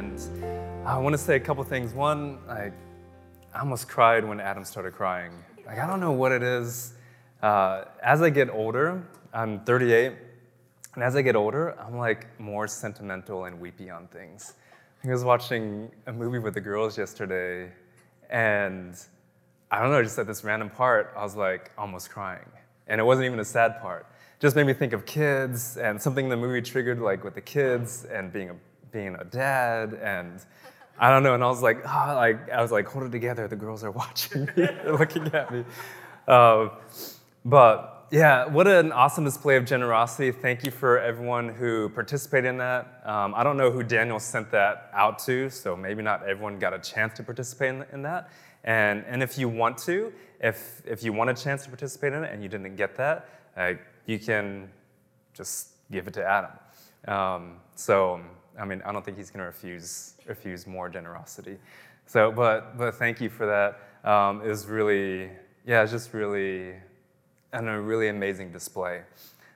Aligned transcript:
And 0.00 0.86
I 0.86 0.96
want 0.96 1.12
to 1.12 1.18
say 1.18 1.36
a 1.36 1.40
couple 1.40 1.62
things. 1.62 1.92
One, 1.92 2.38
I, 2.48 2.72
almost 3.54 3.86
cried 3.86 4.24
when 4.24 4.40
Adam 4.40 4.64
started 4.64 4.94
crying. 4.94 5.32
Like 5.66 5.78
I 5.78 5.86
don't 5.86 6.00
know 6.00 6.12
what 6.12 6.32
it 6.32 6.42
is. 6.42 6.94
Uh, 7.42 7.84
as 8.02 8.22
I 8.22 8.30
get 8.30 8.48
older, 8.48 9.06
I'm 9.34 9.60
38, 9.64 10.12
and 10.94 11.04
as 11.04 11.16
I 11.16 11.22
get 11.22 11.36
older, 11.36 11.78
I'm 11.78 11.98
like 11.98 12.40
more 12.40 12.66
sentimental 12.66 13.44
and 13.44 13.60
weepy 13.60 13.90
on 13.90 14.06
things. 14.06 14.54
I 15.04 15.08
was 15.08 15.22
watching 15.22 15.90
a 16.06 16.12
movie 16.12 16.38
with 16.38 16.54
the 16.54 16.60
girls 16.60 16.96
yesterday, 16.96 17.70
and 18.30 18.94
I 19.70 19.82
don't 19.82 19.90
know, 19.90 20.02
just 20.02 20.18
at 20.18 20.26
this 20.26 20.44
random 20.44 20.70
part, 20.70 21.12
I 21.14 21.22
was 21.22 21.36
like 21.36 21.72
almost 21.76 22.08
crying. 22.08 22.48
And 22.86 23.00
it 23.00 23.04
wasn't 23.04 23.26
even 23.26 23.40
a 23.40 23.44
sad 23.44 23.80
part. 23.82 24.06
Just 24.38 24.56
made 24.56 24.66
me 24.66 24.72
think 24.72 24.94
of 24.94 25.04
kids 25.04 25.76
and 25.76 26.00
something 26.00 26.30
the 26.30 26.36
movie 26.36 26.62
triggered, 26.62 27.00
like 27.00 27.22
with 27.22 27.34
the 27.34 27.42
kids 27.42 28.06
and 28.06 28.32
being 28.32 28.50
a, 28.50 28.56
being 28.92 29.16
a 29.16 29.24
dad. 29.24 29.94
And 29.94 30.40
I 30.98 31.10
don't 31.10 31.22
know, 31.22 31.34
and 31.34 31.42
I 31.42 31.48
was 31.48 31.62
like, 31.62 31.78
oh, 31.84 32.14
like, 32.14 32.50
I 32.50 32.60
was 32.60 32.70
like, 32.70 32.86
hold 32.86 33.04
it 33.04 33.12
together, 33.12 33.48
the 33.48 33.56
girls 33.56 33.82
are 33.84 33.90
watching 33.90 34.44
me, 34.44 34.52
they're 34.56 34.96
looking 34.96 35.26
at 35.28 35.50
me. 35.50 35.64
Uh, 36.28 36.68
but 37.44 38.08
yeah, 38.10 38.46
what 38.46 38.66
an 38.66 38.90
awesome 38.92 39.24
display 39.24 39.56
of 39.56 39.64
generosity. 39.64 40.32
Thank 40.32 40.64
you 40.64 40.70
for 40.70 40.98
everyone 40.98 41.48
who 41.48 41.88
participated 41.90 42.50
in 42.50 42.58
that. 42.58 43.02
Um, 43.04 43.34
I 43.36 43.44
don't 43.44 43.56
know 43.56 43.70
who 43.70 43.82
Daniel 43.82 44.18
sent 44.18 44.50
that 44.50 44.90
out 44.92 45.20
to, 45.20 45.48
so 45.48 45.76
maybe 45.76 46.02
not 46.02 46.26
everyone 46.26 46.58
got 46.58 46.74
a 46.74 46.78
chance 46.78 47.14
to 47.18 47.22
participate 47.22 47.70
in, 47.70 47.84
in 47.92 48.02
that. 48.02 48.30
And, 48.64 49.04
and 49.06 49.22
if 49.22 49.38
you 49.38 49.48
want 49.48 49.78
to, 49.78 50.12
if, 50.40 50.82
if 50.84 51.04
you 51.04 51.12
want 51.12 51.30
a 51.30 51.34
chance 51.34 51.62
to 51.64 51.68
participate 51.68 52.12
in 52.12 52.24
it 52.24 52.32
and 52.32 52.42
you 52.42 52.48
didn't 52.48 52.76
get 52.76 52.96
that, 52.96 53.28
uh, 53.56 53.74
you 54.06 54.18
can 54.18 54.68
just 55.32 55.68
give 55.90 56.08
it 56.08 56.14
to 56.14 56.24
Adam. 56.24 56.50
Um, 57.06 57.56
so, 57.76 58.20
I 58.58 58.64
mean, 58.64 58.82
I 58.84 58.92
don't 58.92 59.04
think 59.04 59.16
he's 59.16 59.30
going 59.30 59.40
to 59.40 59.46
refuse, 59.46 60.14
refuse 60.26 60.66
more 60.66 60.88
generosity. 60.88 61.58
So, 62.06 62.32
but, 62.32 62.76
but 62.76 62.94
thank 62.96 63.20
you 63.20 63.30
for 63.30 63.46
that. 63.46 64.08
Um, 64.08 64.42
it 64.42 64.48
was 64.48 64.66
really, 64.66 65.30
yeah, 65.66 65.82
it's 65.82 65.92
just 65.92 66.12
really 66.12 66.74
and 67.52 67.68
a 67.68 67.80
really 67.80 68.08
amazing 68.08 68.52
display, 68.52 69.02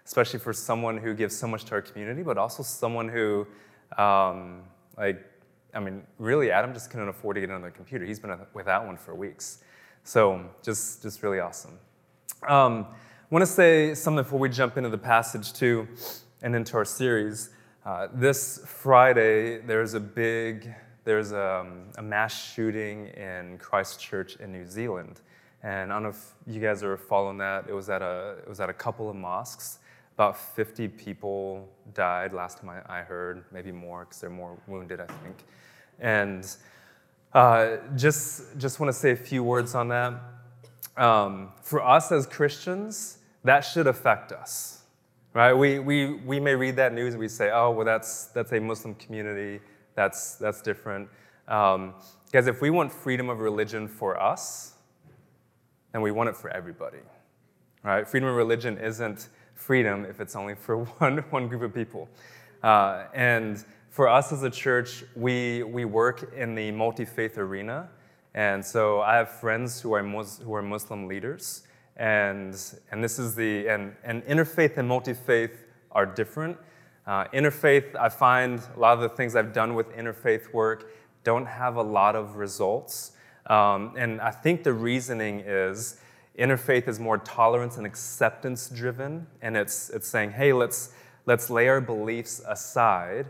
especially 0.04 0.38
for 0.38 0.52
someone 0.52 0.98
who 0.98 1.14
gives 1.14 1.36
so 1.36 1.46
much 1.46 1.64
to 1.64 1.72
our 1.72 1.82
community, 1.82 2.22
but 2.22 2.38
also 2.38 2.62
someone 2.62 3.08
who, 3.08 3.46
um, 3.96 4.62
like, 4.96 5.24
I 5.72 5.80
mean, 5.80 6.02
really, 6.18 6.50
Adam 6.50 6.72
just 6.72 6.90
couldn't 6.90 7.08
afford 7.08 7.34
to 7.36 7.40
get 7.40 7.50
another 7.50 7.70
computer. 7.70 8.04
He's 8.04 8.20
been 8.20 8.36
without 8.52 8.86
one 8.86 8.96
for 8.96 9.14
weeks. 9.14 9.58
So 10.04 10.44
just, 10.62 11.02
just 11.02 11.22
really 11.22 11.40
awesome. 11.40 11.78
Um, 12.46 12.86
I 12.88 13.26
want 13.30 13.42
to 13.42 13.50
say 13.50 13.94
something 13.94 14.22
before 14.22 14.38
we 14.38 14.48
jump 14.48 14.76
into 14.76 14.90
the 14.90 14.98
passage 14.98 15.52
too, 15.52 15.88
and 16.42 16.54
into 16.54 16.76
our 16.76 16.84
series. 16.84 17.50
Uh, 17.84 18.08
this 18.14 18.62
Friday, 18.64 19.58
there's 19.58 19.92
a 19.92 20.00
big, 20.00 20.74
there's 21.04 21.32
a, 21.32 21.60
um, 21.60 21.82
a 21.98 22.02
mass 22.02 22.32
shooting 22.54 23.08
in 23.08 23.58
Christchurch 23.58 24.36
in 24.36 24.52
New 24.52 24.66
Zealand. 24.66 25.20
And 25.62 25.92
I 25.92 25.96
don't 25.96 26.04
know 26.04 26.08
if 26.08 26.34
you 26.46 26.62
guys 26.62 26.82
are 26.82 26.96
following 26.96 27.36
that. 27.38 27.66
It 27.68 27.74
was 27.74 27.90
at 27.90 28.00
a, 28.00 28.36
it 28.38 28.48
was 28.48 28.58
at 28.58 28.70
a 28.70 28.72
couple 28.72 29.10
of 29.10 29.16
mosques. 29.16 29.80
About 30.14 30.38
50 30.38 30.88
people 30.88 31.68
died 31.92 32.32
last 32.32 32.58
time 32.58 32.70
I, 32.70 33.00
I 33.00 33.02
heard, 33.02 33.44
maybe 33.52 33.70
more 33.70 34.06
because 34.06 34.18
they're 34.18 34.30
more 34.30 34.56
wounded, 34.66 35.00
I 35.00 35.06
think. 35.06 35.44
And 36.00 36.46
uh, 37.34 37.76
just, 37.96 38.56
just 38.56 38.80
want 38.80 38.88
to 38.94 38.98
say 38.98 39.10
a 39.10 39.16
few 39.16 39.44
words 39.44 39.74
on 39.74 39.88
that. 39.88 40.14
Um, 40.96 41.52
for 41.60 41.84
us 41.84 42.12
as 42.12 42.26
Christians, 42.26 43.18
that 43.42 43.60
should 43.60 43.86
affect 43.86 44.32
us, 44.32 44.83
right? 45.34 45.52
We, 45.52 45.80
we, 45.80 46.14
we 46.14 46.40
may 46.40 46.54
read 46.54 46.76
that 46.76 46.94
news 46.94 47.14
and 47.14 47.20
we 47.20 47.28
say, 47.28 47.50
oh, 47.52 47.72
well, 47.72 47.84
that's, 47.84 48.26
that's 48.26 48.52
a 48.52 48.60
Muslim 48.60 48.94
community, 48.94 49.60
that's, 49.94 50.36
that's 50.36 50.62
different. 50.62 51.08
Um, 51.48 51.94
because 52.26 52.46
if 52.46 52.60
we 52.62 52.70
want 52.70 52.90
freedom 52.90 53.28
of 53.28 53.40
religion 53.40 53.86
for 53.86 54.20
us, 54.20 54.74
then 55.92 56.02
we 56.02 56.10
want 56.10 56.28
it 56.28 56.36
for 56.36 56.50
everybody. 56.50 56.98
Right? 57.82 58.08
Freedom 58.08 58.28
of 58.28 58.36
religion 58.36 58.78
isn't 58.78 59.28
freedom 59.54 60.04
if 60.04 60.20
it's 60.20 60.34
only 60.34 60.54
for 60.54 60.84
one, 60.98 61.18
one 61.30 61.48
group 61.48 61.62
of 61.62 61.74
people. 61.74 62.08
Uh, 62.62 63.04
and 63.12 63.64
for 63.90 64.08
us 64.08 64.32
as 64.32 64.42
a 64.42 64.50
church, 64.50 65.04
we, 65.14 65.62
we 65.64 65.84
work 65.84 66.32
in 66.34 66.54
the 66.54 66.70
multi 66.70 67.04
faith 67.04 67.38
arena. 67.38 67.88
And 68.34 68.64
so 68.64 69.00
I 69.00 69.16
have 69.16 69.30
friends 69.30 69.80
who 69.80 69.92
are, 69.94 70.02
Mus- 70.02 70.40
who 70.42 70.54
are 70.54 70.62
Muslim 70.62 71.06
leaders. 71.06 71.62
And, 71.96 72.56
and 72.90 73.02
this 73.02 73.18
is 73.18 73.34
the, 73.34 73.68
and, 73.68 73.94
and 74.02 74.24
interfaith 74.24 74.76
and 74.76 74.88
multi 74.88 75.14
faith 75.14 75.66
are 75.92 76.06
different. 76.06 76.58
Uh, 77.06 77.26
interfaith, 77.26 77.94
I 77.96 78.08
find 78.08 78.60
a 78.76 78.80
lot 78.80 78.94
of 78.94 79.00
the 79.00 79.10
things 79.10 79.36
I've 79.36 79.52
done 79.52 79.74
with 79.74 79.94
interfaith 79.94 80.52
work 80.52 80.90
don't 81.22 81.46
have 81.46 81.76
a 81.76 81.82
lot 81.82 82.16
of 82.16 82.36
results 82.36 83.12
um, 83.46 83.92
and 83.96 84.20
I 84.20 84.30
think 84.30 84.62
the 84.62 84.72
reasoning 84.72 85.40
is 85.40 86.00
interfaith 86.38 86.88
is 86.88 86.98
more 86.98 87.18
tolerance 87.18 87.76
and 87.76 87.86
acceptance 87.86 88.68
driven, 88.68 89.26
and 89.42 89.56
it's, 89.56 89.90
it's 89.90 90.08
saying, 90.08 90.32
hey, 90.32 90.52
let's, 90.52 90.92
let's 91.26 91.50
lay 91.50 91.68
our 91.68 91.80
beliefs 91.80 92.42
aside 92.46 93.26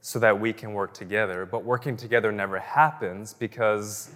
so 0.00 0.18
that 0.18 0.40
we 0.40 0.52
can 0.52 0.72
work 0.72 0.94
together. 0.94 1.44
But 1.44 1.64
working 1.64 1.96
together 1.96 2.32
never 2.32 2.58
happens 2.58 3.34
because 3.34 4.10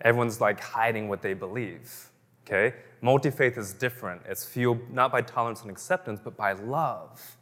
everyone's 0.00 0.40
like 0.40 0.60
hiding 0.60 1.08
what 1.08 1.20
they 1.20 1.34
believe. 1.34 2.10
Okay? 2.46 2.74
Multi 3.00 3.30
faith 3.30 3.56
is 3.56 3.72
different. 3.72 4.22
It's 4.26 4.44
fueled 4.44 4.90
not 4.92 5.12
by 5.12 5.22
tolerance 5.22 5.62
and 5.62 5.70
acceptance, 5.70 6.20
but 6.22 6.36
by 6.36 6.52
love. 6.52 7.36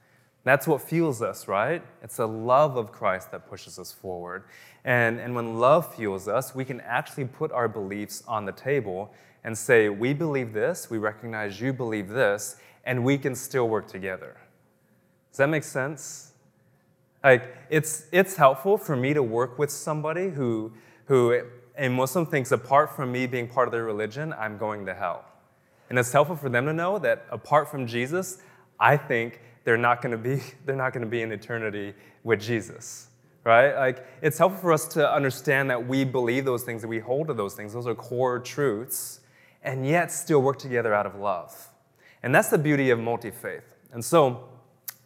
That's 0.45 0.67
what 0.67 0.81
fuels 0.81 1.21
us, 1.21 1.49
right? 1.49 1.83
It's 2.03 2.17
the 2.17 2.29
love 2.29 2.77
of 2.77 2.93
Christ 2.93 3.33
that 3.33 3.49
pushes 3.49 3.79
us 3.79 3.93
forward. 3.93 4.45
And, 4.85 5.19
and 5.19 5.35
when 5.35 5.59
love 5.59 5.95
fuels 5.95 6.29
us, 6.29 6.55
we 6.55 6.65
can 6.65 6.81
actually 6.83 7.27
put 7.27 7.53
our 7.53 7.69
beliefs 7.69 8.23
on 8.27 8.45
the 8.45 8.53
table 8.53 9.13
and 9.45 9.57
say, 9.57 9.89
We 9.89 10.15
believe 10.15 10.53
this, 10.53 10.89
we 10.91 10.99
recognize 10.99 11.61
you 11.61 11.73
believe 11.73 12.09
this, 12.09 12.57
and 12.85 13.05
we 13.05 13.19
can 13.19 13.35
still 13.35 13.69
work 13.69 13.89
together. 13.89 14.37
Does 15.31 15.39
that 15.39 15.49
make 15.49 15.65
sense? 15.65 16.33
Like, 17.23 17.55
it's, 17.69 18.07
it's 18.13 18.37
helpful 18.37 18.79
for 18.79 18.97
me 18.97 19.13
to 19.13 19.23
work 19.23 19.59
with 19.59 19.71
somebody 19.71 20.31
who, 20.31 20.73
who 21.07 21.43
a 21.79 21.89
Muslim 21.89 22.27
thinks 22.27 22.53
apart 22.53 22.95
from 22.95 23.13
me 23.13 23.27
being 23.27 23.49
part 23.49 23.69
of 23.69 23.73
their 23.73 23.85
religion, 23.85 24.35
I'm 24.35 24.59
going 24.59 24.85
to 24.87 24.95
hell. 24.95 25.25
And 25.89 25.99
it's 25.99 26.13
helpful 26.13 26.37
for 26.37 26.49
them 26.49 26.67
to 26.67 26.73
know 26.73 26.99
that 26.99 27.27
apart 27.31 27.71
from 27.71 27.87
Jesus, 27.87 28.39
I 28.79 28.97
think 28.97 29.41
they're 29.65 29.79
not 29.79 30.03
going 30.03 30.13
to 30.13 30.19
be 30.19 30.43
they're 30.67 30.77
not 30.77 30.93
going 30.93 31.05
to 31.05 31.11
be 31.11 31.23
in 31.23 31.33
eternity 31.33 31.95
with 32.25 32.41
Jesus 32.41 33.09
right? 33.49 33.75
Like 33.75 34.07
it's 34.21 34.37
helpful 34.37 34.61
for 34.61 34.73
us 34.75 34.87
to 34.89 35.11
understand 35.11 35.71
that 35.71 35.89
we 35.89 36.05
believe 36.05 36.45
those 36.45 36.65
things 36.65 36.83
that 36.83 36.89
we 36.89 36.99
hold 36.99 37.29
to 37.29 37.35
those 37.35 37.55
things. 37.55 37.73
Those 37.73 37.87
are 37.87 37.95
core 37.95 38.39
truths 38.39 39.21
and 39.63 39.87
yet 39.87 40.13
still 40.13 40.43
work 40.43 40.59
together 40.59 40.93
out 40.93 41.07
of 41.07 41.15
love. 41.15 41.69
And 42.23 42.35
that's 42.35 42.49
the 42.49 42.59
beauty 42.59 42.91
of 42.91 42.99
multi-faith. 42.99 43.75
And 43.93 44.05
so 44.05 44.49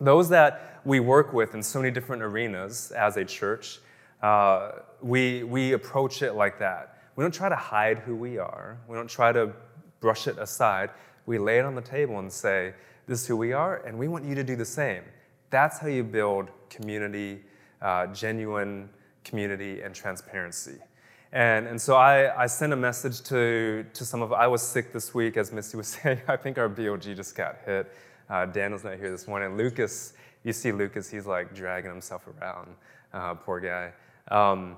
those 0.00 0.28
that 0.30 0.80
we 0.84 0.98
work 0.98 1.32
with 1.32 1.54
in 1.54 1.62
so 1.62 1.78
many 1.78 1.92
different 1.92 2.22
arenas 2.22 2.90
as 2.90 3.16
a 3.16 3.24
church 3.24 3.78
uh, 4.22 4.72
we, 5.02 5.42
we 5.44 5.72
approach 5.72 6.22
it 6.22 6.34
like 6.34 6.58
that 6.58 6.98
we 7.16 7.22
don't 7.22 7.34
try 7.34 7.48
to 7.48 7.56
hide 7.56 7.98
who 7.98 8.16
we 8.16 8.38
are 8.38 8.78
we 8.88 8.96
don't 8.96 9.10
try 9.10 9.32
to 9.32 9.52
brush 10.00 10.26
it 10.26 10.38
aside 10.38 10.90
we 11.26 11.38
lay 11.38 11.58
it 11.58 11.64
on 11.64 11.74
the 11.74 11.82
table 11.82 12.18
and 12.18 12.32
say 12.32 12.74
this 13.06 13.22
is 13.22 13.26
who 13.26 13.36
we 13.36 13.52
are, 13.52 13.76
and 13.84 13.98
we 13.98 14.08
want 14.08 14.24
you 14.24 14.34
to 14.34 14.44
do 14.44 14.56
the 14.56 14.64
same. 14.64 15.02
That's 15.50 15.78
how 15.78 15.88
you 15.88 16.04
build 16.04 16.50
community, 16.70 17.42
uh, 17.80 18.06
genuine 18.08 18.88
community, 19.24 19.82
and 19.82 19.94
transparency. 19.94 20.78
And, 21.32 21.66
and 21.66 21.80
so 21.80 21.96
I, 21.96 22.42
I 22.42 22.46
sent 22.46 22.72
a 22.72 22.76
message 22.76 23.22
to, 23.22 23.84
to 23.92 24.04
some 24.04 24.22
of, 24.22 24.32
I 24.32 24.46
was 24.46 24.62
sick 24.62 24.92
this 24.92 25.14
week, 25.14 25.36
as 25.36 25.52
Misty 25.52 25.76
was 25.76 25.88
saying. 26.02 26.20
I 26.28 26.36
think 26.36 26.58
our 26.58 26.68
BOG 26.68 27.02
just 27.02 27.34
got 27.34 27.58
hit. 27.64 27.92
Uh, 28.30 28.46
Daniel's 28.46 28.84
not 28.84 28.96
here 28.98 29.10
this 29.10 29.26
morning. 29.26 29.56
Lucas, 29.56 30.14
you 30.44 30.52
see 30.52 30.72
Lucas, 30.72 31.10
he's 31.10 31.26
like 31.26 31.54
dragging 31.54 31.90
himself 31.90 32.26
around, 32.26 32.68
uh, 33.12 33.34
poor 33.34 33.60
guy. 33.60 33.92
Um, 34.28 34.76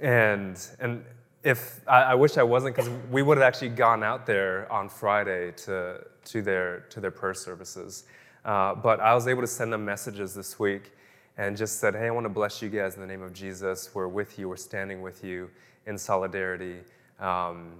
and, 0.00 0.58
and 0.80 1.04
if 1.42 1.80
I, 1.88 2.02
I 2.02 2.14
wish 2.14 2.36
I 2.36 2.42
wasn't, 2.42 2.76
because 2.76 2.90
we 3.10 3.22
would 3.22 3.36
have 3.36 3.46
actually 3.46 3.70
gone 3.70 4.02
out 4.02 4.26
there 4.26 4.70
on 4.70 4.88
Friday 4.88 5.52
to, 5.64 6.04
to, 6.26 6.42
their, 6.42 6.80
to 6.90 7.00
their 7.00 7.10
prayer 7.10 7.34
services. 7.34 8.04
Uh, 8.44 8.74
but 8.74 9.00
I 9.00 9.14
was 9.14 9.28
able 9.28 9.42
to 9.42 9.46
send 9.48 9.72
them 9.72 9.84
messages 9.84 10.34
this 10.34 10.58
week. 10.58 10.92
and 11.38 11.56
just 11.56 11.80
said, 11.80 11.94
Hey, 11.94 12.06
I 12.06 12.10
want 12.10 12.24
to 12.24 12.30
bless 12.30 12.60
you 12.60 12.68
guys 12.68 12.94
in 12.94 13.00
the 13.00 13.06
name 13.06 13.22
of 13.22 13.32
Jesus. 13.32 13.94
We're 13.94 14.08
with 14.08 14.38
you, 14.38 14.48
we're 14.48 14.56
standing 14.56 15.00
with 15.00 15.24
you 15.24 15.50
in 15.86 15.96
solidarity 15.96 16.80
um, 17.20 17.72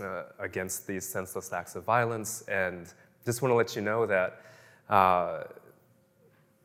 uh, 0.00 0.24
against 0.38 0.86
these 0.86 1.06
senseless 1.06 1.52
acts 1.52 1.76
of 1.76 1.84
violence. 1.84 2.42
And 2.48 2.92
just 3.24 3.42
want 3.42 3.52
to 3.52 3.56
let 3.56 3.76
you 3.76 3.82
know 3.82 4.06
that 4.06 4.40
uh, 4.88 5.44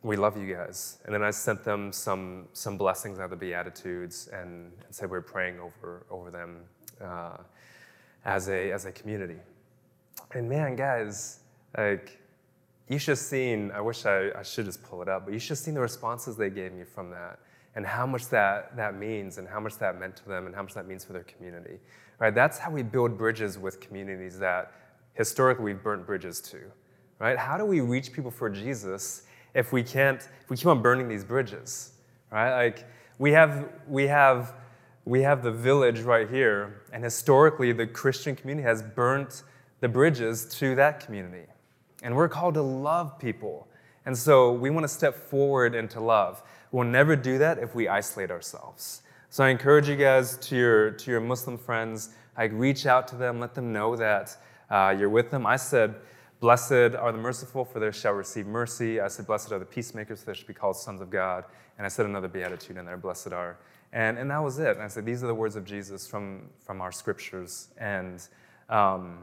we 0.03 0.15
love 0.15 0.35
you 0.37 0.53
guys. 0.53 0.97
And 1.05 1.13
then 1.13 1.23
I 1.23 1.31
sent 1.31 1.63
them 1.63 1.91
some, 1.91 2.47
some 2.53 2.77
blessings 2.77 3.19
out 3.19 3.25
of 3.25 3.29
the 3.31 3.35
Beatitudes 3.35 4.29
and, 4.33 4.71
and 4.85 4.95
said 4.95 5.09
we 5.09 5.17
are 5.17 5.21
praying 5.21 5.59
over, 5.59 6.05
over 6.09 6.31
them 6.31 6.61
uh, 6.99 7.37
as, 8.25 8.49
a, 8.49 8.71
as 8.71 8.85
a 8.85 8.91
community. 8.91 9.37
And 10.33 10.49
man, 10.49 10.75
guys, 10.75 11.39
like, 11.77 12.19
you 12.89 12.97
should 12.97 13.11
have 13.11 13.19
seen, 13.19 13.71
I 13.71 13.81
wish 13.81 14.05
I, 14.05 14.31
I 14.35 14.43
should 14.43 14.65
just 14.65 14.83
pull 14.83 15.01
it 15.01 15.07
up, 15.07 15.25
but 15.25 15.33
you 15.33 15.39
should 15.39 15.49
have 15.49 15.59
seen 15.59 15.75
the 15.75 15.81
responses 15.81 16.35
they 16.35 16.49
gave 16.49 16.73
me 16.73 16.83
from 16.83 17.11
that 17.11 17.39
and 17.75 17.85
how 17.85 18.05
much 18.05 18.27
that, 18.29 18.75
that 18.75 18.97
means 18.97 19.37
and 19.37 19.47
how 19.47 19.59
much 19.59 19.77
that 19.77 19.99
meant 19.99 20.15
to 20.17 20.27
them 20.27 20.45
and 20.45 20.55
how 20.55 20.63
much 20.63 20.73
that 20.73 20.87
means 20.87 21.05
for 21.05 21.13
their 21.13 21.23
community. 21.23 21.79
Right? 22.19 22.33
That's 22.33 22.57
how 22.57 22.71
we 22.71 22.83
build 22.83 23.17
bridges 23.17 23.57
with 23.57 23.79
communities 23.79 24.37
that 24.39 24.73
historically 25.13 25.65
we've 25.65 25.83
burnt 25.83 26.05
bridges 26.05 26.41
to. 26.41 26.59
Right? 27.19 27.37
How 27.37 27.57
do 27.57 27.65
we 27.65 27.81
reach 27.81 28.11
people 28.11 28.31
for 28.31 28.49
Jesus 28.49 29.23
if 29.53 29.71
we 29.73 29.83
can't, 29.83 30.21
if 30.21 30.49
we 30.49 30.57
keep 30.57 30.67
on 30.67 30.81
burning 30.81 31.07
these 31.07 31.23
bridges? 31.23 31.93
Right? 32.31 32.65
Like 32.65 32.85
we 33.19 33.31
have, 33.31 33.69
we 33.87 34.07
have, 34.07 34.53
we 35.05 35.21
have 35.21 35.43
the 35.43 35.51
village 35.51 36.01
right 36.01 36.29
here, 36.29 36.81
and 36.93 37.03
historically 37.03 37.71
the 37.71 37.87
Christian 37.87 38.35
community 38.35 38.67
has 38.67 38.81
burnt 38.81 39.43
the 39.79 39.89
bridges 39.89 40.45
to 40.59 40.75
that 40.75 40.99
community. 40.99 41.47
And 42.03 42.15
we're 42.15 42.29
called 42.29 42.53
to 42.55 42.61
love 42.61 43.19
people. 43.19 43.67
And 44.05 44.17
so 44.17 44.51
we 44.51 44.69
want 44.69 44.83
to 44.83 44.87
step 44.87 45.15
forward 45.15 45.75
into 45.75 45.99
love. 45.99 46.41
We'll 46.71 46.87
never 46.87 47.15
do 47.15 47.37
that 47.39 47.59
if 47.59 47.75
we 47.75 47.87
isolate 47.87 48.31
ourselves. 48.31 49.03
So 49.29 49.43
I 49.43 49.49
encourage 49.49 49.87
you 49.87 49.95
guys 49.95 50.37
to 50.37 50.55
your, 50.55 50.91
to 50.91 51.11
your 51.11 51.21
Muslim 51.21 51.57
friends, 51.57 52.09
like 52.37 52.51
reach 52.53 52.85
out 52.85 53.07
to 53.09 53.15
them, 53.15 53.39
let 53.39 53.53
them 53.53 53.71
know 53.71 53.95
that 53.95 54.37
uh, 54.69 54.95
you're 54.97 55.09
with 55.09 55.31
them. 55.31 55.45
I 55.45 55.57
said, 55.57 55.95
Blessed 56.41 56.95
are 56.95 57.11
the 57.11 57.19
merciful, 57.19 57.63
for 57.63 57.79
they 57.79 57.91
shall 57.91 58.13
receive 58.13 58.47
mercy. 58.47 58.99
I 58.99 59.09
said, 59.09 59.27
Blessed 59.27 59.51
are 59.51 59.59
the 59.59 59.65
peacemakers, 59.65 60.21
for 60.21 60.31
they 60.31 60.33
shall 60.33 60.47
be 60.47 60.55
called 60.55 60.75
sons 60.75 60.99
of 60.99 61.11
God. 61.11 61.45
And 61.77 61.85
I 61.85 61.87
said 61.87 62.07
another 62.07 62.27
beatitude 62.27 62.77
in 62.77 62.85
there, 62.85 62.97
Blessed 62.97 63.31
are. 63.31 63.57
And, 63.93 64.17
and 64.17 64.31
that 64.31 64.39
was 64.39 64.57
it. 64.57 64.75
And 64.75 64.81
I 64.81 64.87
said, 64.87 65.05
These 65.05 65.23
are 65.23 65.27
the 65.27 65.35
words 65.35 65.55
of 65.55 65.65
Jesus 65.65 66.07
from, 66.07 66.49
from 66.65 66.81
our 66.81 66.91
scriptures. 66.91 67.67
And, 67.77 68.27
um, 68.69 69.19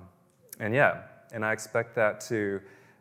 and 0.61 0.73
yeah, 0.73 1.03
and 1.32 1.44
I 1.44 1.53
expect 1.53 1.97
that 1.97 2.20
to, 2.29 2.61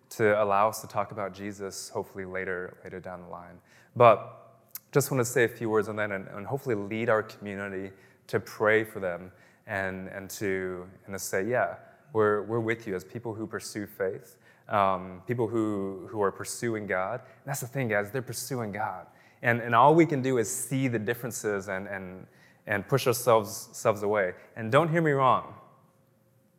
to 0.10 0.42
allow 0.42 0.70
us 0.70 0.81
to 0.81 0.88
talk 0.88 1.12
about 1.12 1.31
Jesus 1.31 1.90
hopefully 1.90 2.25
later, 2.25 2.78
later 2.84 3.00
down 3.00 3.22
the 3.22 3.30
line. 3.30 3.60
But 3.96 4.56
just 4.92 5.12
want 5.12 5.22
to 5.22 5.25
say 5.25 5.44
a 5.44 5.48
few 5.48 5.70
words 5.70 5.90
on 5.90 5.96
that 5.98 6.12
and, 6.12 6.28
and 6.30 6.48
hopefully 6.48 6.74
lead 6.74 7.10
our 7.10 7.22
community 7.22 7.92
to 8.28 8.40
pray 8.40 8.84
for 8.84 9.00
them 9.00 9.31
and, 9.68 10.08
and, 10.08 10.28
to, 10.31 10.88
and 11.06 11.13
to 11.13 11.20
say, 11.20 11.48
yeah, 11.48 11.75
we're, 12.13 12.44
we're 12.44 12.59
with 12.59 12.88
you 12.88 12.95
as 12.95 13.04
people 13.04 13.33
who 13.33 13.45
pursue 13.48 13.86
faith, 13.86 14.38
um, 14.69 15.21
people 15.27 15.48
who, 15.48 16.07
who 16.09 16.21
are 16.21 16.31
pursuing 16.31 16.88
God. 16.88 17.21
And 17.21 17.45
that's 17.45 17.62
the 17.62 17.68
thing, 17.68 17.88
guys, 17.88 18.12
they're 18.12 18.21
pursuing 18.21 18.71
God. 18.71 19.07
And, 19.42 19.62
and 19.62 19.75
all 19.75 19.94
we 19.94 20.06
can 20.06 20.21
do 20.21 20.38
is 20.38 20.54
see 20.54 20.88
the 20.88 21.00
differences 21.00 21.68
and, 21.68 21.88
and, 21.88 22.25
and 22.65 22.88
push 22.88 23.07
ourselves, 23.07 23.68
ourselves 23.69 24.04
away. 24.04 24.33
And 24.56 24.71
don't 24.71 24.89
hear 24.89 25.01
me 25.01 25.12
wrong, 25.12 25.54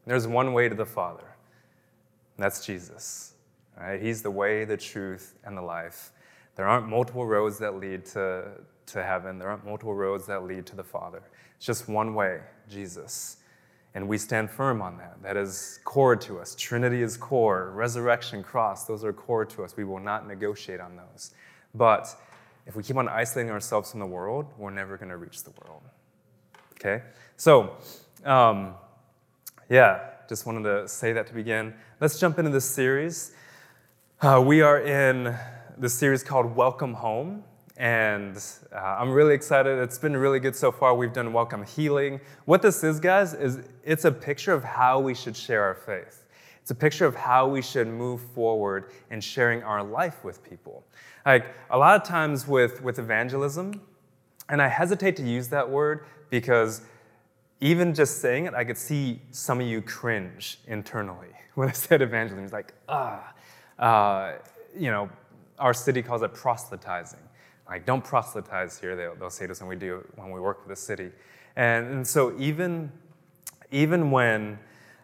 there's 0.07 0.27
one 0.27 0.53
way 0.53 0.69
to 0.69 0.75
the 0.75 0.87
Father. 0.87 1.25
That's 2.39 2.65
Jesus. 2.65 3.35
Right? 3.77 4.01
He's 4.01 4.23
the 4.23 4.31
way, 4.31 4.65
the 4.65 4.77
truth, 4.77 5.35
and 5.45 5.57
the 5.57 5.63
life. 5.63 6.13
There 6.57 6.67
aren't 6.67 6.89
multiple 6.89 7.27
roads 7.27 7.59
that 7.59 7.77
lead 7.77 8.05
to, 8.07 8.49
to 8.87 9.03
heaven. 9.05 9.39
There 9.39 9.49
aren't 9.49 9.65
multiple 9.65 9.95
roads 9.95 10.27
that 10.27 10.45
lead 10.45 10.67
to 10.67 10.77
the 10.77 10.83
Father. 10.83 11.23
It's 11.57 11.67
just 11.67 11.89
one 11.89 12.15
way, 12.15 12.41
Jesus. 12.69 13.37
And 13.99 14.07
we 14.09 14.17
stand 14.17 14.49
firm 14.49 14.81
on 14.81 14.97
that. 14.99 15.21
That 15.25 15.37
is 15.37 15.81
core 15.83 16.15
to 16.15 16.39
us. 16.39 16.55
Trinity 16.55 17.03
is 17.03 17.17
core. 17.17 17.73
Resurrection, 17.73 18.45
cross, 18.45 18.85
those 18.85 19.03
are 19.03 19.13
core 19.13 19.45
to 19.47 19.65
us. 19.65 19.77
We 19.77 19.83
will 19.83 19.99
not 19.99 20.25
negotiate 20.29 20.79
on 20.79 20.95
those. 20.95 21.33
But 21.75 22.07
if 22.65 22.77
we 22.77 22.85
keep 22.85 22.97
on 22.97 23.09
isolating 23.09 23.51
ourselves 23.51 23.91
from 23.91 23.99
the 23.99 24.07
world, 24.07 24.53
we're 24.57 24.71
never 24.71 24.97
going 24.97 25.09
to 25.09 25.17
reach 25.17 25.43
the 25.43 25.51
world. 25.65 25.83
Okay? 26.75 27.03
So, 27.37 27.73
um, 28.25 28.75
yeah, 29.69 30.11
just 30.29 30.47
wanted 30.47 30.63
to 30.63 30.87
say 30.87 31.13
that 31.15 31.27
to 31.27 31.35
begin. 31.35 31.75
Let's 32.01 32.21
jump 32.21 32.39
into 32.39 32.53
this 32.53 32.67
series. 32.67 33.33
Uh, 34.23 34.41
we 34.47 34.61
are 34.61 34.81
in 34.81 35.37
this 35.77 35.95
series 35.95 36.23
called 36.23 36.55
Welcome 36.55 36.95
Home, 36.95 37.43
and 37.79 38.37
uh, 38.75 38.77
I'm 38.77 39.13
really 39.13 39.35
excited. 39.35 39.79
It's 39.79 39.99
been 39.99 40.17
really 40.17 40.41
good 40.41 40.57
so 40.57 40.73
far. 40.73 40.97
We've 40.97 41.13
done 41.13 41.33
Welcome 41.33 41.65
Healing. 41.65 42.21
What 42.45 42.61
this 42.61 42.83
is, 42.83 42.99
guys, 42.99 43.35
is 43.35 43.61
it's 43.85 44.05
a 44.05 44.11
picture 44.11 44.53
of 44.53 44.65
how 44.65 44.99
we 44.99 45.15
should 45.15 45.37
share 45.37 45.63
our 45.63 45.77
faith. 45.77 46.25
It's 46.61 46.73
a 46.73 46.75
picture 46.75 47.07
of 47.07 47.15
how 47.15 47.47
we 47.47 47.63
should 47.63 47.87
move 47.87 48.21
forward 48.21 48.91
in 49.13 49.21
sharing 49.21 49.63
our 49.63 49.85
life 49.85 50.25
with 50.25 50.43
people. 50.43 50.85
Like 51.25 51.47
a 51.71 51.79
lot 51.79 51.95
of 51.95 52.03
times 52.07 52.49
with, 52.49 52.83
with 52.83 52.99
evangelism, 52.99 53.81
and 54.49 54.61
I 54.61 54.67
hesitate 54.67 55.15
to 55.17 55.23
use 55.23 55.47
that 55.49 55.71
word 55.71 56.05
because 56.31 56.83
even 57.61 57.95
just 57.95 58.21
saying 58.21 58.47
it, 58.47 58.55
I 58.55 58.65
could 58.65 58.77
see 58.77 59.23
some 59.31 59.61
of 59.61 59.69
you 59.69 59.83
cringe 59.83 60.59
internally 60.67 61.29
when 61.55 61.69
I 61.69 61.73
said 61.73 62.03
evangelism. 62.03 62.43
It's 62.43 62.53
like, 62.53 62.75
ah, 62.89 63.33
uh, 63.79 64.33
you 64.77 64.91
know, 64.91 65.09
our 65.61 65.73
city 65.73 66.03
calls 66.03 66.23
it 66.23 66.35
proselytizing. 66.35 67.21
Like, 67.69 67.87
don't 67.87 68.03
proselytize 68.03 68.79
here, 68.79 68.97
they'll, 68.97 69.15
they'll 69.17 69.31
say 69.31 69.47
to 69.47 69.53
us 69.53 69.61
when 69.61 69.69
we 69.69 69.77
do, 69.77 70.07
when 70.17 70.31
we 70.31 70.41
work 70.41 70.63
for 70.63 70.69
the 70.69 70.77
city. 70.77 71.11
And, 71.57 71.87
and 71.89 72.07
so 72.07 72.35
even, 72.39 72.91
even 73.71 74.11
when 74.11 74.59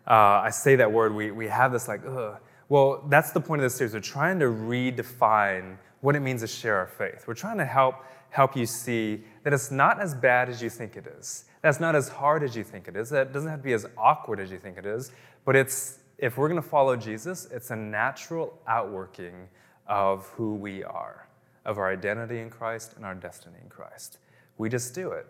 uh, 0.06 0.40
I 0.42 0.50
say 0.50 0.76
that 0.76 0.90
word, 0.90 1.14
we, 1.14 1.30
we 1.30 1.48
have 1.48 1.72
this 1.72 1.88
like, 1.88 2.00
ugh. 2.06 2.38
Well, 2.68 3.04
that's 3.08 3.32
the 3.32 3.40
point 3.40 3.60
of 3.60 3.64
this 3.64 3.74
series. 3.74 3.92
We're 3.92 4.00
trying 4.00 4.38
to 4.38 4.46
redefine 4.46 5.76
what 6.00 6.16
it 6.16 6.20
means 6.20 6.40
to 6.40 6.46
share 6.46 6.78
our 6.78 6.86
faith. 6.86 7.24
We're 7.26 7.34
trying 7.34 7.58
to 7.58 7.64
help, 7.66 7.96
help 8.30 8.56
you 8.56 8.66
see 8.66 9.22
that 9.42 9.52
it's 9.52 9.70
not 9.70 10.00
as 10.00 10.14
bad 10.14 10.48
as 10.48 10.62
you 10.62 10.70
think 10.70 10.96
it 10.96 11.06
is 11.06 11.44
that's 11.64 11.80
not 11.80 11.96
as 11.96 12.10
hard 12.10 12.42
as 12.42 12.54
you 12.54 12.62
think 12.62 12.88
it 12.88 12.94
is. 12.94 13.08
That 13.08 13.32
doesn't 13.32 13.48
have 13.48 13.60
to 13.60 13.64
be 13.64 13.72
as 13.72 13.86
awkward 13.96 14.38
as 14.38 14.50
you 14.50 14.58
think 14.58 14.76
it 14.76 14.84
is. 14.84 15.12
But 15.46 15.56
it's, 15.56 15.98
if 16.18 16.36
we're 16.36 16.48
going 16.48 16.60
to 16.60 16.68
follow 16.68 16.94
Jesus, 16.94 17.48
it's 17.50 17.70
a 17.70 17.76
natural 17.76 18.60
outworking 18.68 19.48
of 19.86 20.26
who 20.26 20.56
we 20.56 20.84
are, 20.84 21.26
of 21.64 21.78
our 21.78 21.90
identity 21.90 22.40
in 22.40 22.50
Christ 22.50 22.94
and 22.96 23.04
our 23.04 23.14
destiny 23.14 23.56
in 23.62 23.68
Christ. 23.68 24.18
We 24.58 24.68
just 24.68 24.94
do 24.94 25.10
it. 25.10 25.26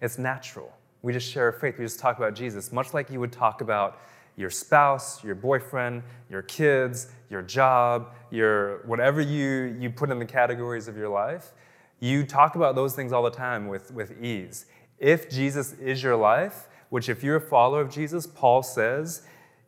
It's 0.00 0.18
natural. 0.18 0.72
We 1.02 1.12
just 1.12 1.30
share 1.30 1.46
our 1.46 1.52
faith. 1.52 1.78
We 1.78 1.84
just 1.84 1.98
talk 1.98 2.18
about 2.18 2.34
Jesus, 2.34 2.72
much 2.72 2.94
like 2.94 3.10
you 3.10 3.20
would 3.20 3.32
talk 3.32 3.60
about 3.60 4.00
your 4.36 4.50
spouse, 4.50 5.22
your 5.22 5.34
boyfriend, 5.34 6.02
your 6.30 6.42
kids, 6.42 7.08
your 7.28 7.42
job, 7.42 8.14
your 8.30 8.78
whatever 8.86 9.20
you, 9.20 9.76
you 9.78 9.90
put 9.90 10.10
in 10.10 10.18
the 10.18 10.24
categories 10.24 10.88
of 10.88 10.96
your 10.96 11.08
life. 11.08 11.52
You 12.00 12.24
talk 12.24 12.56
about 12.56 12.74
those 12.74 12.94
things 12.94 13.12
all 13.12 13.22
the 13.22 13.30
time 13.30 13.68
with, 13.68 13.90
with 13.92 14.22
ease. 14.22 14.66
If 14.98 15.30
Jesus 15.30 15.72
is 15.74 16.02
your 16.02 16.16
life, 16.16 16.68
which 16.88 17.08
if 17.08 17.22
you're 17.22 17.36
a 17.36 17.40
follower 17.40 17.80
of 17.80 17.90
Jesus, 17.90 18.26
Paul 18.26 18.62
says 18.62 19.22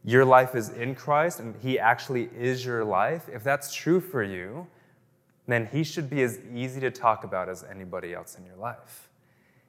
your 0.05 0.25
life 0.25 0.55
is 0.55 0.71
in 0.71 0.95
Christ 0.95 1.41
and 1.41 1.55
he 1.63 1.79
actually 1.79 2.29
is 2.39 2.65
your 2.65 2.85
life, 2.85 3.29
if 3.33 3.43
that's 3.43 3.75
true 3.75 4.01
for 4.01 4.23
you, 4.23 4.67
then 5.47 5.67
he 5.67 5.85
should 5.85 6.09
be 6.09 6.23
as 6.23 6.39
easy 6.55 6.81
to 6.81 6.91
talk 6.91 7.25
about 7.25 7.49
as 7.49 7.65
anybody 7.65 8.15
else 8.15 8.37
in 8.37 8.45
your 8.45 8.57
life. 8.57 9.09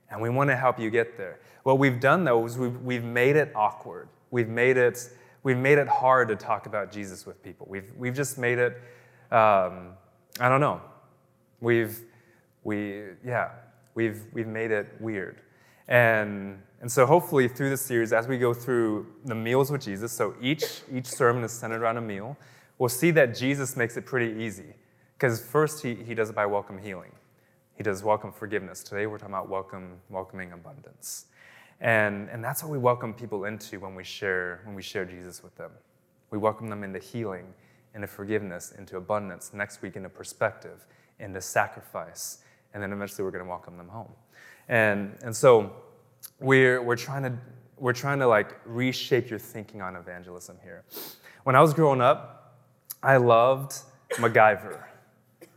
And 0.09 0.21
we 0.21 0.29
want 0.29 0.49
to 0.49 0.55
help 0.55 0.79
you 0.79 0.89
get 0.89 1.17
there. 1.17 1.39
What 1.63 1.79
we've 1.79 1.99
done 1.99 2.23
though 2.23 2.45
is 2.45 2.57
we've, 2.57 2.79
we've 2.81 3.03
made 3.03 3.35
it 3.35 3.51
awkward. 3.55 4.07
We've 4.31 4.47
made 4.47 4.77
it, 4.77 5.09
we've 5.43 5.57
made 5.57 5.77
it 5.77 5.87
hard 5.87 6.27
to 6.29 6.35
talk 6.35 6.65
about 6.65 6.91
Jesus 6.91 7.25
with 7.25 7.41
people. 7.43 7.67
We've, 7.69 7.91
we've 7.97 8.13
just 8.13 8.37
made 8.37 8.59
it, 8.59 8.73
um, 9.31 9.93
I 10.39 10.49
don't 10.49 10.61
know. 10.61 10.81
We've, 11.59 11.99
we, 12.63 13.03
yeah, 13.25 13.49
we've, 13.95 14.23
we've 14.33 14.47
made 14.47 14.71
it 14.71 14.87
weird. 14.99 15.41
And, 15.87 16.61
and 16.81 16.91
so 16.91 17.05
hopefully 17.05 17.47
through 17.47 17.69
this 17.69 17.81
series, 17.81 18.13
as 18.13 18.27
we 18.27 18.37
go 18.37 18.53
through 18.53 19.07
the 19.25 19.35
meals 19.35 19.71
with 19.71 19.81
Jesus, 19.81 20.11
so 20.11 20.35
each, 20.41 20.81
each 20.91 21.07
sermon 21.07 21.43
is 21.43 21.51
centered 21.51 21.81
around 21.81 21.97
a 21.97 22.01
meal, 22.01 22.37
we'll 22.77 22.89
see 22.89 23.11
that 23.11 23.35
Jesus 23.35 23.75
makes 23.75 23.97
it 23.97 24.05
pretty 24.05 24.43
easy. 24.43 24.75
Because 25.17 25.41
first 25.41 25.81
he, 25.81 25.95
he 25.95 26.13
does 26.13 26.29
it 26.29 26.35
by 26.35 26.45
welcome 26.45 26.77
healing. 26.77 27.11
He 27.77 27.83
does 27.83 28.03
welcome 28.03 28.33
forgiveness. 28.33 28.83
Today 28.83 29.07
we're 29.07 29.17
talking 29.17 29.33
about 29.33 29.49
welcome, 29.49 29.97
welcoming 30.09 30.51
abundance. 30.51 31.27
And, 31.79 32.29
and 32.29 32.43
that's 32.43 32.61
what 32.63 32.71
we 32.71 32.77
welcome 32.77 33.13
people 33.13 33.45
into 33.45 33.79
when 33.79 33.95
we 33.95 34.03
share 34.03 34.61
when 34.65 34.75
we 34.75 34.81
share 34.81 35.05
Jesus 35.05 35.41
with 35.41 35.55
them. 35.55 35.71
We 36.31 36.37
welcome 36.37 36.69
them 36.69 36.83
into 36.83 36.99
healing, 36.99 37.53
into 37.93 38.07
forgiveness, 38.07 38.73
into 38.77 38.97
abundance, 38.97 39.51
next 39.53 39.81
week 39.81 39.95
into 39.95 40.09
perspective, 40.09 40.85
into 41.19 41.39
sacrifice, 41.39 42.39
and 42.73 42.83
then 42.83 42.91
eventually 42.91 43.23
we're 43.23 43.31
going 43.31 43.43
to 43.43 43.49
welcome 43.49 43.77
them 43.77 43.87
home. 43.87 44.11
And, 44.67 45.17
and 45.21 45.33
so 45.35 45.73
we're, 46.39 46.81
we're, 46.81 46.97
trying 46.97 47.23
to, 47.23 47.33
we're 47.77 47.93
trying 47.93 48.19
to 48.19 48.27
like 48.27 48.59
reshape 48.65 49.29
your 49.29 49.39
thinking 49.39 49.81
on 49.81 49.95
evangelism 49.95 50.57
here. 50.61 50.83
When 51.43 51.55
I 51.55 51.61
was 51.61 51.73
growing 51.73 52.01
up, 52.01 52.57
I 53.01 53.17
loved 53.17 53.77
MacGyver. 54.13 54.83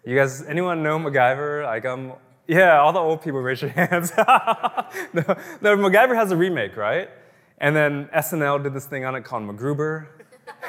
You 0.09 0.17
guys, 0.17 0.43
anyone 0.45 0.83
know 0.83 0.99
MacGyver? 0.99 1.65
Like, 1.65 1.85
um, 1.85 2.15
yeah, 2.47 2.81
all 2.81 2.95
the 2.95 2.99
old 2.99 3.21
people 3.21 3.41
raise 3.41 3.61
your 3.61 3.71
hands. 3.77 4.11
no, 4.17 5.23
no, 5.61 5.77
MacGyver 5.77 6.15
has 6.15 6.33
a 6.33 6.37
remake, 6.37 6.79
right? 6.79 7.11
And 7.59 7.77
then 7.77 8.09
SNL 8.17 8.63
did 8.63 8.73
this 8.73 8.87
thing 8.87 9.05
on 9.05 9.15
it 9.17 9.25
called 9.25 9.43
MacGruber. 9.43 10.07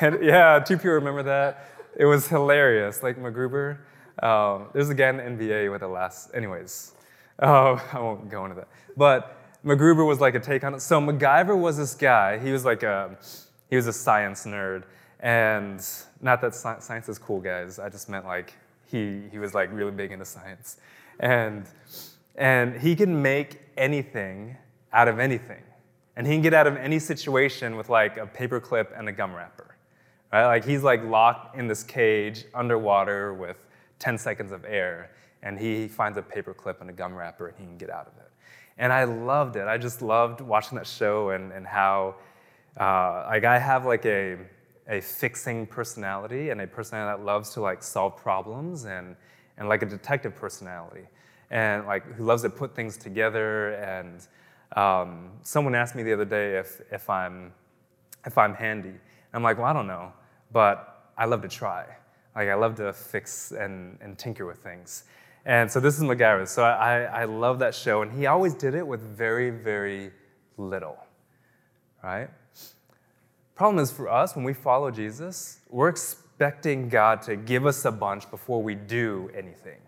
And 0.01 0.21
yeah, 0.21 0.59
two 0.59 0.75
people 0.75 0.91
remember 0.91 1.23
that. 1.23 1.69
It 1.95 2.03
was 2.03 2.27
hilarious, 2.27 3.01
like 3.01 3.17
MacGruber. 3.17 3.77
Um, 4.21 4.67
there's 4.73 4.89
a 4.89 4.93
guy 4.93 5.07
in 5.07 5.15
the 5.15 5.23
NBA 5.23 5.71
with 5.71 5.83
a 5.83 5.87
last, 5.87 6.31
anyways. 6.33 6.91
Oh, 7.41 7.81
I 7.93 7.99
won't 8.01 8.29
go 8.29 8.43
into 8.43 8.57
that. 8.57 8.67
But 8.97 9.37
MacGruber 9.63 10.05
was 10.05 10.19
like 10.19 10.35
a 10.35 10.41
take 10.41 10.65
on 10.65 10.73
it. 10.73 10.81
So 10.81 10.99
MacGyver 10.99 11.57
was 11.57 11.77
this 11.77 11.95
guy. 11.95 12.39
He 12.39 12.51
was 12.51 12.65
like 12.65 12.83
a, 12.83 13.17
he 13.69 13.77
was 13.77 13.87
a 13.87 13.93
science 13.93 14.45
nerd, 14.45 14.83
and 15.21 15.81
not 16.21 16.41
that 16.41 16.55
science 16.55 17.07
is 17.07 17.17
cool, 17.17 17.39
guys. 17.39 17.79
I 17.79 17.87
just 17.87 18.09
meant 18.09 18.25
like 18.25 18.53
he 18.89 19.23
he 19.31 19.39
was 19.39 19.53
like 19.53 19.71
really 19.71 19.91
big 19.91 20.11
into 20.11 20.25
science, 20.25 20.77
and 21.19 21.65
and 22.35 22.79
he 22.79 22.95
can 22.95 23.21
make 23.21 23.61
anything 23.77 24.57
out 24.93 25.07
of 25.07 25.19
anything, 25.19 25.61
and 26.15 26.25
he 26.25 26.33
can 26.33 26.41
get 26.41 26.53
out 26.53 26.67
of 26.67 26.75
any 26.77 26.99
situation 26.99 27.75
with 27.75 27.89
like 27.89 28.17
a 28.17 28.25
paper 28.25 28.59
clip 28.59 28.93
and 28.97 29.07
a 29.07 29.11
gum 29.11 29.33
wrapper, 29.33 29.75
right? 30.31 30.45
Like 30.45 30.65
he's 30.65 30.83
like 30.83 31.03
locked 31.03 31.55
in 31.57 31.67
this 31.67 31.83
cage 31.83 32.45
underwater 32.53 33.33
with 33.33 33.65
10 33.99 34.17
seconds 34.17 34.51
of 34.51 34.65
air, 34.65 35.11
and 35.43 35.59
he 35.59 35.87
finds 35.87 36.17
a 36.17 36.21
paper 36.21 36.53
clip 36.53 36.81
and 36.81 36.89
a 36.89 36.93
gum 36.93 37.13
wrapper, 37.13 37.47
and 37.47 37.57
he 37.57 37.65
can 37.65 37.77
get 37.77 37.89
out 37.89 38.07
of 38.07 38.13
it. 38.17 38.31
And 38.77 38.93
I 38.93 39.03
loved 39.03 39.57
it. 39.57 39.67
I 39.67 39.77
just 39.77 40.01
loved 40.01 40.39
watching 40.39 40.77
that 40.77 40.87
show 40.87 41.31
and, 41.31 41.51
and 41.51 41.67
how, 41.67 42.15
uh, 42.79 43.25
like, 43.27 43.43
I 43.43 43.59
have 43.59 43.85
like 43.85 44.05
a, 44.05 44.37
a 44.89 44.99
fixing 44.99 45.67
personality 45.67 46.49
and 46.49 46.61
a 46.61 46.67
personality 46.67 47.17
that 47.17 47.25
loves 47.25 47.51
to 47.51 47.61
like 47.61 47.83
solve 47.83 48.17
problems 48.17 48.85
and, 48.85 49.15
and 49.57 49.69
like 49.69 49.83
a 49.83 49.85
detective 49.85 50.35
personality 50.35 51.07
and 51.51 51.85
like 51.85 52.03
who 52.13 52.23
loves 52.23 52.41
to 52.41 52.49
put 52.49 52.75
things 52.75 52.97
together. 52.97 53.73
And 53.73 54.27
um, 54.75 55.31
someone 55.43 55.75
asked 55.75 55.95
me 55.95 56.03
the 56.03 56.13
other 56.13 56.25
day 56.25 56.57
if, 56.57 56.81
if, 56.91 57.09
I'm, 57.09 57.53
if 58.25 58.37
I'm 58.37 58.53
handy. 58.53 58.89
And 58.89 58.99
I'm 59.33 59.43
like, 59.43 59.57
well, 59.57 59.67
I 59.67 59.73
don't 59.73 59.87
know, 59.87 60.11
but 60.51 61.11
I 61.17 61.25
love 61.25 61.41
to 61.43 61.47
try. 61.47 61.85
Like, 62.35 62.49
I 62.49 62.55
love 62.55 62.75
to 62.75 62.91
fix 62.93 63.51
and, 63.51 63.97
and 64.01 64.17
tinker 64.17 64.45
with 64.45 64.59
things. 64.59 65.03
And 65.45 65.71
so 65.71 65.79
this 65.79 65.97
is 65.97 66.03
MacGyver. 66.03 66.47
So 66.47 66.63
I, 66.63 67.03
I 67.03 67.25
love 67.25 67.59
that 67.59 67.73
show. 67.73 68.01
And 68.01 68.11
he 68.11 68.25
always 68.25 68.53
did 68.53 68.75
it 68.75 68.85
with 68.85 69.01
very, 69.01 69.49
very 69.49 70.11
little, 70.57 70.97
right? 72.03 72.29
Problem 73.59 73.83
is 73.83 73.91
for 73.91 74.07
us, 74.07 74.37
when 74.37 74.45
we 74.45 74.53
follow 74.53 74.89
Jesus, 74.89 75.59
we're 75.69 75.89
expecting 75.89 76.87
God 76.87 77.21
to 77.23 77.35
give 77.35 77.65
us 77.65 77.83
a 77.83 77.91
bunch 77.91 78.31
before 78.31 78.63
we 78.63 78.73
do 78.73 79.29
anything. 79.35 79.81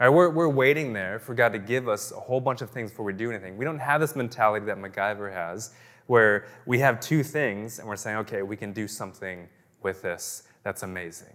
Right? 0.00 0.08
We're, 0.08 0.30
we're 0.30 0.48
waiting 0.48 0.94
there 0.94 1.18
for 1.18 1.34
God 1.34 1.52
to 1.52 1.58
give 1.58 1.86
us 1.86 2.12
a 2.12 2.18
whole 2.18 2.40
bunch 2.40 2.62
of 2.62 2.70
things 2.70 2.92
before 2.92 3.04
we 3.04 3.12
do 3.12 3.30
anything. 3.30 3.58
We 3.58 3.66
don't 3.66 3.78
have 3.78 4.00
this 4.00 4.16
mentality 4.16 4.64
that 4.64 4.78
MacGyver 4.78 5.30
has, 5.34 5.74
where 6.06 6.46
we 6.64 6.78
have 6.78 6.98
two 6.98 7.22
things 7.22 7.78
and 7.78 7.86
we're 7.86 7.96
saying, 7.96 8.16
okay, 8.16 8.40
we 8.40 8.56
can 8.56 8.72
do 8.72 8.88
something 8.88 9.46
with 9.82 10.00
this 10.00 10.44
that's 10.62 10.82
amazing. 10.82 11.34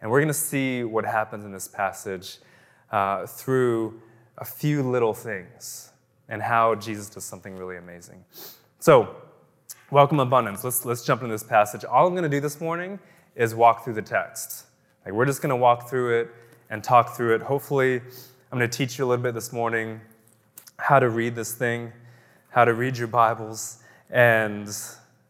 And 0.00 0.10
we're 0.10 0.20
going 0.20 0.28
to 0.28 0.32
see 0.32 0.84
what 0.84 1.04
happens 1.04 1.44
in 1.44 1.52
this 1.52 1.68
passage 1.68 2.38
uh, 2.90 3.26
through 3.26 4.00
a 4.38 4.44
few 4.46 4.82
little 4.82 5.12
things 5.12 5.90
and 6.30 6.40
how 6.40 6.76
Jesus 6.76 7.10
does 7.10 7.24
something 7.24 7.56
really 7.56 7.76
amazing. 7.76 8.24
So, 8.78 9.16
welcome 9.90 10.18
abundance. 10.18 10.64
Let's, 10.64 10.84
let's 10.84 11.04
jump 11.04 11.22
into 11.22 11.32
this 11.32 11.44
passage. 11.44 11.84
All 11.84 12.06
I'm 12.06 12.14
going 12.14 12.24
to 12.24 12.28
do 12.28 12.40
this 12.40 12.60
morning 12.60 12.98
is 13.36 13.54
walk 13.54 13.84
through 13.84 13.94
the 13.94 14.02
text. 14.02 14.66
Like, 15.04 15.14
we're 15.14 15.26
just 15.26 15.40
going 15.40 15.50
to 15.50 15.56
walk 15.56 15.88
through 15.88 16.20
it 16.20 16.28
and 16.70 16.82
talk 16.82 17.16
through 17.16 17.36
it. 17.36 17.42
Hopefully, 17.42 18.00
I'm 18.50 18.58
going 18.58 18.68
to 18.68 18.76
teach 18.76 18.98
you 18.98 19.04
a 19.04 19.06
little 19.06 19.22
bit 19.22 19.34
this 19.34 19.52
morning 19.52 20.00
how 20.78 20.98
to 20.98 21.08
read 21.08 21.36
this 21.36 21.54
thing, 21.54 21.92
how 22.50 22.64
to 22.64 22.74
read 22.74 22.96
your 22.98 23.06
Bibles, 23.06 23.82
and, 24.10 24.68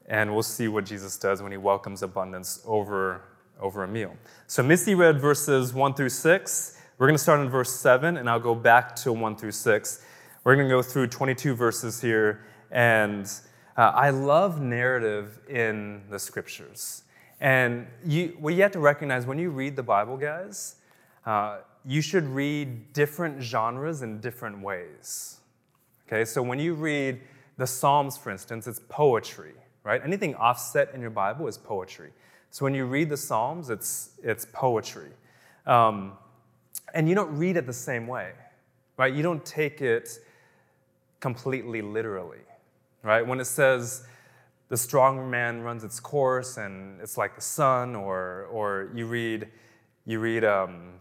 and 0.07 0.33
we'll 0.33 0.43
see 0.43 0.69
what 0.69 0.87
Jesus 0.87 1.19
does 1.19 1.43
when 1.43 1.53
he 1.53 1.59
welcomes 1.59 2.03
abundance 2.03 2.63
over 2.65 3.23
over 3.61 3.85
a 3.85 3.89
meal. 3.89 4.15
So 4.47 4.63
Missy 4.63 4.95
read 4.95 5.19
verses 5.19 5.73
1 5.73 5.95
through 5.95 6.11
6. 6.11 6.81
We're 6.99 7.07
going 7.07 7.17
to 7.17 7.23
start 7.23 7.41
in 7.41 7.49
verse 7.49 7.73
7, 7.73 8.19
and 8.19 8.29
I'll 8.29 8.39
go 8.39 8.55
back 8.55 8.95
to 8.97 9.13
1 9.13 9.37
through 9.37 9.53
6. 9.53 10.05
We're 10.45 10.57
going 10.57 10.69
to 10.69 10.75
go 10.75 10.83
through 10.83 11.09
22 11.09 11.55
verses 11.55 12.01
here, 12.01 12.45
and 12.71 13.31
uh, 13.77 13.93
I 13.95 14.11
love 14.11 14.61
narrative 14.61 15.39
in 15.49 16.03
the 16.11 16.19
scriptures. 16.19 17.03
And 17.41 17.87
you, 18.05 18.37
what 18.41 18.55
you 18.55 18.63
have 18.63 18.73
to 18.73 18.81
recognize 18.81 19.27
when 19.27 19.39
you 19.39 19.51
read 19.51 19.77
the 19.77 19.83
Bible, 19.83 20.17
guys, 20.17 20.77
uh, 21.27 21.59
you 21.85 22.01
should 22.01 22.25
read 22.25 22.93
different 22.93 23.43
genres 23.43 24.03
in 24.03 24.21
different 24.21 24.61
ways. 24.61 25.41
Okay, 26.07 26.25
so 26.25 26.43
when 26.43 26.59
you 26.59 26.75
read 26.75 27.21
the 27.57 27.67
Psalms, 27.67 28.17
for 28.17 28.31
instance, 28.31 28.67
it's 28.67 28.81
poetry, 28.89 29.53
right? 29.85 30.01
Anything 30.05 30.35
offset 30.37 30.95
in 30.95 31.01
your 31.01 31.11
Bible 31.11 31.47
is 31.47 31.59
poetry. 31.59 32.11
So 32.51 32.65
when 32.65 32.75
you 32.75 32.87
read 32.87 33.09
the 33.09 33.17
Psalms, 33.17 33.71
it's, 33.71 34.11
it's 34.23 34.47
poetry. 34.53 35.11
Um, 35.67 36.13
and 36.95 37.09
you 37.09 37.15
don't 37.15 37.37
read 37.37 37.57
it 37.57 37.67
the 37.67 37.73
same 37.73 38.07
way, 38.07 38.33
right? 38.97 39.13
You 39.13 39.23
don't 39.23 39.45
take 39.45 39.83
it 39.83 40.19
completely 41.21 41.83
literally, 41.83 42.39
right? 43.07 43.27
When 43.27 43.41
it 43.41 43.47
says, 43.47 44.07
the 44.69 44.77
strong 44.77 45.31
man 45.31 45.63
runs 45.63 45.85
its 45.85 46.01
course 46.01 46.57
and 46.57 47.01
it's 47.01 47.17
like 47.17 47.37
the 47.37 47.41
sun, 47.41 47.95
or, 47.95 48.49
or 48.51 48.91
you 48.95 49.07
read, 49.07 49.49
you 50.05 50.19
read 50.19 50.45
um, 50.45 51.01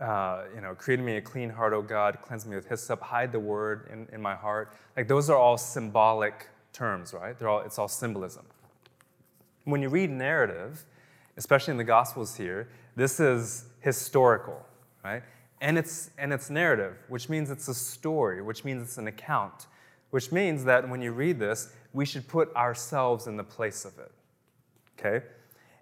uh, 0.00 0.44
you 0.54 0.60
know, 0.60 0.74
create 0.74 1.00
me 1.00 1.16
a 1.16 1.20
clean 1.20 1.50
heart, 1.50 1.72
O 1.72 1.82
God, 1.82 2.18
cleanse 2.22 2.46
me 2.46 2.56
with 2.56 2.66
hyssop, 2.66 3.02
hide 3.02 3.32
the 3.32 3.40
word 3.40 3.88
in, 3.92 4.08
in 4.12 4.22
my 4.22 4.34
heart. 4.34 4.72
Like 4.96 5.08
those 5.08 5.28
are 5.28 5.36
all 5.36 5.58
symbolic 5.58 6.48
terms, 6.72 7.12
right? 7.12 7.38
They're 7.38 7.48
all, 7.48 7.60
it's 7.60 7.78
all 7.78 7.88
symbolism. 7.88 8.46
When 9.64 9.82
you 9.82 9.88
read 9.88 10.10
narrative, 10.10 10.84
especially 11.36 11.72
in 11.72 11.76
the 11.76 11.84
Gospels 11.84 12.34
here, 12.34 12.68
this 12.96 13.20
is 13.20 13.66
historical, 13.80 14.64
right? 15.04 15.22
And 15.60 15.76
it's, 15.76 16.10
and 16.16 16.32
it's 16.32 16.48
narrative, 16.48 16.96
which 17.08 17.28
means 17.28 17.50
it's 17.50 17.68
a 17.68 17.74
story, 17.74 18.40
which 18.40 18.64
means 18.64 18.82
it's 18.82 18.96
an 18.96 19.06
account, 19.06 19.66
which 20.10 20.32
means 20.32 20.64
that 20.64 20.88
when 20.88 21.00
you 21.00 21.12
read 21.12 21.38
this, 21.38 21.72
we 21.92 22.04
should 22.04 22.26
put 22.28 22.54
ourselves 22.54 23.26
in 23.26 23.36
the 23.36 23.44
place 23.44 23.84
of 23.84 23.98
it, 23.98 24.12
okay? 24.98 25.24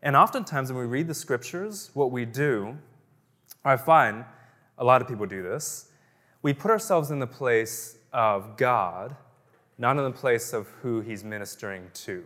And 0.02 0.14
oftentimes 0.14 0.72
when 0.72 0.80
we 0.80 0.86
read 0.86 1.08
the 1.08 1.14
scriptures, 1.14 1.90
what 1.94 2.10
we 2.10 2.24
do, 2.24 2.78
I 3.64 3.76
find 3.76 4.24
a 4.78 4.84
lot 4.84 5.02
of 5.02 5.08
people 5.08 5.26
do 5.26 5.42
this, 5.42 5.90
we 6.42 6.52
put 6.54 6.70
ourselves 6.70 7.10
in 7.10 7.18
the 7.18 7.26
place 7.26 7.98
of 8.12 8.56
God, 8.56 9.16
not 9.76 9.96
in 9.96 10.04
the 10.04 10.10
place 10.10 10.52
of 10.52 10.68
who 10.82 11.00
he's 11.00 11.24
ministering 11.24 11.90
to. 11.94 12.24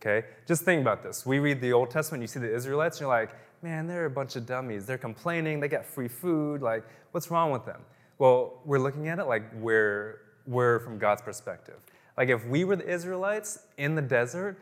Okay? 0.00 0.26
Just 0.46 0.62
think 0.62 0.80
about 0.80 1.02
this. 1.02 1.26
We 1.26 1.38
read 1.38 1.60
the 1.60 1.72
Old 1.72 1.90
Testament, 1.90 2.22
you 2.22 2.28
see 2.28 2.40
the 2.40 2.54
Israelites, 2.54 2.96
and 2.96 3.02
you're 3.02 3.10
like, 3.10 3.30
man, 3.62 3.86
they're 3.86 4.06
a 4.06 4.10
bunch 4.10 4.36
of 4.36 4.46
dummies. 4.46 4.86
They're 4.86 4.98
complaining, 4.98 5.60
they 5.60 5.68
got 5.68 5.84
free 5.84 6.08
food. 6.08 6.62
Like, 6.62 6.84
what's 7.12 7.30
wrong 7.30 7.50
with 7.50 7.64
them? 7.64 7.80
Well, 8.18 8.60
we're 8.64 8.78
looking 8.78 9.08
at 9.08 9.18
it 9.18 9.24
like 9.24 9.42
we're, 9.54 10.20
we're 10.46 10.78
from 10.80 10.98
God's 10.98 11.22
perspective. 11.22 11.76
Like, 12.16 12.28
if 12.28 12.46
we 12.46 12.64
were 12.64 12.76
the 12.76 12.88
Israelites 12.88 13.60
in 13.76 13.94
the 13.94 14.02
desert, 14.02 14.58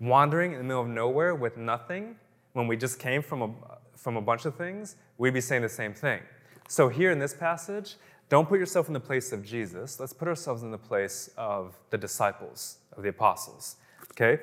wandering 0.00 0.52
in 0.52 0.58
the 0.58 0.64
middle 0.64 0.82
of 0.82 0.88
nowhere 0.88 1.34
with 1.34 1.56
nothing, 1.56 2.16
when 2.52 2.66
we 2.66 2.76
just 2.76 2.98
came 2.98 3.22
from 3.22 3.42
a, 3.42 3.50
from 3.96 4.16
a 4.16 4.22
bunch 4.22 4.44
of 4.44 4.54
things, 4.54 4.96
we'd 5.16 5.34
be 5.34 5.40
saying 5.40 5.62
the 5.62 5.68
same 5.68 5.92
thing. 5.92 6.20
So, 6.68 6.88
here 6.88 7.10
in 7.10 7.18
this 7.18 7.34
passage, 7.34 7.96
don't 8.28 8.48
put 8.48 8.60
yourself 8.60 8.88
in 8.88 8.92
the 8.92 9.00
place 9.00 9.32
of 9.32 9.44
Jesus. 9.44 9.98
Let's 9.98 10.12
put 10.12 10.28
ourselves 10.28 10.62
in 10.62 10.70
the 10.70 10.78
place 10.78 11.30
of 11.36 11.78
the 11.90 11.98
disciples, 11.98 12.78
of 12.96 13.02
the 13.02 13.08
apostles 13.08 13.76
okay? 14.20 14.42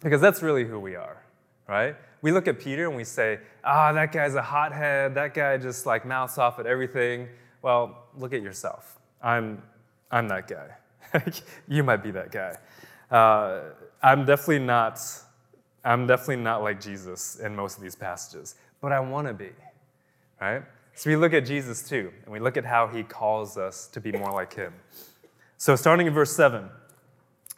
Because 0.00 0.20
that's 0.20 0.42
really 0.42 0.64
who 0.64 0.78
we 0.78 0.96
are, 0.96 1.22
right? 1.68 1.94
We 2.20 2.32
look 2.32 2.48
at 2.48 2.58
Peter 2.58 2.86
and 2.88 2.96
we 2.96 3.04
say, 3.04 3.38
ah, 3.64 3.90
oh, 3.90 3.94
that 3.94 4.12
guy's 4.12 4.34
a 4.34 4.42
hothead. 4.42 5.14
That 5.14 5.34
guy 5.34 5.56
just 5.58 5.86
like 5.86 6.04
mouths 6.04 6.38
off 6.38 6.58
at 6.58 6.66
everything. 6.66 7.28
Well, 7.62 8.04
look 8.16 8.32
at 8.32 8.42
yourself. 8.42 8.98
I'm, 9.22 9.62
I'm 10.10 10.28
that 10.28 10.48
guy. 10.48 11.22
you 11.68 11.82
might 11.82 12.02
be 12.02 12.10
that 12.12 12.30
guy. 12.30 12.56
Uh, 13.10 13.60
I'm 14.02 14.24
definitely 14.24 14.60
not. 14.60 15.00
I'm 15.84 16.06
definitely 16.06 16.36
not 16.36 16.62
like 16.62 16.80
Jesus 16.80 17.40
in 17.40 17.56
most 17.56 17.76
of 17.76 17.82
these 17.82 17.96
passages, 17.96 18.54
but 18.80 18.92
I 18.92 19.00
want 19.00 19.26
to 19.26 19.34
be, 19.34 19.50
right? 20.40 20.62
So 20.94 21.10
we 21.10 21.16
look 21.16 21.32
at 21.32 21.44
Jesus 21.44 21.88
too, 21.88 22.12
and 22.24 22.32
we 22.32 22.38
look 22.38 22.56
at 22.56 22.64
how 22.64 22.86
he 22.86 23.02
calls 23.02 23.56
us 23.56 23.88
to 23.88 24.00
be 24.00 24.12
more 24.12 24.30
like 24.30 24.54
him. 24.54 24.72
So 25.56 25.74
starting 25.74 26.06
in 26.06 26.12
verse 26.12 26.34
7, 26.36 26.68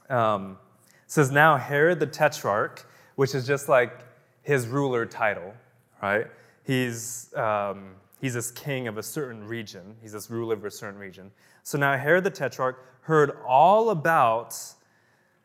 um, 0.08 0.58
says, 1.06 1.30
Now 1.30 1.56
Herod 1.56 2.00
the 2.00 2.06
Tetrarch, 2.06 2.86
which 3.16 3.34
is 3.34 3.46
just 3.46 3.68
like 3.68 4.00
his 4.42 4.66
ruler 4.66 5.04
title, 5.04 5.54
right? 6.02 6.26
He's, 6.64 7.34
um, 7.34 7.94
he's 8.20 8.34
this 8.34 8.50
king 8.50 8.88
of 8.88 8.98
a 8.98 9.02
certain 9.02 9.44
region, 9.46 9.96
he's 10.00 10.12
this 10.12 10.30
ruler 10.30 10.54
of 10.54 10.64
a 10.64 10.70
certain 10.70 10.98
region. 10.98 11.30
So 11.64 11.78
now 11.78 11.96
Herod 11.96 12.24
the 12.24 12.30
Tetrarch 12.30 12.76
heard 13.00 13.32
all 13.46 13.90
about, 13.90 14.54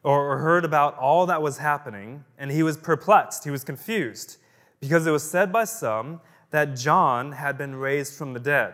or 0.03 0.37
heard 0.37 0.65
about 0.65 0.97
all 0.97 1.25
that 1.25 1.41
was 1.41 1.57
happening, 1.57 2.25
and 2.37 2.51
he 2.51 2.61
was 2.61 2.77
perplexed, 2.77 3.45
he 3.45 3.49
was 3.49 3.63
confused, 3.63 4.37
because 4.81 5.07
it 5.07 5.11
was 5.11 5.23
said 5.23 5.51
by 5.51 5.63
some 5.63 6.19
that 6.51 6.75
John 6.75 7.31
had 7.31 7.57
been 7.57 7.75
raised 7.75 8.13
from 8.13 8.33
the 8.33 8.39
dead, 8.39 8.73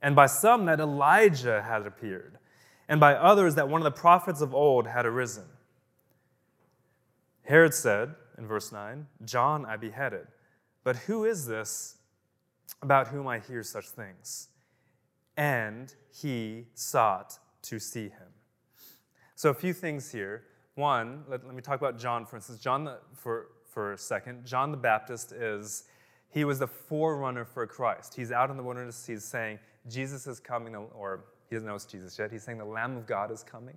and 0.00 0.16
by 0.16 0.26
some 0.26 0.64
that 0.66 0.80
Elijah 0.80 1.62
had 1.62 1.86
appeared, 1.86 2.38
and 2.88 2.98
by 2.98 3.14
others 3.14 3.54
that 3.54 3.68
one 3.68 3.80
of 3.80 3.84
the 3.84 3.90
prophets 4.00 4.40
of 4.40 4.54
old 4.54 4.86
had 4.86 5.04
arisen. 5.04 5.44
Herod 7.44 7.74
said 7.74 8.14
in 8.38 8.46
verse 8.46 8.72
9, 8.72 9.06
John 9.24 9.66
I 9.66 9.76
beheaded, 9.76 10.28
but 10.82 10.96
who 10.96 11.24
is 11.24 11.46
this 11.46 11.96
about 12.80 13.08
whom 13.08 13.26
I 13.28 13.38
hear 13.38 13.62
such 13.62 13.88
things? 13.88 14.48
And 15.36 15.94
he 16.10 16.66
sought 16.74 17.38
to 17.62 17.78
see 17.78 18.04
him. 18.04 18.28
So, 19.34 19.50
a 19.50 19.54
few 19.54 19.72
things 19.72 20.12
here. 20.12 20.44
One, 20.74 21.24
let, 21.28 21.44
let 21.44 21.54
me 21.54 21.62
talk 21.62 21.78
about 21.78 21.98
John, 21.98 22.24
for 22.24 22.36
instance. 22.36 22.60
John, 22.60 22.84
the, 22.84 22.98
for, 23.14 23.48
for 23.64 23.92
a 23.92 23.98
second, 23.98 24.46
John 24.46 24.70
the 24.70 24.76
Baptist 24.76 25.32
is, 25.32 25.84
he 26.30 26.44
was 26.44 26.58
the 26.58 26.66
forerunner 26.66 27.44
for 27.44 27.66
Christ. 27.66 28.14
He's 28.14 28.32
out 28.32 28.50
in 28.50 28.56
the 28.56 28.62
wilderness, 28.62 29.04
he's 29.06 29.24
saying, 29.24 29.58
Jesus 29.88 30.26
is 30.26 30.40
coming, 30.40 30.74
or 30.74 31.24
he 31.50 31.56
doesn't 31.56 31.68
know 31.68 31.74
it's 31.74 31.84
Jesus 31.84 32.18
yet. 32.18 32.30
He's 32.30 32.42
saying 32.42 32.58
the 32.58 32.64
Lamb 32.64 32.96
of 32.96 33.06
God 33.06 33.30
is 33.30 33.42
coming, 33.42 33.76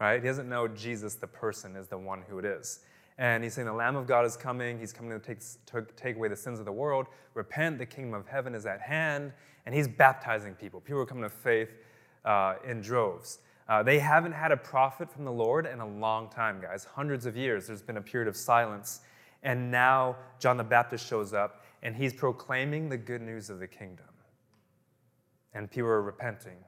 right? 0.00 0.20
He 0.20 0.26
doesn't 0.28 0.48
know 0.48 0.68
Jesus, 0.68 1.14
the 1.14 1.26
person, 1.26 1.76
is 1.76 1.88
the 1.88 1.96
one 1.96 2.22
who 2.28 2.38
it 2.38 2.44
is. 2.44 2.80
And 3.18 3.42
he's 3.42 3.54
saying 3.54 3.66
the 3.66 3.72
Lamb 3.72 3.96
of 3.96 4.06
God 4.06 4.26
is 4.26 4.36
coming. 4.36 4.78
He's 4.78 4.92
coming 4.92 5.18
to 5.18 5.18
take, 5.18 5.40
to 5.66 5.86
take 5.96 6.16
away 6.16 6.28
the 6.28 6.36
sins 6.36 6.58
of 6.58 6.66
the 6.66 6.72
world. 6.72 7.06
Repent, 7.34 7.78
the 7.78 7.86
kingdom 7.86 8.14
of 8.14 8.26
heaven 8.26 8.54
is 8.54 8.66
at 8.66 8.80
hand. 8.80 9.32
And 9.64 9.74
he's 9.74 9.88
baptizing 9.88 10.54
people. 10.54 10.80
People 10.80 11.00
are 11.00 11.06
coming 11.06 11.24
to 11.24 11.30
faith 11.30 11.70
uh, 12.24 12.56
in 12.66 12.80
droves. 12.80 13.38
Uh, 13.68 13.82
they 13.82 13.98
haven't 13.98 14.32
had 14.32 14.52
a 14.52 14.56
prophet 14.56 15.10
from 15.10 15.24
the 15.24 15.32
Lord 15.32 15.66
in 15.66 15.80
a 15.80 15.86
long 15.86 16.28
time, 16.28 16.60
guys. 16.60 16.84
Hundreds 16.84 17.26
of 17.26 17.36
years. 17.36 17.66
There's 17.66 17.82
been 17.82 17.96
a 17.96 18.02
period 18.02 18.28
of 18.28 18.36
silence. 18.36 19.00
And 19.42 19.70
now 19.70 20.16
John 20.38 20.56
the 20.56 20.64
Baptist 20.64 21.06
shows 21.06 21.32
up 21.32 21.64
and 21.82 21.94
he's 21.94 22.12
proclaiming 22.12 22.88
the 22.88 22.96
good 22.96 23.22
news 23.22 23.50
of 23.50 23.58
the 23.58 23.66
kingdom. 23.66 24.06
And 25.54 25.70
people 25.70 25.88
are 25.88 26.02
repenting 26.02 26.58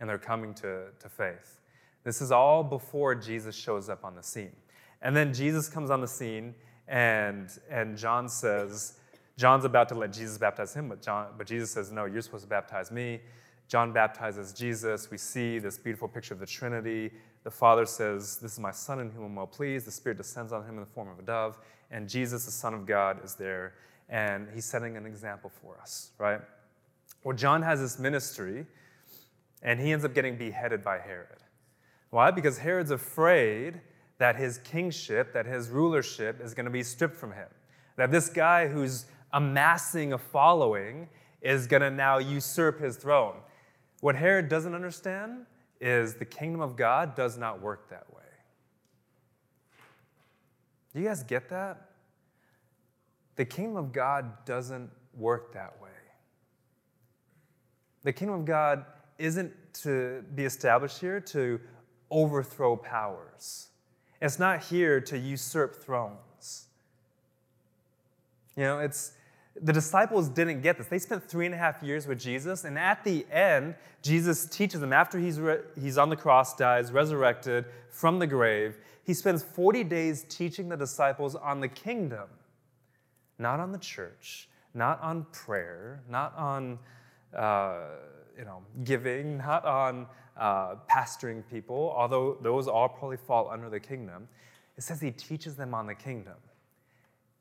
and 0.00 0.08
they're 0.08 0.18
coming 0.18 0.54
to, 0.54 0.86
to 0.98 1.08
faith. 1.08 1.60
This 2.04 2.20
is 2.20 2.30
all 2.32 2.62
before 2.62 3.14
Jesus 3.14 3.54
shows 3.56 3.88
up 3.88 4.04
on 4.04 4.14
the 4.14 4.22
scene. 4.22 4.54
And 5.02 5.16
then 5.16 5.32
Jesus 5.32 5.68
comes 5.68 5.90
on 5.90 6.00
the 6.00 6.08
scene 6.08 6.54
and, 6.88 7.50
and 7.70 7.96
John 7.96 8.28
says, 8.28 8.94
John's 9.36 9.64
about 9.64 9.88
to 9.90 9.94
let 9.94 10.12
Jesus 10.12 10.36
baptize 10.38 10.74
him, 10.74 10.88
but, 10.88 11.00
John, 11.00 11.28
but 11.36 11.46
Jesus 11.46 11.70
says, 11.70 11.92
No, 11.92 12.06
you're 12.06 12.22
supposed 12.22 12.44
to 12.44 12.50
baptize 12.50 12.90
me. 12.90 13.20
John 13.68 13.92
baptizes 13.92 14.52
Jesus. 14.52 15.10
We 15.10 15.18
see 15.18 15.58
this 15.58 15.78
beautiful 15.78 16.08
picture 16.08 16.34
of 16.34 16.40
the 16.40 16.46
Trinity. 16.46 17.12
The 17.44 17.50
Father 17.50 17.86
says, 17.86 18.38
This 18.38 18.54
is 18.54 18.58
my 18.58 18.72
Son 18.72 18.98
in 18.98 19.10
whom 19.10 19.26
I'm 19.26 19.36
well 19.36 19.46
pleased. 19.46 19.86
The 19.86 19.92
Spirit 19.92 20.18
descends 20.18 20.52
on 20.52 20.64
him 20.64 20.74
in 20.74 20.80
the 20.80 20.86
form 20.86 21.08
of 21.08 21.18
a 21.18 21.22
dove. 21.22 21.58
And 21.90 22.08
Jesus, 22.08 22.46
the 22.46 22.50
Son 22.50 22.74
of 22.74 22.86
God, 22.86 23.24
is 23.24 23.34
there. 23.34 23.74
And 24.08 24.48
he's 24.52 24.64
setting 24.64 24.96
an 24.96 25.06
example 25.06 25.50
for 25.62 25.78
us, 25.80 26.10
right? 26.18 26.40
Well, 27.22 27.36
John 27.36 27.62
has 27.62 27.80
this 27.80 27.98
ministry, 27.98 28.66
and 29.62 29.78
he 29.78 29.92
ends 29.92 30.04
up 30.04 30.14
getting 30.14 30.36
beheaded 30.36 30.82
by 30.82 30.98
Herod. 30.98 31.42
Why? 32.10 32.30
Because 32.30 32.58
Herod's 32.58 32.90
afraid 32.90 33.80
that 34.18 34.36
his 34.36 34.58
kingship, 34.58 35.32
that 35.32 35.46
his 35.46 35.70
rulership 35.70 36.40
is 36.42 36.54
going 36.54 36.66
to 36.66 36.70
be 36.70 36.82
stripped 36.82 37.16
from 37.16 37.32
him. 37.32 37.48
That 37.96 38.10
this 38.10 38.28
guy 38.28 38.68
who's 38.68 39.06
amassing 39.32 40.12
a 40.12 40.18
following 40.18 41.08
is 41.40 41.66
going 41.66 41.82
to 41.82 41.90
now 41.90 42.18
usurp 42.18 42.80
his 42.80 42.96
throne. 42.96 43.36
What 44.00 44.16
Herod 44.16 44.48
doesn't 44.48 44.74
understand 44.74 45.46
is 45.80 46.14
the 46.14 46.24
kingdom 46.24 46.60
of 46.60 46.76
God 46.76 47.14
does 47.14 47.38
not 47.38 47.60
work 47.60 47.88
that 47.90 48.06
way. 48.14 48.22
Do 50.92 51.00
you 51.00 51.06
guys 51.06 51.22
get 51.22 51.48
that? 51.50 51.90
The 53.36 53.44
kingdom 53.44 53.76
of 53.76 53.92
God 53.92 54.44
doesn't 54.44 54.90
work 55.14 55.52
that 55.54 55.80
way. 55.80 55.90
The 58.02 58.12
kingdom 58.12 58.40
of 58.40 58.44
God 58.44 58.84
isn't 59.18 59.52
to 59.74 60.24
be 60.34 60.44
established 60.44 61.00
here 61.00 61.20
to 61.20 61.60
overthrow 62.10 62.76
powers. 62.76 63.67
It's 64.20 64.38
not 64.38 64.64
here 64.64 65.00
to 65.02 65.18
usurp 65.18 65.76
thrones. 65.76 66.66
You 68.56 68.64
know, 68.64 68.78
it's 68.80 69.12
the 69.60 69.72
disciples 69.72 70.28
didn't 70.28 70.60
get 70.62 70.78
this. 70.78 70.86
They 70.86 70.98
spent 70.98 71.28
three 71.28 71.46
and 71.46 71.54
a 71.54 71.58
half 71.58 71.82
years 71.82 72.06
with 72.06 72.18
Jesus, 72.18 72.64
and 72.64 72.78
at 72.78 73.04
the 73.04 73.26
end, 73.30 73.74
Jesus 74.02 74.46
teaches 74.46 74.80
them 74.80 74.92
after 74.92 75.18
he's, 75.18 75.40
re- 75.40 75.60
he's 75.80 75.98
on 75.98 76.10
the 76.10 76.16
cross, 76.16 76.54
dies, 76.54 76.92
resurrected 76.92 77.64
from 77.90 78.18
the 78.18 78.26
grave, 78.26 78.78
he 79.04 79.14
spends 79.14 79.42
40 79.42 79.84
days 79.84 80.24
teaching 80.28 80.68
the 80.68 80.76
disciples 80.76 81.34
on 81.34 81.60
the 81.60 81.68
kingdom, 81.68 82.28
not 83.38 83.58
on 83.58 83.72
the 83.72 83.78
church, 83.78 84.48
not 84.74 85.00
on 85.02 85.26
prayer, 85.32 86.02
not 86.08 86.36
on 86.36 86.78
uh, 87.34 87.78
you 88.38 88.44
know, 88.44 88.62
giving, 88.84 89.38
not 89.38 89.64
on 89.64 90.06
uh, 90.38 90.76
pastoring 90.90 91.42
people, 91.50 91.92
although 91.96 92.38
those 92.40 92.68
all 92.68 92.88
probably 92.88 93.16
fall 93.16 93.50
under 93.50 93.68
the 93.68 93.80
kingdom. 93.80 94.28
It 94.76 94.82
says 94.82 95.00
he 95.00 95.10
teaches 95.10 95.56
them 95.56 95.74
on 95.74 95.86
the 95.86 95.94
kingdom. 95.94 96.36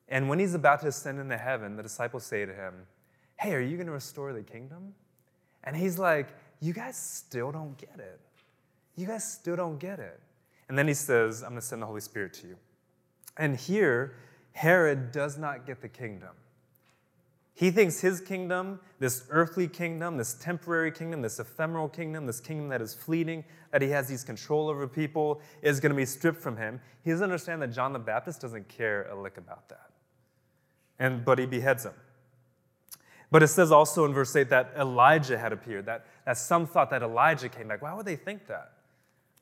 And 0.10 0.28
when 0.30 0.40
he's 0.40 0.54
about 0.54 0.82
to 0.82 0.88
ascend 0.88 1.20
into 1.20 1.38
heaven, 1.38 1.76
the 1.76 1.84
disciples 1.84 2.26
say 2.26 2.46
to 2.46 2.54
him, 2.54 2.74
Hey, 3.36 3.54
are 3.54 3.62
you 3.62 3.78
going 3.78 3.88
to 3.88 3.94
restore 3.94 4.34
the 4.34 4.42
kingdom? 4.42 4.96
And 5.64 5.76
he's 5.76 6.00
like, 6.00 6.30
You 6.60 6.74
guys 6.74 6.98
still 6.98 7.52
don't 7.52 7.78
get 7.78 8.00
it. 8.00 8.20
You 8.96 9.06
guys 9.06 9.32
still 9.32 9.56
don't 9.56 9.78
get 9.78 10.00
it. 10.00 10.20
And 10.70 10.78
then 10.78 10.88
he 10.88 10.94
says, 10.94 11.44
I'm 11.44 11.50
going 11.50 11.62
to 11.62 11.66
send 11.66 11.82
the 11.82 11.86
Holy 11.86 12.02
Spirit 12.02 12.34
to 12.34 12.48
you. 12.48 12.56
And 13.38 13.56
here, 13.56 14.16
Herod 14.54 15.12
does 15.12 15.38
not 15.38 15.68
get 15.68 15.82
the 15.82 15.88
kingdom. 15.88 16.32
He 17.58 17.72
thinks 17.72 18.02
his 18.02 18.22
kingdom, 18.22 18.80
this 19.00 19.24
earthly 19.32 19.68
kingdom, 19.68 20.16
this 20.16 20.36
temporary 20.36 20.92
kingdom, 20.92 21.24
this 21.24 21.40
ephemeral 21.40 21.90
kingdom, 21.90 22.28
this 22.28 22.40
kingdom 22.40 22.70
that 22.70 22.84
is 22.84 22.94
fleeting, 22.94 23.44
that 23.72 23.82
he 23.82 23.90
has 23.90 24.08
these 24.08 24.24
control 24.24 24.70
over 24.70 24.88
people, 24.88 25.42
is 25.64 25.80
going 25.80 25.90
to 25.90 25.96
be 25.96 26.06
stripped 26.06 26.40
from 26.40 26.56
him. 26.56 26.80
He 27.04 27.10
doesn't 27.10 27.24
understand 27.24 27.64
that 27.64 27.70
John 27.70 27.94
the 27.94 28.00
Baptist 28.00 28.42
doesn't 28.42 28.68
care 28.68 29.10
a 29.10 29.20
lick 29.20 29.40
about 29.40 29.70
that. 29.70 29.90
And, 31.00 31.26
but 31.26 31.40
he 31.40 31.48
beheads 31.48 31.84
him. 31.84 31.96
But 33.32 33.42
it 33.42 33.48
says 33.48 33.72
also 33.72 34.06
in 34.06 34.14
verse 34.14 34.36
8 34.36 34.52
that 34.52 34.74
Elijah 34.78 35.40
had 35.40 35.52
appeared, 35.52 35.88
that, 35.88 36.06
that 36.28 36.38
some 36.38 36.68
thought 36.68 36.92
that 36.92 37.02
Elijah 37.02 37.50
came 37.50 37.70
back. 37.70 37.82
Why 37.82 37.92
would 37.96 38.06
they 38.06 38.16
think 38.18 38.46
that? 38.46 38.74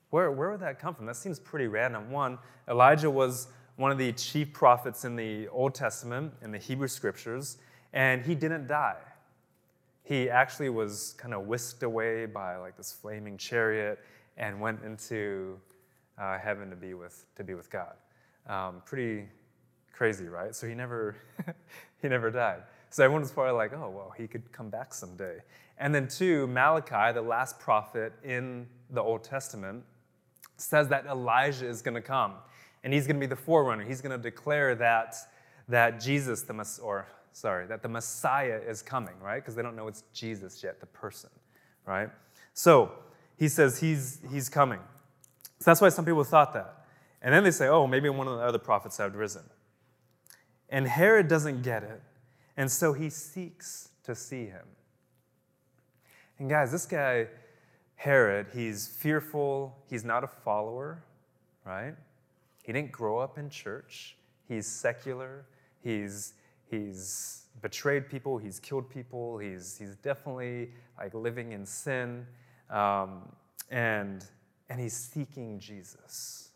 Where, 0.09 0.31
where 0.31 0.51
would 0.51 0.61
that 0.61 0.79
come 0.79 0.95
from? 0.95 1.05
That 1.05 1.17
seems 1.17 1.37
pretty 1.37 1.67
random. 1.67 2.11
One, 2.11 2.39
Elijah 2.69 3.11
was 3.11 3.49
one 3.75 3.91
of 3.91 3.97
the 3.97 4.13
chief 4.13 4.53
prophets 4.53 5.03
in 5.03 5.17
the 5.17 5.49
Old 5.49 5.75
Testament, 5.75 6.31
in 6.41 6.53
the 6.53 6.57
Hebrew 6.57 6.87
scriptures. 6.87 7.57
And 7.95 8.23
he 8.23 8.35
didn't 8.35 8.67
die. 8.67 8.99
He 10.03 10.29
actually 10.29 10.69
was 10.69 11.15
kind 11.17 11.33
of 11.33 11.47
whisked 11.47 11.81
away 11.81 12.27
by 12.27 12.57
like 12.57 12.77
this 12.77 12.91
flaming 12.91 13.37
chariot 13.37 13.99
and 14.37 14.59
went 14.59 14.83
into 14.83 15.57
uh, 16.19 16.37
heaven 16.37 16.69
to 16.69 16.75
be 16.75 16.93
with, 16.93 17.25
to 17.37 17.43
be 17.43 17.55
with 17.55 17.71
God. 17.71 17.93
Um, 18.47 18.83
pretty 18.85 19.25
crazy, 19.91 20.27
right? 20.27 20.53
So 20.53 20.67
he 20.67 20.75
never, 20.75 21.15
he 22.01 22.09
never 22.09 22.29
died. 22.29 22.63
So 22.89 23.03
everyone 23.03 23.21
was 23.21 23.31
probably 23.31 23.53
like, 23.53 23.73
oh, 23.73 23.89
well, 23.89 24.13
he 24.15 24.27
could 24.27 24.51
come 24.51 24.69
back 24.69 24.93
someday. 24.93 25.37
And 25.77 25.93
then, 25.93 26.07
two, 26.07 26.47
Malachi, 26.47 27.13
the 27.13 27.21
last 27.21 27.59
prophet 27.59 28.13
in 28.23 28.67
the 28.91 29.01
Old 29.01 29.23
Testament, 29.23 29.83
says 30.57 30.87
that 30.89 31.05
Elijah 31.05 31.67
is 31.67 31.81
going 31.81 31.95
to 31.95 32.01
come 32.01 32.33
and 32.83 32.93
he's 32.93 33.07
going 33.07 33.17
to 33.17 33.19
be 33.19 33.25
the 33.25 33.35
forerunner. 33.35 33.83
He's 33.83 34.01
going 34.01 34.15
to 34.15 34.21
declare 34.21 34.75
that, 34.75 35.15
that 35.67 35.99
Jesus, 35.99 36.43
the 36.43 36.53
Messiah, 36.53 36.85
or 36.85 37.07
sorry, 37.35 37.67
that 37.67 37.83
the 37.83 37.89
Messiah 37.89 38.61
is 38.65 38.81
coming, 38.81 39.13
right? 39.21 39.41
Because 39.41 39.55
they 39.55 39.61
don't 39.61 39.75
know 39.75 39.89
it's 39.89 40.05
Jesus 40.13 40.63
yet, 40.63 40.79
the 40.79 40.85
person, 40.85 41.29
right? 41.85 42.09
So 42.53 42.93
he 43.37 43.49
says 43.49 43.77
he's, 43.77 44.21
he's 44.31 44.47
coming. 44.47 44.79
So 45.59 45.65
that's 45.65 45.81
why 45.81 45.89
some 45.89 46.05
people 46.05 46.23
thought 46.23 46.53
that. 46.53 46.85
And 47.21 47.33
then 47.33 47.43
they 47.43 47.51
say, 47.51 47.67
oh, 47.67 47.87
maybe 47.87 48.07
one 48.07 48.29
of 48.29 48.37
the 48.37 48.43
other 48.43 48.57
prophets 48.57 48.97
had 48.97 49.15
risen. 49.15 49.43
And 50.69 50.87
Herod 50.87 51.27
doesn't 51.27 51.61
get 51.61 51.83
it. 51.83 52.01
And 52.55 52.71
so 52.71 52.93
he 52.93 53.09
seeks 53.09 53.89
to 54.03 54.15
see 54.15 54.45
him. 54.45 54.65
And 56.39 56.49
guys, 56.49 56.71
this 56.71 56.85
guy, 56.85 57.27
Herod, 57.95 58.47
he's 58.53 58.87
fearful. 58.87 59.75
He's 59.89 60.05
not 60.05 60.23
a 60.23 60.27
follower, 60.27 61.03
right? 61.65 61.95
He 62.63 62.71
didn't 62.71 62.93
grow 62.93 63.19
up 63.19 63.37
in 63.37 63.49
church. 63.49 64.15
He's 64.47 64.67
secular. 64.67 65.43
He's, 65.83 66.33
He's 66.75 67.43
betrayed 67.61 68.09
people, 68.09 68.37
he's 68.37 68.59
killed 68.59 68.89
people, 68.89 69.37
he's, 69.37 69.77
he's 69.77 69.95
definitely 69.95 70.71
like 70.97 71.13
living 71.13 71.53
in 71.53 71.65
sin, 71.65 72.25
um, 72.69 73.29
and, 73.69 74.25
and 74.69 74.79
he's 74.79 74.93
seeking 74.93 75.59
Jesus. 75.59 76.49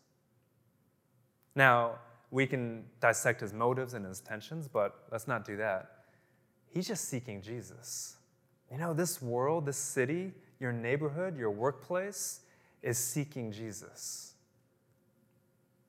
Now, 1.54 1.94
we 2.30 2.46
can 2.46 2.84
dissect 3.00 3.40
his 3.40 3.52
motives 3.52 3.94
and 3.94 4.04
his 4.06 4.20
intentions, 4.20 4.68
but 4.68 5.04
let's 5.10 5.26
not 5.26 5.44
do 5.44 5.56
that. 5.56 5.90
He's 6.68 6.86
just 6.86 7.06
seeking 7.06 7.42
Jesus. 7.42 8.16
You 8.70 8.78
know, 8.78 8.94
this 8.94 9.20
world, 9.20 9.66
this 9.66 9.76
city, 9.76 10.32
your 10.60 10.72
neighborhood, 10.72 11.36
your 11.36 11.50
workplace 11.50 12.40
is 12.82 12.98
seeking 12.98 13.50
Jesus. 13.50 14.34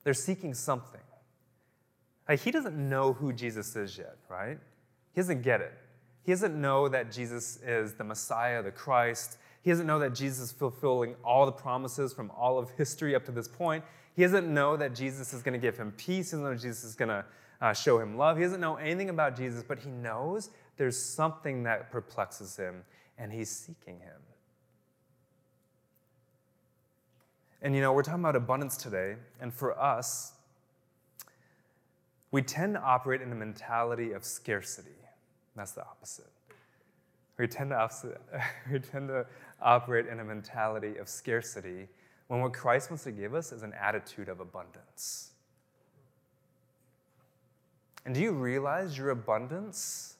They're 0.03 0.13
seeking 0.15 0.53
something. 0.53 1.01
Like, 2.31 2.39
he 2.39 2.51
doesn't 2.51 2.77
know 2.77 3.11
who 3.11 3.33
Jesus 3.33 3.75
is 3.75 3.97
yet, 3.97 4.15
right? 4.29 4.57
He 5.13 5.19
doesn't 5.19 5.41
get 5.41 5.59
it. 5.59 5.73
He 6.23 6.31
doesn't 6.31 6.55
know 6.55 6.87
that 6.87 7.11
Jesus 7.11 7.57
is 7.57 7.95
the 7.95 8.05
Messiah, 8.05 8.63
the 8.63 8.71
Christ. 8.71 9.37
He 9.63 9.69
doesn't 9.69 9.85
know 9.85 9.99
that 9.99 10.15
Jesus 10.15 10.39
is 10.39 10.51
fulfilling 10.53 11.15
all 11.25 11.45
the 11.45 11.51
promises 11.51 12.13
from 12.13 12.31
all 12.31 12.57
of 12.57 12.69
history 12.77 13.15
up 13.15 13.25
to 13.25 13.33
this 13.33 13.49
point. 13.49 13.83
He 14.15 14.21
doesn't 14.21 14.47
know 14.47 14.77
that 14.77 14.95
Jesus 14.95 15.33
is 15.33 15.41
going 15.43 15.55
to 15.55 15.59
give 15.59 15.75
him 15.75 15.91
peace. 15.97 16.31
He 16.31 16.37
doesn't 16.37 16.43
know 16.43 16.53
Jesus 16.53 16.85
is 16.85 16.95
going 16.95 17.09
to 17.09 17.25
uh, 17.59 17.73
show 17.73 17.99
him 17.99 18.15
love. 18.15 18.37
He 18.37 18.43
doesn't 18.43 18.61
know 18.61 18.77
anything 18.77 19.09
about 19.09 19.35
Jesus, 19.35 19.61
but 19.61 19.79
he 19.79 19.89
knows 19.89 20.51
there's 20.77 20.97
something 20.97 21.63
that 21.63 21.91
perplexes 21.91 22.55
him, 22.55 22.85
and 23.17 23.33
he's 23.33 23.49
seeking 23.49 23.99
him. 23.99 24.21
And 27.61 27.75
you 27.75 27.81
know, 27.81 27.91
we're 27.91 28.03
talking 28.03 28.21
about 28.21 28.37
abundance 28.37 28.77
today, 28.77 29.17
and 29.41 29.53
for 29.53 29.77
us, 29.77 30.31
we 32.31 32.41
tend 32.41 32.75
to 32.75 32.81
operate 32.81 33.21
in 33.21 33.31
a 33.31 33.35
mentality 33.35 34.13
of 34.13 34.23
scarcity. 34.23 34.89
That's 35.55 35.73
the 35.73 35.81
opposite. 35.81 36.31
We 37.37 37.47
tend 37.47 37.71
to, 37.71 37.77
opposite, 37.77 38.21
we 38.71 38.79
tend 38.79 39.09
to 39.09 39.25
operate 39.61 40.07
in 40.07 40.19
a 40.19 40.23
mentality 40.23 40.97
of 40.97 41.09
scarcity 41.09 41.87
when 42.27 42.39
what 42.39 42.53
Christ 42.53 42.89
wants 42.89 43.03
to 43.03 43.11
give 43.11 43.33
us 43.33 43.51
is 43.51 43.63
an 43.63 43.73
attitude 43.73 44.29
of 44.29 44.39
abundance. 44.39 45.31
And 48.05 48.15
do 48.15 48.21
you 48.21 48.31
realize 48.31 48.97
your 48.97 49.09
abundance 49.09 50.15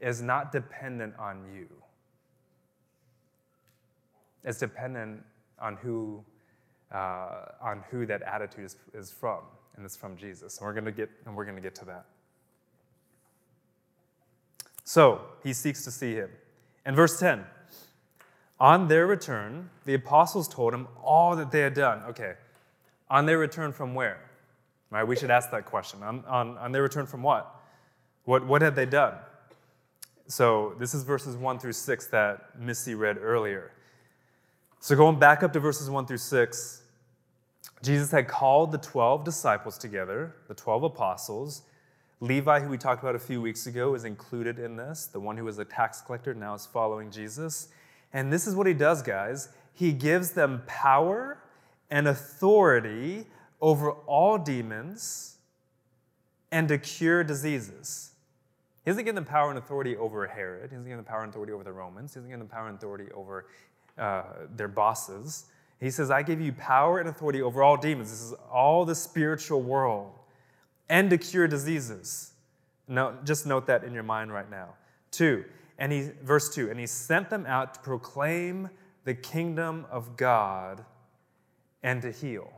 is 0.00 0.22
not 0.22 0.52
dependent 0.52 1.14
on 1.18 1.44
you? 1.54 1.68
It's 4.44 4.58
dependent 4.58 5.22
on 5.58 5.76
who, 5.76 6.24
uh, 6.92 7.46
on 7.60 7.84
who 7.90 8.06
that 8.06 8.22
attitude 8.22 8.64
is, 8.64 8.76
is 8.94 9.10
from, 9.10 9.40
and 9.76 9.84
it's 9.84 9.96
from 9.96 10.16
Jesus. 10.16 10.58
And 10.58 10.66
we're 10.66 10.72
going 10.72 10.84
to 10.84 10.92
get, 10.92 11.10
and 11.26 11.36
we're 11.36 11.44
going 11.44 11.56
to 11.56 11.62
get 11.62 11.74
to 11.76 11.84
that. 11.86 12.06
So 14.84 15.20
he 15.42 15.52
seeks 15.52 15.84
to 15.84 15.90
see 15.90 16.14
him. 16.14 16.30
And 16.84 16.96
verse 16.96 17.18
10 17.18 17.44
on 18.60 18.86
their 18.86 19.08
return, 19.08 19.70
the 19.86 19.94
apostles 19.94 20.46
told 20.46 20.72
him 20.72 20.86
all 21.02 21.34
that 21.34 21.50
they 21.50 21.60
had 21.60 21.74
done. 21.74 22.02
Okay, 22.10 22.34
on 23.10 23.26
their 23.26 23.38
return 23.38 23.72
from 23.72 23.94
where? 23.94 24.20
Right, 24.90 25.06
we 25.06 25.16
should 25.16 25.30
ask 25.30 25.50
that 25.50 25.64
question. 25.64 26.02
On, 26.02 26.24
on, 26.26 26.58
on 26.58 26.70
their 26.70 26.82
return 26.82 27.06
from 27.06 27.22
what? 27.22 27.56
what? 28.24 28.46
What 28.46 28.62
had 28.62 28.76
they 28.76 28.86
done? 28.86 29.14
So 30.26 30.74
this 30.78 30.94
is 30.94 31.02
verses 31.02 31.36
1 31.36 31.58
through 31.58 31.72
6 31.72 32.06
that 32.06 32.58
Missy 32.58 32.94
read 32.94 33.18
earlier. 33.18 33.72
So 34.80 34.96
going 34.96 35.18
back 35.18 35.42
up 35.42 35.52
to 35.54 35.60
verses 35.60 35.90
1 35.90 36.06
through 36.06 36.18
6, 36.18 36.81
Jesus 37.82 38.12
had 38.12 38.28
called 38.28 38.70
the 38.70 38.78
12 38.78 39.24
disciples 39.24 39.76
together, 39.76 40.36
the 40.48 40.54
12 40.54 40.84
apostles. 40.84 41.62
Levi, 42.20 42.60
who 42.60 42.68
we 42.68 42.78
talked 42.78 43.02
about 43.02 43.16
a 43.16 43.18
few 43.18 43.42
weeks 43.42 43.66
ago, 43.66 43.94
is 43.94 44.04
included 44.04 44.60
in 44.60 44.76
this. 44.76 45.06
The 45.06 45.18
one 45.18 45.36
who 45.36 45.44
was 45.44 45.58
a 45.58 45.64
tax 45.64 46.00
collector 46.00 46.32
now 46.32 46.54
is 46.54 46.64
following 46.64 47.10
Jesus. 47.10 47.68
And 48.12 48.32
this 48.32 48.46
is 48.46 48.54
what 48.54 48.68
he 48.68 48.74
does, 48.74 49.02
guys. 49.02 49.48
He 49.74 49.92
gives 49.92 50.30
them 50.30 50.62
power 50.66 51.38
and 51.90 52.06
authority 52.06 53.26
over 53.60 53.90
all 53.90 54.38
demons 54.38 55.38
and 56.52 56.68
to 56.68 56.78
cure 56.78 57.24
diseases. 57.24 58.12
He 58.84 58.90
doesn't 58.90 59.04
give 59.04 59.14
them 59.14 59.24
power 59.24 59.50
and 59.50 59.58
authority 59.58 59.96
over 59.96 60.26
Herod. 60.26 60.70
He 60.70 60.76
doesn't 60.76 60.88
give 60.88 60.98
them 60.98 61.04
power 61.04 61.22
and 61.22 61.30
authority 61.30 61.52
over 61.52 61.64
the 61.64 61.72
Romans. 61.72 62.14
He 62.14 62.18
doesn't 62.18 62.30
give 62.30 62.38
them 62.38 62.48
power 62.48 62.68
and 62.68 62.76
authority 62.76 63.10
over 63.12 63.46
uh, 63.98 64.22
their 64.54 64.68
bosses. 64.68 65.46
He 65.82 65.90
says, 65.90 66.12
I 66.12 66.22
give 66.22 66.40
you 66.40 66.52
power 66.52 67.00
and 67.00 67.08
authority 67.08 67.42
over 67.42 67.60
all 67.60 67.76
demons. 67.76 68.10
This 68.10 68.22
is 68.22 68.34
all 68.52 68.84
the 68.84 68.94
spiritual 68.94 69.62
world 69.62 70.12
and 70.88 71.10
to 71.10 71.18
cure 71.18 71.48
diseases. 71.48 72.34
No, 72.86 73.16
just 73.24 73.46
note 73.46 73.66
that 73.66 73.82
in 73.82 73.92
your 73.92 74.04
mind 74.04 74.32
right 74.32 74.48
now. 74.48 74.74
Two, 75.10 75.44
and 75.78 75.90
he, 75.90 76.10
verse 76.22 76.54
2, 76.54 76.70
and 76.70 76.78
he 76.78 76.86
sent 76.86 77.30
them 77.30 77.46
out 77.46 77.74
to 77.74 77.80
proclaim 77.80 78.70
the 79.04 79.14
kingdom 79.14 79.84
of 79.90 80.16
God 80.16 80.84
and 81.82 82.00
to 82.02 82.12
heal. 82.12 82.52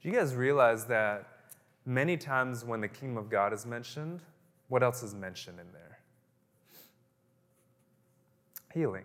Do 0.00 0.08
you 0.08 0.14
guys 0.14 0.36
realize 0.36 0.84
that 0.84 1.26
many 1.84 2.16
times 2.16 2.64
when 2.64 2.80
the 2.80 2.88
kingdom 2.88 3.18
of 3.18 3.28
God 3.28 3.52
is 3.52 3.66
mentioned, 3.66 4.20
what 4.68 4.84
else 4.84 5.02
is 5.02 5.16
mentioned 5.16 5.58
in 5.58 5.66
there? 5.72 5.98
Healing. 8.72 9.04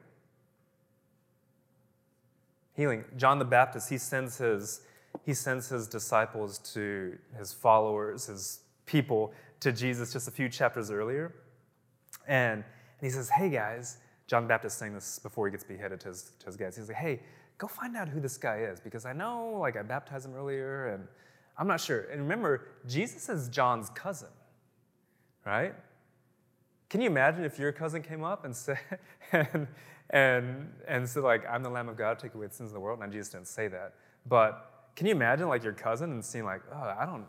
Healing. 2.75 3.03
John 3.17 3.39
the 3.39 3.45
Baptist, 3.45 3.89
he 3.89 3.97
sends 3.97 4.37
his, 4.37 4.81
he 5.23 5.33
sends 5.33 5.69
his 5.69 5.87
disciples 5.87 6.59
to 6.73 7.17
his 7.37 7.53
followers, 7.53 8.27
his 8.27 8.59
people, 8.85 9.33
to 9.61 9.71
Jesus 9.71 10.13
just 10.13 10.27
a 10.27 10.31
few 10.31 10.49
chapters 10.49 10.91
earlier. 10.91 11.33
And 12.27 12.63
and 12.99 13.05
he 13.05 13.09
says, 13.09 13.29
Hey 13.29 13.49
guys, 13.49 13.97
John 14.27 14.43
the 14.43 14.47
Baptist 14.47 14.77
saying 14.77 14.93
this 14.93 15.19
before 15.19 15.47
he 15.47 15.51
gets 15.51 15.63
beheaded 15.63 15.99
to 16.01 16.09
his, 16.09 16.31
to 16.39 16.45
his 16.47 16.57
guys. 16.57 16.75
He's 16.75 16.87
like, 16.87 16.97
Hey, 16.97 17.21
go 17.57 17.67
find 17.67 17.95
out 17.95 18.07
who 18.07 18.19
this 18.19 18.37
guy 18.37 18.59
is 18.59 18.79
because 18.79 19.05
I 19.05 19.13
know, 19.13 19.57
like, 19.59 19.77
I 19.77 19.81
baptized 19.81 20.25
him 20.25 20.33
earlier 20.35 20.87
and 20.87 21.07
I'm 21.57 21.67
not 21.67 21.79
sure. 21.79 22.01
And 22.11 22.21
remember, 22.21 22.67
Jesus 22.87 23.29
is 23.29 23.47
John's 23.49 23.89
cousin, 23.89 24.29
right? 25.45 25.73
Can 26.89 27.01
you 27.01 27.09
imagine 27.09 27.43
if 27.43 27.57
your 27.59 27.71
cousin 27.71 28.01
came 28.01 28.23
up 28.23 28.45
and 28.45 28.55
said, 28.55 28.79
and, 29.31 29.67
and, 30.09 30.71
and 30.87 31.07
said, 31.07 31.23
like, 31.23 31.43
I'm 31.49 31.63
the 31.63 31.69
Lamb 31.69 31.89
of 31.89 31.97
God, 31.97 32.19
take 32.19 32.35
away 32.35 32.47
the 32.47 32.53
sins 32.53 32.69
of 32.69 32.73
the 32.73 32.79
world? 32.79 32.99
Now, 32.99 33.07
Jesus 33.07 33.29
didn't 33.29 33.47
say 33.47 33.67
that. 33.69 33.93
But 34.25 34.89
can 34.95 35.07
you 35.07 35.13
imagine, 35.13 35.47
like, 35.47 35.63
your 35.63 35.73
cousin 35.73 36.11
and 36.11 36.23
seeing, 36.23 36.45
like, 36.45 36.61
oh, 36.73 36.95
I 36.97 37.05
don't, 37.05 37.25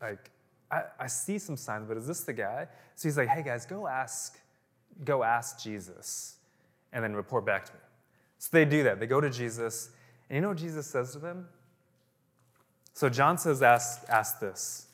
like, 0.00 0.30
I, 0.70 0.82
I 1.00 1.06
see 1.06 1.38
some 1.38 1.56
signs, 1.56 1.86
but 1.86 1.96
is 1.96 2.06
this 2.06 2.22
the 2.22 2.32
guy? 2.32 2.66
So 2.94 3.08
he's 3.08 3.16
like, 3.16 3.28
hey, 3.28 3.42
guys, 3.42 3.64
go 3.64 3.86
ask 3.86 4.38
go 5.04 5.22
ask 5.22 5.60
Jesus 5.60 6.36
and 6.92 7.02
then 7.04 7.14
report 7.14 7.44
back 7.44 7.64
to 7.66 7.72
me. 7.72 7.78
So 8.38 8.48
they 8.52 8.64
do 8.64 8.82
that. 8.84 9.00
They 9.00 9.06
go 9.06 9.20
to 9.20 9.30
Jesus, 9.30 9.90
and 10.28 10.36
you 10.36 10.40
know 10.40 10.48
what 10.48 10.58
Jesus 10.58 10.86
says 10.86 11.12
to 11.12 11.18
them? 11.18 11.48
So 12.94 13.08
John 13.08 13.38
says, 13.38 13.62
ask, 13.62 14.02
ask 14.08 14.40
this. 14.40 14.86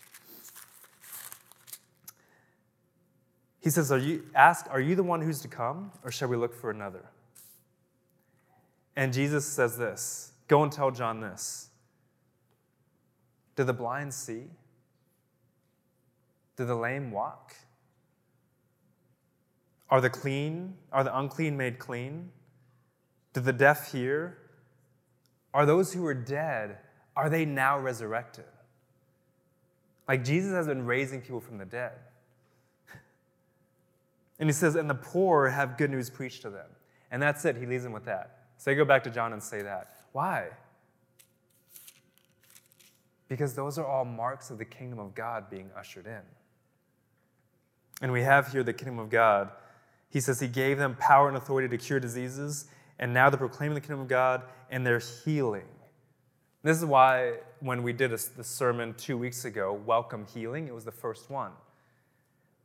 He 3.61 3.71
says, 3.71 3.91
Are 3.91 3.99
you 3.99 4.25
ask, 4.35 4.67
are 4.71 4.81
you 4.81 4.95
the 4.95 5.03
one 5.03 5.23
who's 5.23 5.41
to 5.41 5.49
come, 5.49 5.91
or 6.03 6.11
shall 6.11 6.29
we 6.29 6.37
look 6.37 6.55
for 6.55 6.71
another? 6.71 7.03
And 8.97 9.13
Jesus 9.13 9.47
says 9.47 9.77
this: 9.77 10.33
Go 10.49 10.63
and 10.63 10.71
tell 10.71 10.91
John 10.91 11.21
this. 11.21 11.69
Do 13.57 13.65
the 13.65 13.73
blind 13.73 14.13
see? 14.13 14.45
Do 16.57 16.65
the 16.65 16.75
lame 16.75 17.11
walk? 17.11 17.55
Are 19.91 20.01
the 20.01 20.11
clean, 20.11 20.75
are 20.93 21.05
the 21.05 21.17
unclean 21.17 21.57
made 21.57 21.79
clean? 21.79 22.31
Do 23.33 23.41
the 23.41 23.53
deaf 23.53 23.93
hear? 23.93 24.39
Are 25.53 25.67
those 25.67 25.93
who 25.93 26.03
were 26.03 26.15
dead, 26.15 26.79
are 27.17 27.31
they 27.31 27.45
now 27.45 27.79
resurrected? 27.79 28.45
Like 30.09 30.25
Jesus 30.25 30.53
has 30.53 30.67
been 30.67 30.85
raising 30.85 31.21
people 31.21 31.41
from 31.41 31.59
the 31.59 31.65
dead. 31.65 31.93
And 34.41 34.49
he 34.49 34.53
says, 34.53 34.75
and 34.75 34.91
the 34.91 34.97
poor 34.97 35.49
have 35.49 35.79
good 35.79 35.93
news 35.93 36.11
preached 36.11 36.43
to 36.43 36.51
them. 36.51 36.67
And 37.13 37.23
that's 37.23 37.45
it. 37.45 37.57
He 37.57 37.67
leaves 37.67 37.85
them 37.85 37.93
with 37.93 38.05
that. 38.07 38.44
So 38.59 38.71
they 38.71 38.75
go 38.75 38.85
back 38.85 39.05
to 39.05 39.11
John 39.11 39.33
and 39.33 39.43
say 39.43 39.63
that. 39.63 39.97
Why? 40.13 40.49
Because 43.29 43.55
those 43.55 43.79
are 43.79 43.87
all 43.87 44.05
marks 44.05 44.51
of 44.51 44.59
the 44.59 44.65
kingdom 44.65 44.99
of 44.99 45.15
God 45.15 45.51
being 45.51 45.71
ushered 45.77 46.07
in. 46.07 46.21
And 48.01 48.13
we 48.13 48.23
have 48.23 48.53
here 48.53 48.63
the 48.63 48.73
kingdom 48.73 48.99
of 48.99 49.11
God 49.11 49.51
he 50.15 50.21
says 50.21 50.39
he 50.39 50.47
gave 50.47 50.79
them 50.79 50.95
power 51.01 51.27
and 51.27 51.37
authority 51.37 51.69
to 51.69 51.77
cure 51.77 51.99
diseases, 51.99 52.67
and 53.01 53.13
now 53.13 53.29
they're 53.31 53.37
proclaiming 53.37 53.75
the 53.75 53.81
kingdom 53.81 54.01
of 54.01 54.07
God 54.07 54.45
and 54.71 54.87
they're 54.87 55.01
healing. 55.01 55.67
This 56.63 56.79
is 56.79 56.85
why 56.85 57.39
when 57.59 57.83
we 57.83 57.93
did 57.93 58.13
a, 58.13 58.19
the 58.37 58.45
sermon 58.45 58.95
two 58.97 59.19
weeks 59.19 59.45
ago, 59.45 59.73
Welcome 59.73 60.25
Healing, 60.33 60.69
it 60.69 60.75
was 60.75 60.85
the 60.85 60.93
first 60.93 61.31
one. 61.31 61.51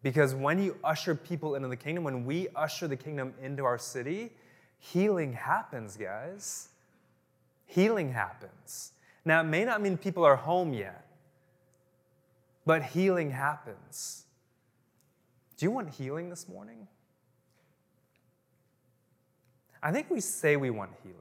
Because 0.04 0.36
when 0.36 0.62
you 0.62 0.78
usher 0.84 1.15
people 1.15 1.56
into 1.56 1.67
the 1.67 1.75
kingdom, 1.75 2.04
when 2.04 2.23
we 2.23 2.49
usher 2.56 2.88
the 2.88 2.95
kingdom 2.95 3.34
into 3.41 3.65
our 3.65 3.80
city, 3.80 4.30
healing 4.80 5.34
happens, 5.34 5.96
guys. 5.98 6.70
Healing 7.65 8.12
happens. 8.12 8.94
Now, 9.24 9.42
it 9.42 9.46
may 9.46 9.63
not 9.63 9.82
mean 9.82 9.98
people 9.98 10.26
are 10.26 10.36
home 10.36 10.74
yet, 10.74 11.06
but 12.65 12.82
healing 12.84 13.32
happens. 13.32 14.26
Do 15.58 15.65
you 15.65 15.72
want 15.72 15.89
healing 15.89 16.30
this 16.30 16.48
morning? 16.48 16.88
I 19.84 19.92
think 19.92 20.10
we 20.10 20.20
say 20.20 20.56
we 20.56 20.70
want 20.70 20.92
healing. 21.04 21.15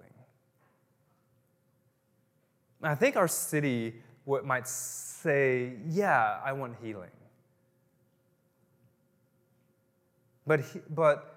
I 2.83 2.95
think 2.95 3.17
our 3.17 3.29
city 3.29 4.03
might 4.45 4.69
say, 4.69 5.73
yeah, 5.89 6.39
I 6.45 6.53
want 6.53 6.77
healing. 6.83 7.11
But, 10.47 10.61
but 10.95 11.37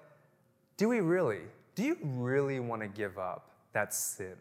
do 0.76 0.88
we 0.88 1.00
really? 1.00 1.42
Do 1.74 1.82
you 1.82 1.96
really 2.02 2.60
want 2.60 2.82
to 2.82 2.88
give 2.88 3.18
up 3.18 3.50
that 3.72 3.94
sin? 3.94 4.36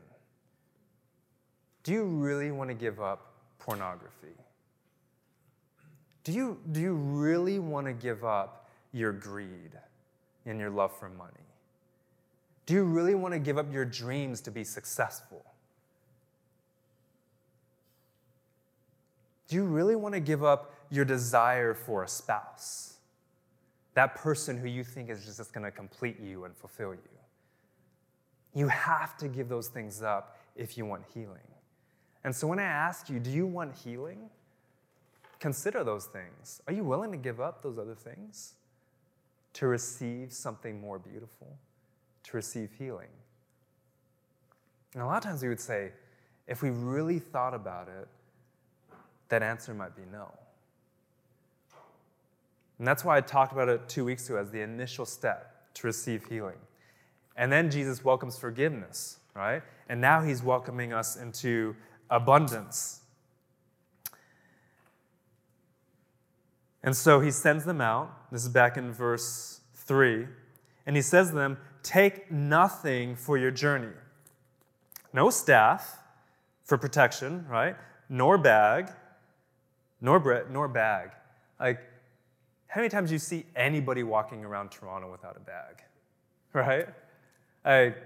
Do 1.83 1.93
you 1.93 2.03
really 2.03 2.51
want 2.51 2.69
to 2.69 2.73
give 2.73 3.01
up 3.01 3.33
pornography? 3.59 4.35
Do 6.23 6.31
you, 6.31 6.59
do 6.71 6.79
you 6.79 6.93
really 6.93 7.59
want 7.59 7.87
to 7.87 7.93
give 7.93 8.23
up 8.23 8.69
your 8.93 9.11
greed 9.11 9.71
and 10.45 10.59
your 10.59 10.69
love 10.69 10.95
for 10.97 11.09
money? 11.09 11.31
Do 12.65 12.73
you 12.73 12.83
really 12.83 13.15
want 13.15 13.33
to 13.33 13.39
give 13.39 13.57
up 13.57 13.71
your 13.73 13.85
dreams 13.85 14.41
to 14.41 14.51
be 14.51 14.63
successful? 14.63 15.43
Do 19.47 19.55
you 19.55 19.63
really 19.63 19.95
want 19.95 20.13
to 20.13 20.21
give 20.21 20.43
up 20.43 20.73
your 20.89 21.03
desire 21.03 21.73
for 21.73 22.03
a 22.03 22.07
spouse? 22.07 22.95
That 23.95 24.15
person 24.15 24.57
who 24.57 24.67
you 24.67 24.83
think 24.83 25.09
is 25.09 25.25
just 25.25 25.53
going 25.53 25.65
to 25.65 25.71
complete 25.71 26.19
you 26.19 26.45
and 26.45 26.55
fulfill 26.55 26.93
you. 26.93 27.20
You 28.53 28.67
have 28.67 29.17
to 29.17 29.27
give 29.27 29.49
those 29.49 29.67
things 29.67 30.01
up 30.01 30.37
if 30.55 30.77
you 30.77 30.85
want 30.85 31.03
healing. 31.13 31.47
And 32.23 32.35
so 32.35 32.47
when 32.47 32.59
I 32.59 32.63
ask 32.63 33.09
you, 33.09 33.19
do 33.19 33.31
you 33.31 33.45
want 33.45 33.75
healing? 33.75 34.29
Consider 35.39 35.83
those 35.83 36.05
things. 36.05 36.61
Are 36.67 36.73
you 36.73 36.83
willing 36.83 37.11
to 37.11 37.17
give 37.17 37.41
up 37.41 37.63
those 37.63 37.79
other 37.79 37.95
things 37.95 38.53
to 39.53 39.67
receive 39.67 40.31
something 40.31 40.79
more 40.79 40.99
beautiful, 40.99 41.57
to 42.23 42.37
receive 42.37 42.71
healing? 42.77 43.07
And 44.93 45.01
a 45.01 45.05
lot 45.05 45.17
of 45.17 45.23
times 45.23 45.41
we 45.41 45.49
would 45.49 45.59
say, 45.59 45.91
if 46.47 46.61
we 46.61 46.69
really 46.69 47.19
thought 47.19 47.53
about 47.53 47.87
it, 47.87 48.07
that 49.29 49.41
answer 49.41 49.73
might 49.73 49.95
be 49.95 50.03
no. 50.11 50.31
And 52.77 52.87
that's 52.87 53.05
why 53.05 53.17
I 53.17 53.21
talked 53.21 53.53
about 53.53 53.69
it 53.69 53.87
two 53.87 54.03
weeks 54.03 54.29
ago 54.29 54.37
as 54.39 54.51
the 54.51 54.61
initial 54.61 55.05
step 55.05 55.73
to 55.75 55.87
receive 55.87 56.25
healing. 56.25 56.57
And 57.35 57.51
then 57.51 57.71
Jesus 57.71 58.03
welcomes 58.03 58.37
forgiveness, 58.37 59.19
right? 59.35 59.61
And 59.89 60.01
now 60.01 60.21
he's 60.21 60.43
welcoming 60.43 60.93
us 60.93 61.15
into 61.15 61.75
abundance. 62.09 63.01
And 66.83 66.95
so 66.95 67.19
he 67.19 67.31
sends 67.31 67.63
them 67.65 67.81
out. 67.81 68.31
This 68.31 68.43
is 68.43 68.49
back 68.49 68.77
in 68.77 68.91
verse 68.91 69.61
3. 69.75 70.27
And 70.85 70.95
he 70.95 71.01
says 71.01 71.29
to 71.29 71.35
them, 71.35 71.57
Take 71.83 72.31
nothing 72.31 73.15
for 73.15 73.37
your 73.37 73.51
journey. 73.51 73.93
No 75.13 75.29
staff 75.29 75.99
for 76.63 76.77
protection, 76.77 77.45
right? 77.49 77.75
Nor 78.07 78.37
bag, 78.37 78.89
nor 79.99 80.19
bread, 80.19 80.51
nor 80.51 80.67
bag. 80.67 81.11
Like, 81.59 81.79
how 82.67 82.81
many 82.81 82.89
times 82.89 83.09
do 83.09 83.15
you 83.15 83.19
see 83.19 83.45
anybody 83.55 84.03
walking 84.03 84.45
around 84.45 84.71
Toronto 84.71 85.11
without 85.11 85.37
a 85.37 85.41
bag? 85.41 85.83
Right? 86.53 86.85
Like, 87.65 87.97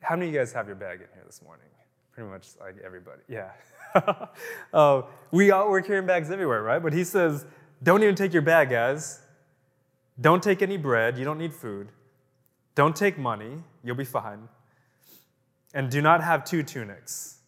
how 0.00 0.16
many 0.16 0.28
of 0.28 0.34
you 0.34 0.40
guys 0.40 0.52
have 0.52 0.66
your 0.66 0.76
bag 0.76 1.00
in 1.00 1.06
here 1.14 1.24
this 1.26 1.42
morning? 1.42 1.66
Pretty 2.12 2.30
much 2.30 2.48
like 2.60 2.76
everybody. 2.84 3.20
Yeah. 3.28 3.50
uh, 4.72 5.02
we 5.30 5.50
all, 5.50 5.70
we're 5.70 5.82
carrying 5.82 6.06
bags 6.06 6.30
everywhere, 6.30 6.62
right? 6.62 6.82
But 6.82 6.92
he 6.92 7.04
says, 7.04 7.46
don't 7.82 8.02
even 8.02 8.14
take 8.14 8.32
your 8.32 8.42
bag, 8.42 8.70
guys. 8.70 9.20
Don't 10.20 10.42
take 10.42 10.62
any 10.62 10.76
bread. 10.76 11.16
You 11.16 11.24
don't 11.24 11.38
need 11.38 11.54
food. 11.54 11.88
Don't 12.74 12.94
take 12.94 13.18
money. 13.18 13.62
You'll 13.84 13.96
be 13.96 14.04
fine. 14.04 14.48
And 15.74 15.90
do 15.90 16.02
not 16.02 16.22
have 16.22 16.44
two 16.44 16.62
tunics. 16.62 17.38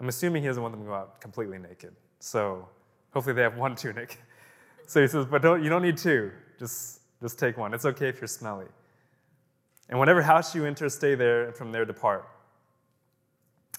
I'm 0.00 0.08
assuming 0.08 0.42
he 0.42 0.48
doesn't 0.48 0.62
want 0.62 0.72
them 0.72 0.82
to 0.82 0.88
go 0.88 0.94
out 0.94 1.20
completely 1.20 1.58
naked. 1.58 1.94
So 2.20 2.68
hopefully 3.12 3.34
they 3.34 3.42
have 3.42 3.56
one 3.56 3.74
tunic. 3.74 4.18
So 4.88 5.00
he 5.02 5.08
says, 5.08 5.26
but 5.26 5.42
don't, 5.42 5.64
you 5.64 5.68
don't 5.68 5.82
need 5.82 5.96
two. 5.96 6.30
Just, 6.60 7.00
just 7.20 7.40
take 7.40 7.56
one. 7.56 7.74
It's 7.74 7.84
okay 7.84 8.08
if 8.08 8.20
you're 8.20 8.28
smelly. 8.28 8.66
And 9.88 9.98
whatever 9.98 10.22
house 10.22 10.54
you 10.54 10.64
enter, 10.64 10.88
stay 10.88 11.14
there, 11.14 11.46
and 11.46 11.54
from 11.54 11.72
there 11.72 11.84
depart. 11.84 12.28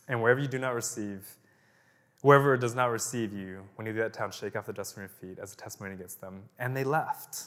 And 0.07 0.21
wherever 0.21 0.39
you 0.39 0.47
do 0.47 0.57
not 0.57 0.73
receive, 0.73 1.37
Whoever 2.23 2.57
does 2.57 2.73
not 2.73 2.87
receive 2.87 3.31
you, 3.31 3.63
when 3.75 3.85
you 3.85 3.93
leave 3.93 4.01
that 4.01 4.13
town, 4.13 4.31
shake 4.31 4.55
off 4.55 4.65
the 4.65 4.73
dust 4.73 4.95
from 4.95 5.03
your 5.03 5.09
feet 5.09 5.39
as 5.39 5.53
a 5.53 5.57
testimony 5.57 5.93
against 5.93 6.19
them. 6.19 6.43
And 6.57 6.75
they 6.75 6.83
left. 6.83 7.43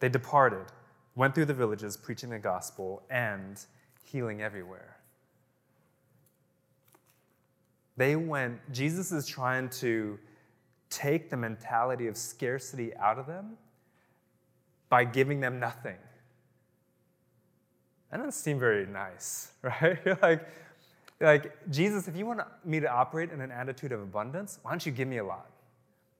They 0.00 0.08
departed, 0.08 0.66
went 1.14 1.34
through 1.34 1.46
the 1.46 1.54
villages, 1.54 1.96
preaching 1.96 2.28
the 2.28 2.38
gospel 2.38 3.02
and 3.08 3.58
healing 4.04 4.42
everywhere. 4.42 4.98
They 7.96 8.16
went, 8.16 8.60
Jesus 8.72 9.10
is 9.10 9.26
trying 9.26 9.70
to 9.70 10.18
take 10.90 11.30
the 11.30 11.36
mentality 11.36 12.06
of 12.06 12.18
scarcity 12.18 12.94
out 12.96 13.18
of 13.18 13.26
them 13.26 13.56
by 14.90 15.04
giving 15.04 15.40
them 15.40 15.58
nothing. 15.58 15.96
That 18.10 18.18
doesn't 18.18 18.32
seem 18.32 18.58
very 18.58 18.86
nice, 18.86 19.50
right? 19.62 19.98
like, 20.22 20.48
like, 21.20 21.70
Jesus, 21.70 22.08
if 22.08 22.16
you 22.16 22.26
want 22.26 22.40
me 22.64 22.80
to 22.80 22.90
operate 22.90 23.30
in 23.30 23.40
an 23.40 23.50
attitude 23.50 23.92
of 23.92 24.02
abundance, 24.02 24.58
why 24.62 24.70
don't 24.70 24.84
you 24.84 24.92
give 24.92 25.08
me 25.08 25.18
a 25.18 25.24
lot? 25.24 25.46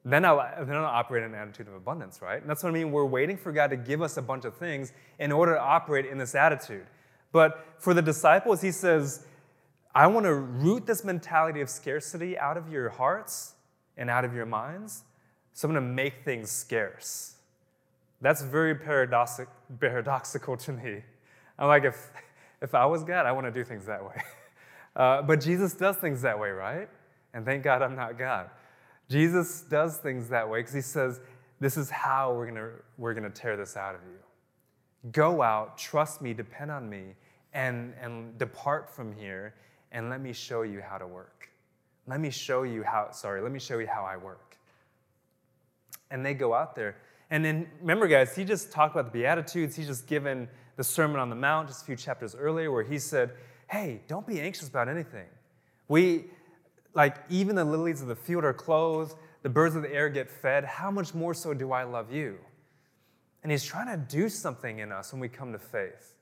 Then 0.05 0.25
I'll, 0.25 0.37
then 0.65 0.77
I'll 0.77 0.85
operate 0.85 1.25
in 1.25 1.35
an 1.35 1.39
attitude 1.39 1.67
of 1.67 1.75
abundance, 1.75 2.23
right? 2.23 2.41
And 2.41 2.49
that's 2.49 2.63
what 2.63 2.71
I 2.71 2.73
mean. 2.73 2.93
We're 2.93 3.05
waiting 3.05 3.37
for 3.37 3.51
God 3.51 3.71
to 3.71 3.77
give 3.77 4.01
us 4.01 4.17
a 4.17 4.23
bunch 4.23 4.45
of 4.45 4.55
things 4.57 4.93
in 5.19 5.33
order 5.33 5.55
to 5.55 5.61
operate 5.61 6.07
in 6.07 6.17
this 6.17 6.35
attitude. 6.35 6.87
But 7.33 7.67
for 7.79 7.93
the 7.93 8.03
disciples, 8.03 8.63
he 8.63 8.71
says, 8.71 9.27
I 9.95 10.07
want 10.07 10.25
to 10.25 10.35
root 10.35 10.87
this 10.87 11.05
mentality 11.05 11.61
of 11.61 11.69
scarcity 11.69 12.39
out 12.39 12.57
of 12.57 12.71
your 12.71 12.89
hearts 12.89 13.55
and 13.97 14.09
out 14.09 14.25
of 14.25 14.35
your 14.35 14.47
minds. 14.47 15.03
So 15.53 15.67
I'm 15.67 15.75
going 15.75 15.85
to 15.85 15.93
make 15.93 16.25
things 16.25 16.51
scarce. 16.51 17.37
That's 18.21 18.43
very 18.43 18.75
paradoxic, 18.75 19.49
paradoxical 19.81 20.57
to 20.59 20.73
me. 20.73 21.03
I'm 21.59 21.69
like, 21.69 21.85
if, 21.85 22.11
if 22.63 22.75
I 22.75 22.87
was 22.87 23.05
God, 23.05 23.27
I 23.27 23.33
want 23.33 23.47
to 23.47 23.53
do 23.53 23.65
things 23.65 23.87
that 23.87 24.05
way. 24.05 24.17
Uh, 24.95 25.21
but 25.21 25.43
Jesus 25.43 25.75
does 25.75 25.95
things 25.97 26.23
that 26.23 26.41
way, 26.41 26.49
right? 26.49 26.89
And 27.35 27.45
thank 27.45 27.63
God 27.63 27.83
I'm 27.83 27.95
not 27.95 28.19
God. 28.19 28.49
Jesus 29.11 29.61
does 29.61 29.99
things 29.99 30.31
that 30.31 30.49
way 30.49 30.61
because 30.61 30.73
he 30.73 30.81
says, 30.81 31.21
This 31.61 31.77
is 31.77 31.91
how 31.91 32.33
we're 32.33 32.51
going 32.51 32.71
we're 32.97 33.13
gonna 33.13 33.29
tear 33.29 33.59
this 33.59 33.77
out 33.77 33.95
of 33.95 34.01
you. 34.09 35.11
Go 35.13 35.43
out, 35.43 35.77
trust 35.77 36.23
me, 36.23 36.33
depend 36.33 36.71
on 36.71 36.89
me, 36.89 37.15
and, 37.53 37.93
and 38.01 38.39
depart 38.39 38.89
from 38.89 39.13
here, 39.13 39.55
and 39.93 40.09
let 40.11 40.23
me 40.23 40.33
show 40.33 40.63
you 40.63 40.81
how 40.81 40.99
to 40.99 41.07
work. 41.07 41.51
Let 42.07 42.21
me 42.21 42.31
show 42.31 42.63
you 42.63 42.83
how, 42.83 43.11
sorry, 43.11 43.41
let 43.43 43.53
me 43.53 43.59
show 43.59 43.79
you 43.79 43.87
how 43.87 44.03
I 44.03 44.17
work. 44.17 44.57
And 46.11 46.25
they 46.25 46.35
go 46.35 46.55
out 46.55 46.75
there. 46.75 46.97
And 47.31 47.45
then 47.45 47.69
remember, 47.81 48.07
guys, 48.07 48.35
he 48.35 48.45
just 48.45 48.71
talked 48.71 48.95
about 48.95 49.13
the 49.13 49.19
Beatitudes. 49.19 49.75
He's 49.75 49.89
just 49.89 50.07
given 50.07 50.49
the 50.77 50.85
Sermon 50.85 51.19
on 51.19 51.31
the 51.31 51.37
Mount 51.37 51.69
just 51.69 51.83
a 51.83 51.85
few 51.87 51.97
chapters 51.97 52.35
earlier, 52.35 52.71
where 52.71 52.85
he 52.85 52.99
said, 52.99 53.33
hey, 53.69 54.03
don't 54.09 54.27
be 54.27 54.41
anxious 54.41 54.69
about 54.69 54.89
anything. 54.89 55.27
We, 55.89 56.27
like, 56.95 57.17
even 57.29 57.57
the 57.57 57.65
lilies 57.65 58.03
of 58.03 58.09
the 58.09 58.17
field 58.17 58.45
are 58.45 58.53
clothed, 58.53 59.15
the 59.43 59.49
birds 59.49 59.75
of 59.75 59.83
the 59.83 59.93
air 59.93 60.09
get 60.09 60.31
fed. 60.31 60.65
How 60.65 60.91
much 60.91 61.15
more 61.15 61.35
so 61.35 61.55
do 61.55 61.73
I 61.73 61.85
love 61.85 62.13
you? 62.13 62.39
And 63.43 63.53
he's 63.53 63.65
trying 63.65 63.87
to 63.87 63.97
do 63.97 64.29
something 64.29 64.81
in 64.81 64.93
us 64.93 65.13
when 65.13 65.21
we 65.21 65.29
come 65.29 65.53
to 65.53 65.59
faith. 65.59 66.15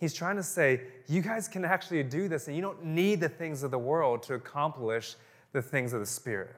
He's 0.00 0.14
trying 0.14 0.36
to 0.36 0.42
say, 0.42 0.80
you 1.06 1.20
guys 1.22 1.46
can 1.46 1.64
actually 1.64 2.02
do 2.02 2.26
this, 2.26 2.48
and 2.48 2.56
you 2.56 2.62
don't 2.62 2.84
need 2.84 3.20
the 3.20 3.28
things 3.28 3.62
of 3.62 3.70
the 3.70 3.78
world 3.78 4.22
to 4.24 4.34
accomplish 4.34 5.14
the 5.52 5.62
things 5.62 5.92
of 5.92 6.00
the 6.00 6.06
Spirit. 6.06 6.56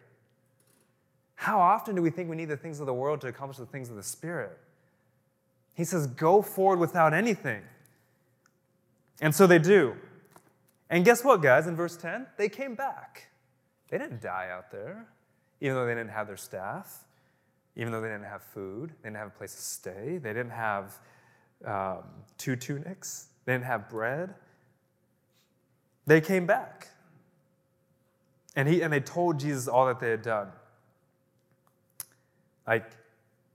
How 1.35 1.61
often 1.61 1.95
do 1.95 2.03
we 2.03 2.11
think 2.11 2.31
we 2.31 2.37
need 2.37 2.49
the 2.49 2.57
things 2.57 2.81
of 2.81 2.87
the 2.87 2.95
world 2.95 3.21
to 3.21 3.29
accomplish 3.29 3.59
the 3.59 3.67
things 3.67 3.91
of 3.91 3.97
the 3.97 4.03
Spirit? 4.03 4.57
He 5.77 5.85
says, 5.85 6.07
go 6.07 6.41
forward 6.41 6.79
without 6.79 7.13
anything. 7.13 7.63
And 9.21 9.35
so 9.35 9.47
they 9.47 9.59
do. 9.59 9.95
And 10.89 11.05
guess 11.05 11.23
what, 11.23 11.43
guys? 11.43 11.67
In 11.67 11.77
verse 11.77 11.97
10, 11.97 12.27
they 12.39 12.49
came 12.49 12.75
back. 12.75 13.29
They 13.89 13.99
didn't 13.99 14.23
die 14.23 14.49
out 14.51 14.71
there, 14.73 15.07
even 15.61 15.77
though 15.77 15.87
they 15.87 15.95
didn't 15.95 16.11
have 16.11 16.27
their 16.27 16.37
staff, 16.39 17.05
even 17.77 17.93
though 17.93 18.01
they 18.01 18.09
didn't 18.09 18.25
have 18.25 18.43
food, 18.43 18.95
they 19.03 19.09
didn't 19.09 19.19
have 19.19 19.29
a 19.29 19.39
place 19.39 19.55
to 19.55 19.61
stay, 19.61 20.19
they 20.19 20.33
didn't 20.33 20.51
have 20.51 20.99
um, 21.65 22.05
two 22.39 22.57
tunics, 22.57 23.29
they 23.45 23.53
didn't 23.53 23.67
have 23.67 23.89
bread. 23.91 24.35
They 26.07 26.23
came 26.23 26.47
back. 26.47 26.89
And, 28.55 28.67
he, 28.67 28.81
and 28.81 28.91
they 28.91 29.01
told 29.01 29.39
Jesus 29.39 29.69
all 29.69 29.87
that 29.87 30.01
they 30.01 30.11
had 30.11 30.23
done. 30.23 30.49
Like, 32.67 32.91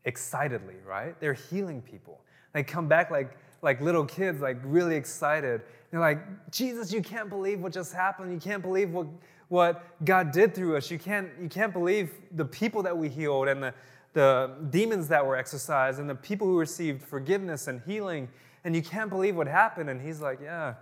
excitedly, 0.06 0.76
right? 0.86 1.20
They're 1.20 1.34
healing 1.34 1.82
people. 1.82 2.22
They 2.54 2.64
come 2.64 2.88
back 2.88 3.12
like, 3.12 3.38
like 3.62 3.82
little 3.82 4.06
kids, 4.06 4.42
like 4.42 4.58
really 4.64 4.96
excited. 4.96 5.62
They're 5.90 6.00
like, 6.00 6.52
Jesus, 6.52 6.92
you 6.92 7.02
can't 7.02 7.30
believe 7.30 7.62
what 7.62 7.74
just 7.74 7.94
happened. 7.94 8.32
You 8.32 8.40
can't 8.40 8.62
believe 8.62 8.92
what, 8.92 9.08
what 9.50 9.84
God 10.04 10.32
did 10.32 10.56
through 10.56 10.78
us. 10.78 10.90
You 10.90 11.00
can't, 11.00 11.30
you 11.42 11.50
can't 11.50 11.74
believe 11.74 12.12
the 12.32 12.46
people 12.46 12.84
that 12.84 12.98
we 12.98 13.10
healed 13.10 13.48
and 13.48 13.62
the, 13.62 13.74
the 14.14 14.52
demons 14.70 15.08
that 15.10 15.26
were 15.26 15.36
exorcised 15.36 16.00
and 16.00 16.10
the 16.10 16.16
people 16.16 16.48
who 16.48 16.58
received 16.58 17.02
forgiveness 17.02 17.68
and 17.68 17.82
healing. 17.86 18.28
And 18.64 18.76
you 18.76 18.82
can't 18.82 19.10
believe 19.10 19.36
what 19.36 19.48
happened. 19.48 19.90
And 19.90 20.02
he's 20.02 20.22
like, 20.22 20.40
Yeah, 20.42 20.76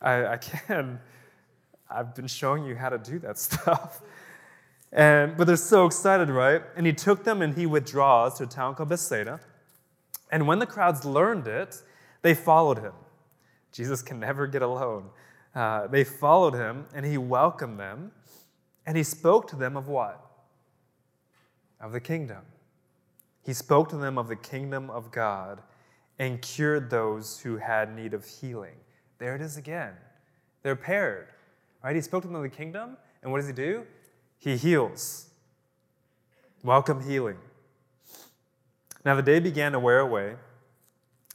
I, 0.00 0.26
I 0.26 0.36
can. 0.36 1.00
I've 1.90 2.14
been 2.14 2.26
showing 2.26 2.64
you 2.64 2.76
how 2.76 2.90
to 2.90 2.98
do 2.98 3.18
that 3.20 3.38
stuff. 3.38 4.02
And, 4.92 5.36
but 5.36 5.46
they're 5.46 5.56
so 5.56 5.86
excited, 5.86 6.30
right? 6.30 6.62
And 6.76 6.86
he 6.86 6.92
took 6.92 7.24
them 7.24 7.42
and 7.42 7.54
he 7.54 7.66
withdraws 7.66 8.38
to 8.38 8.44
a 8.44 8.46
town 8.46 8.74
called 8.74 8.88
Bethsaida. 8.88 9.40
And 10.30 10.46
when 10.46 10.58
the 10.58 10.66
crowds 10.66 11.04
learned 11.04 11.46
it, 11.46 11.82
they 12.22 12.34
followed 12.34 12.78
him. 12.78 12.94
Jesus 13.72 14.02
can 14.02 14.18
never 14.18 14.46
get 14.46 14.62
alone. 14.62 15.10
Uh, 15.54 15.86
they 15.86 16.04
followed 16.04 16.54
him 16.54 16.86
and 16.94 17.04
he 17.04 17.18
welcomed 17.18 17.78
them 17.78 18.12
and 18.86 18.96
he 18.96 19.02
spoke 19.02 19.48
to 19.48 19.56
them 19.56 19.76
of 19.76 19.88
what? 19.88 20.24
Of 21.80 21.92
the 21.92 22.00
kingdom. 22.00 22.42
He 23.44 23.52
spoke 23.52 23.88
to 23.90 23.96
them 23.96 24.18
of 24.18 24.28
the 24.28 24.36
kingdom 24.36 24.90
of 24.90 25.10
God 25.10 25.60
and 26.18 26.40
cured 26.42 26.90
those 26.90 27.40
who 27.40 27.56
had 27.56 27.94
need 27.94 28.14
of 28.14 28.24
healing. 28.24 28.74
There 29.18 29.34
it 29.34 29.40
is 29.40 29.56
again. 29.56 29.92
They're 30.62 30.76
paired, 30.76 31.28
right? 31.82 31.94
He 31.94 32.02
spoke 32.02 32.22
to 32.22 32.28
them 32.28 32.36
of 32.36 32.42
the 32.42 32.48
kingdom, 32.48 32.96
and 33.22 33.30
what 33.30 33.38
does 33.38 33.46
he 33.46 33.52
do? 33.52 33.86
He 34.40 34.56
heals. 34.56 35.30
Welcome 36.62 37.02
healing. 37.02 37.38
Now 39.04 39.16
the 39.16 39.22
day 39.22 39.40
began 39.40 39.72
to 39.72 39.80
wear 39.80 39.98
away. 39.98 40.36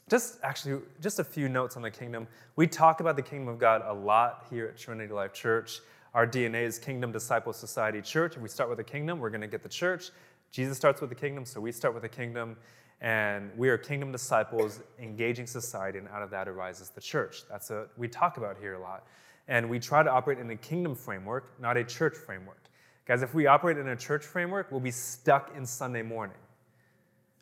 Just 0.09 0.37
actually, 0.41 0.81
just 1.01 1.19
a 1.19 1.23
few 1.23 1.49
notes 1.49 1.75
on 1.75 1.81
the 1.81 1.91
kingdom. 1.91 2.27
We 2.55 2.65
talk 2.65 3.01
about 3.01 3.17
the 3.17 3.21
kingdom 3.21 3.49
of 3.49 3.59
God 3.59 3.81
a 3.85 3.93
lot 3.93 4.45
here 4.49 4.67
at 4.67 4.77
Trinity 4.77 5.11
Life 5.13 5.33
Church. 5.33 5.81
Our 6.13 6.25
DNA 6.25 6.63
is 6.63 6.79
Kingdom 6.79 7.11
Disciple 7.11 7.51
Society 7.51 8.01
Church. 8.01 8.37
If 8.37 8.41
we 8.41 8.47
start 8.47 8.69
with 8.69 8.77
the 8.77 8.83
kingdom, 8.85 9.19
we're 9.19 9.31
going 9.31 9.41
to 9.41 9.47
get 9.47 9.63
the 9.63 9.69
church. 9.69 10.11
Jesus 10.51 10.77
starts 10.77 11.01
with 11.01 11.09
the 11.09 11.15
kingdom, 11.15 11.45
so 11.45 11.59
we 11.59 11.73
start 11.73 11.93
with 11.93 12.03
the 12.03 12.09
kingdom. 12.09 12.55
And 13.01 13.51
we 13.57 13.67
are 13.67 13.77
kingdom 13.77 14.13
disciples 14.13 14.79
engaging 14.97 15.47
society, 15.47 15.97
and 15.97 16.07
out 16.07 16.21
of 16.21 16.29
that 16.29 16.47
arises 16.47 16.89
the 16.89 17.01
church. 17.01 17.43
That's 17.49 17.69
what 17.69 17.89
we 17.97 18.07
talk 18.07 18.37
about 18.37 18.55
here 18.61 18.75
a 18.75 18.79
lot. 18.79 19.07
And 19.49 19.69
we 19.69 19.79
try 19.79 20.03
to 20.03 20.09
operate 20.09 20.37
in 20.37 20.49
a 20.51 20.55
kingdom 20.55 20.95
framework, 20.95 21.59
not 21.59 21.75
a 21.75 21.83
church 21.83 22.15
framework. 22.15 22.69
Guys, 23.05 23.21
if 23.21 23.33
we 23.33 23.47
operate 23.47 23.77
in 23.77 23.89
a 23.89 23.95
church 23.95 24.23
framework, 24.23 24.71
we'll 24.71 24.79
be 24.79 24.91
stuck 24.91 25.53
in 25.57 25.65
Sunday 25.65 26.01
morning. 26.01 26.37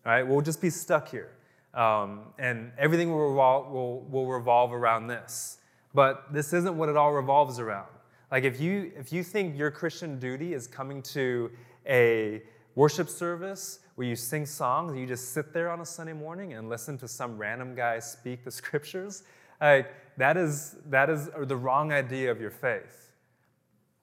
All 0.05 0.11
right, 0.11 0.23
we'll 0.23 0.41
just 0.41 0.59
be 0.59 0.71
stuck 0.71 1.09
here. 1.09 1.29
Um, 1.75 2.21
and 2.39 2.71
everything 2.79 3.11
will 3.11 3.29
revolve, 3.29 3.71
will, 3.71 4.01
will 4.01 4.25
revolve 4.25 4.73
around 4.73 5.07
this. 5.07 5.59
But 5.93 6.33
this 6.33 6.51
isn't 6.53 6.75
what 6.75 6.89
it 6.89 6.97
all 6.97 7.13
revolves 7.13 7.59
around. 7.59 7.87
Like 8.31 8.43
if 8.45 8.61
you 8.61 8.91
if 8.95 9.11
you 9.11 9.23
think 9.23 9.57
your 9.57 9.69
Christian 9.71 10.17
duty 10.17 10.53
is 10.53 10.65
coming 10.65 11.01
to 11.03 11.51
a 11.85 12.41
worship 12.75 13.09
service 13.09 13.79
where 13.95 14.07
you 14.07 14.15
sing 14.15 14.45
songs, 14.45 14.97
you 14.97 15.05
just 15.05 15.33
sit 15.33 15.53
there 15.53 15.69
on 15.69 15.81
a 15.81 15.85
Sunday 15.85 16.13
morning 16.13 16.53
and 16.53 16.69
listen 16.69 16.97
to 16.99 17.07
some 17.07 17.37
random 17.37 17.75
guy 17.75 17.99
speak 17.99 18.45
the 18.45 18.51
scriptures, 18.61 19.23
like 19.59 19.93
that 20.17 20.37
is 20.37 20.77
that 20.87 21.09
is 21.09 21.29
the 21.41 21.55
wrong 21.55 21.91
idea 21.91 22.31
of 22.31 22.39
your 22.39 22.51
faith. 22.51 23.10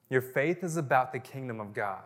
Your 0.09 0.21
faith 0.21 0.63
is 0.63 0.77
about 0.77 1.11
the 1.11 1.19
kingdom 1.19 1.59
of 1.59 1.73
God. 1.73 2.03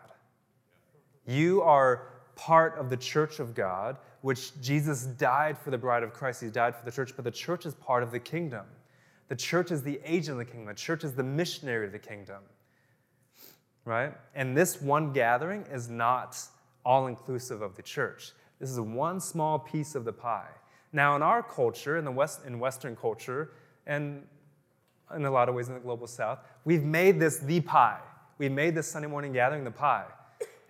You 1.26 1.62
are 1.62 2.10
part 2.36 2.78
of 2.78 2.90
the 2.90 2.98
church 2.98 3.40
of 3.40 3.56
God, 3.56 3.98
which 4.22 4.60
Jesus 4.62 5.04
died 5.04 5.58
for 5.58 5.72
the 5.72 5.78
bride 5.78 6.04
of 6.04 6.14
Christ. 6.14 6.42
He 6.42 6.50
died 6.50 6.76
for 6.76 6.86
the 6.86 6.92
church, 6.92 7.14
but 7.16 7.24
the 7.24 7.32
church 7.32 7.66
is 7.66 7.74
part 7.76 8.04
of 8.04 8.12
the 8.12 8.20
kingdom. 8.20 8.66
The 9.30 9.36
church 9.36 9.72
is 9.72 9.84
the 9.84 10.00
agent 10.04 10.40
of 10.40 10.46
the 10.46 10.46
kingdom. 10.46 10.68
The 10.68 10.74
church 10.74 11.04
is 11.04 11.14
the 11.14 11.24
missionary 11.24 11.86
of 11.86 11.92
the 11.92 12.00
kingdom. 12.00 12.42
Right? 13.86 14.14
And 14.36 14.56
this 14.56 14.82
one 14.82 15.14
gathering 15.14 15.66
is 15.72 15.90
not 15.90 16.38
all 16.86 17.08
inclusive 17.08 17.62
of 17.62 17.76
the 17.76 17.82
church. 17.82 18.32
This 18.60 18.70
is 18.70 18.80
one 18.80 19.20
small 19.20 19.60
piece 19.60 19.96
of 19.96 20.06
the 20.06 20.14
pie. 20.14 20.52
Now, 20.92 21.16
in 21.16 21.22
our 21.22 21.42
culture, 21.42 21.98
in 21.98 22.06
the 22.06 22.12
West, 22.12 22.46
in 22.46 22.60
Western 22.60 22.96
culture, 22.96 23.52
and 23.88 24.26
in 25.16 25.26
a 25.26 25.32
lot 25.32 25.50
of 25.50 25.56
ways 25.56 25.68
in 25.68 25.74
the 25.74 25.80
global 25.80 26.08
South, 26.08 26.40
we've 26.66 26.84
made 26.84 27.20
this 27.20 27.38
the 27.38 27.62
pie. 27.62 28.00
We 28.38 28.50
made 28.50 28.76
this 28.76 28.88
Sunday 28.88 29.08
morning 29.08 29.34
gathering 29.34 29.64
the 29.64 29.72
pie. 29.72 30.06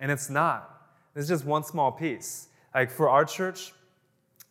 And 0.00 0.10
it's 0.10 0.28
not. 0.28 0.88
It's 1.16 1.28
just 1.28 1.44
one 1.44 1.64
small 1.64 1.92
piece. 1.92 2.48
Like 2.74 2.90
for 2.90 3.08
our 3.08 3.24
church, 3.24 3.72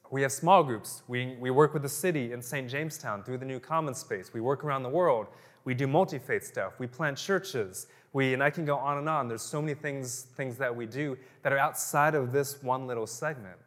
we 0.09 0.21
have 0.21 0.31
small 0.31 0.63
groups. 0.63 1.03
We, 1.07 1.35
we 1.39 1.49
work 1.51 1.73
with 1.73 1.81
the 1.81 1.89
city 1.89 2.31
in 2.31 2.41
St. 2.41 2.69
Jamestown 2.69 3.23
through 3.23 3.39
the 3.39 3.45
new 3.45 3.59
common 3.59 3.93
space. 3.93 4.31
We 4.33 4.41
work 4.41 4.63
around 4.63 4.83
the 4.83 4.89
world. 4.89 5.27
We 5.65 5.73
do 5.73 5.87
multi 5.87 6.19
faith 6.19 6.43
stuff. 6.43 6.73
We 6.79 6.87
plant 6.87 7.17
churches. 7.17 7.87
We, 8.13 8.33
and 8.33 8.43
I 8.43 8.49
can 8.49 8.63
go 8.63 8.77
on 8.77 8.99
and 8.99 9.09
on. 9.09 9.27
There's 9.27 9.41
so 9.41 9.61
many 9.61 9.73
things, 9.73 10.27
things 10.35 10.57
that 10.57 10.73
we 10.75 10.85
do 10.85 11.17
that 11.41 11.51
are 11.51 11.57
outside 11.57 12.15
of 12.15 12.31
this 12.31 12.61
one 12.61 12.85
little 12.85 13.07
segment. 13.07 13.57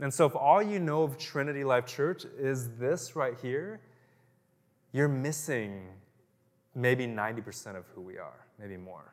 And 0.00 0.12
so, 0.12 0.26
if 0.26 0.34
all 0.34 0.62
you 0.62 0.78
know 0.78 1.04
of 1.04 1.16
Trinity 1.18 1.64
Life 1.64 1.86
Church 1.86 2.24
is 2.38 2.76
this 2.76 3.16
right 3.16 3.34
here, 3.40 3.80
you're 4.94 5.08
missing 5.08 5.88
maybe 6.74 7.04
90% 7.06 7.76
of 7.76 7.84
who 7.94 8.00
we 8.00 8.16
are, 8.16 8.46
maybe 8.58 8.76
more. 8.76 9.12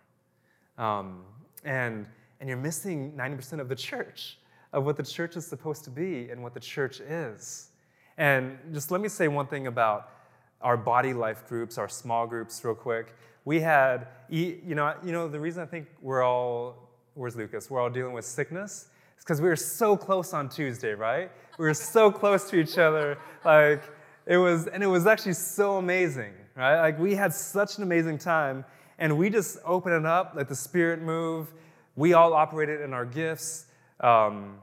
Um, 0.77 1.23
and, 1.65 2.05
and 2.39 2.47
you're 2.47 2.57
missing 2.57 3.11
90% 3.17 3.59
of 3.59 3.67
the 3.67 3.75
church 3.75 4.37
of 4.73 4.85
what 4.85 4.95
the 4.95 5.03
church 5.03 5.35
is 5.35 5.45
supposed 5.45 5.83
to 5.83 5.89
be 5.89 6.29
and 6.29 6.41
what 6.41 6.53
the 6.53 6.59
church 6.59 6.99
is. 6.99 7.71
And 8.17 8.59
just 8.71 8.91
let 8.91 9.01
me 9.01 9.09
say 9.09 9.27
one 9.27 9.47
thing 9.47 9.65
about 9.65 10.11
our 10.61 10.77
body 10.77 11.13
life 11.13 11.47
groups, 11.47 11.79
our 11.79 11.89
small 11.89 12.27
groups, 12.27 12.63
real 12.63 12.75
quick. 12.75 13.15
We 13.43 13.59
had, 13.59 14.07
you 14.29 14.61
know, 14.75 14.93
you 15.03 15.11
know 15.11 15.27
the 15.27 15.39
reason 15.39 15.63
I 15.63 15.65
think 15.65 15.87
we're 15.99 16.21
all, 16.21 16.89
where's 17.15 17.35
Lucas? 17.35 17.71
We're 17.71 17.81
all 17.81 17.89
dealing 17.89 18.13
with 18.13 18.25
sickness. 18.25 18.89
It's 19.15 19.23
because 19.23 19.41
we 19.41 19.49
were 19.49 19.55
so 19.55 19.97
close 19.97 20.31
on 20.31 20.47
Tuesday, 20.47 20.93
right? 20.93 21.31
We 21.57 21.65
were 21.65 21.73
so 21.73 22.11
close 22.11 22.47
to 22.51 22.59
each 22.59 22.77
other. 22.77 23.17
Like, 23.43 23.83
it 24.31 24.37
was, 24.37 24.67
and 24.67 24.81
it 24.81 24.87
was 24.87 25.05
actually 25.05 25.33
so 25.33 25.77
amazing, 25.77 26.31
right? 26.55 26.79
Like, 26.79 26.97
we 26.97 27.15
had 27.15 27.33
such 27.33 27.75
an 27.75 27.83
amazing 27.83 28.17
time, 28.17 28.63
and 28.97 29.17
we 29.17 29.29
just 29.29 29.57
opened 29.65 29.93
it 29.93 30.05
up, 30.05 30.33
let 30.37 30.47
the 30.47 30.55
Spirit 30.55 31.01
move. 31.01 31.53
We 31.97 32.13
all 32.13 32.33
operated 32.33 32.79
in 32.79 32.93
our 32.93 33.05
gifts. 33.05 33.65
Um, 33.99 34.59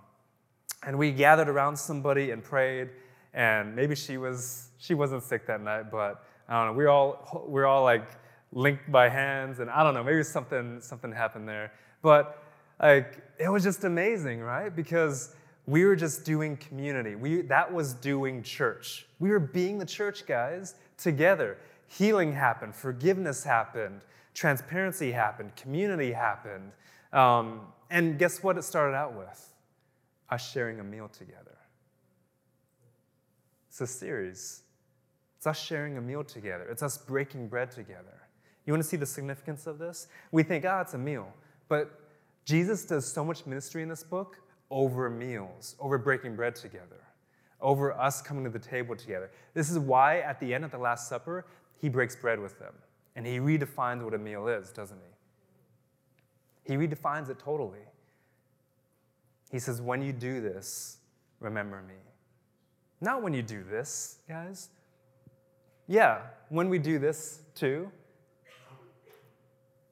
and 0.86 0.98
we 0.98 1.12
gathered 1.12 1.50
around 1.50 1.76
somebody 1.76 2.30
and 2.30 2.42
prayed, 2.42 2.88
and 3.34 3.76
maybe 3.76 3.94
she 3.94 4.16
was 4.16 4.70
she 4.78 4.94
wasn't 4.94 5.22
sick 5.22 5.46
that 5.46 5.60
night, 5.60 5.90
but 5.90 6.24
I 6.48 6.64
don't 6.64 6.72
know. 6.72 6.78
We 6.78 6.84
are 6.84 6.88
all 6.88 7.46
we 7.46 7.60
are 7.60 7.66
all 7.66 7.84
like 7.84 8.08
linked 8.52 8.90
by 8.90 9.10
hands, 9.10 9.60
and 9.60 9.68
I 9.68 9.82
don't 9.82 9.92
know. 9.92 10.02
Maybe 10.02 10.22
something 10.22 10.80
something 10.80 11.12
happened 11.12 11.46
there, 11.46 11.72
but 12.00 12.42
like 12.80 13.18
it 13.38 13.50
was 13.50 13.64
just 13.64 13.84
amazing, 13.84 14.40
right? 14.40 14.74
Because 14.74 15.34
we 15.68 15.84
were 15.84 15.96
just 15.96 16.24
doing 16.24 16.56
community. 16.56 17.14
We 17.14 17.42
that 17.42 17.70
was 17.72 17.92
doing 17.92 18.42
church. 18.42 19.06
We 19.18 19.28
were 19.28 19.38
being 19.38 19.76
the 19.78 19.84
church 19.84 20.26
guys 20.26 20.76
together. 20.96 21.58
Healing 21.88 22.32
happened, 22.32 22.74
forgiveness 22.74 23.44
happened, 23.44 24.00
transparency 24.32 25.12
happened, 25.12 25.54
community 25.56 26.10
happened. 26.10 26.72
Um, 27.12 27.60
and 27.90 28.18
guess 28.18 28.42
what 28.42 28.56
it 28.56 28.62
started 28.62 28.96
out 28.96 29.14
with? 29.14 29.54
Us 30.30 30.50
sharing 30.50 30.80
a 30.80 30.84
meal 30.84 31.08
together. 31.08 31.58
It's 33.68 33.80
a 33.82 33.86
series. 33.86 34.62
It's 35.36 35.46
us 35.46 35.62
sharing 35.62 35.98
a 35.98 36.00
meal 36.00 36.24
together. 36.24 36.66
It's 36.70 36.82
us 36.82 36.96
breaking 36.96 37.48
bread 37.48 37.70
together. 37.70 38.22
You 38.64 38.72
want 38.72 38.82
to 38.82 38.88
see 38.88 38.96
the 38.96 39.06
significance 39.06 39.66
of 39.66 39.78
this? 39.78 40.08
We 40.32 40.42
think, 40.42 40.64
ah, 40.66 40.78
oh, 40.78 40.80
it's 40.80 40.94
a 40.94 40.98
meal. 40.98 41.30
But 41.68 42.00
Jesus 42.46 42.86
does 42.86 43.10
so 43.10 43.22
much 43.22 43.44
ministry 43.44 43.82
in 43.82 43.90
this 43.90 44.02
book 44.02 44.38
over 44.70 45.08
meals, 45.08 45.76
over 45.80 45.98
breaking 45.98 46.36
bread 46.36 46.54
together, 46.54 47.02
over 47.60 47.92
us 47.92 48.20
coming 48.22 48.44
to 48.44 48.50
the 48.50 48.58
table 48.58 48.94
together. 48.94 49.30
This 49.54 49.70
is 49.70 49.78
why 49.78 50.20
at 50.20 50.38
the 50.40 50.54
end 50.54 50.64
of 50.64 50.70
the 50.70 50.78
Last 50.78 51.08
Supper, 51.08 51.46
he 51.80 51.88
breaks 51.88 52.14
bread 52.16 52.40
with 52.40 52.58
them. 52.58 52.74
And 53.16 53.26
he 53.26 53.38
redefines 53.38 54.02
what 54.02 54.14
a 54.14 54.18
meal 54.18 54.46
is, 54.46 54.70
doesn't 54.70 54.98
he? 56.64 56.72
He 56.72 56.78
redefines 56.78 57.28
it 57.30 57.38
totally. 57.38 57.80
He 59.50 59.58
says, 59.58 59.80
When 59.80 60.02
you 60.02 60.12
do 60.12 60.40
this, 60.40 60.98
remember 61.40 61.82
me. 61.82 61.94
Not 63.00 63.22
when 63.22 63.32
you 63.32 63.42
do 63.42 63.64
this, 63.64 64.18
guys. 64.28 64.68
Yeah, 65.86 66.20
when 66.48 66.68
we 66.68 66.78
do 66.78 66.98
this 66.98 67.40
too. 67.54 67.90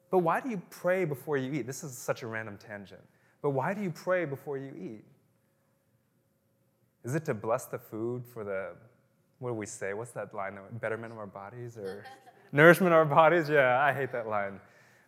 But 0.09 0.19
why 0.19 0.39
do 0.39 0.49
you 0.49 0.61
pray 0.69 1.03
before 1.03 1.37
you 1.37 1.51
eat? 1.51 1.67
This 1.67 1.83
is 1.83 1.97
such 1.97 2.23
a 2.23 2.27
random 2.27 2.57
tangent. 2.57 3.01
But 3.47 3.51
why 3.51 3.73
do 3.73 3.81
you 3.81 3.91
pray 3.91 4.25
before 4.25 4.57
you 4.57 4.73
eat? 4.77 5.05
Is 7.05 7.15
it 7.15 7.23
to 7.23 7.33
bless 7.33 7.63
the 7.63 7.79
food 7.79 8.25
for 8.33 8.43
the, 8.43 8.71
what 9.39 9.51
do 9.51 9.53
we 9.53 9.65
say? 9.65 9.93
What's 9.93 10.11
that 10.11 10.33
line? 10.33 10.59
Betterment 10.81 11.13
of 11.13 11.17
our 11.17 11.27
bodies 11.27 11.77
or 11.77 12.03
nourishment 12.51 12.91
of 12.91 12.97
our 12.97 13.05
bodies? 13.05 13.47
Yeah, 13.47 13.81
I 13.81 13.93
hate 13.93 14.11
that 14.11 14.27
line. 14.27 14.59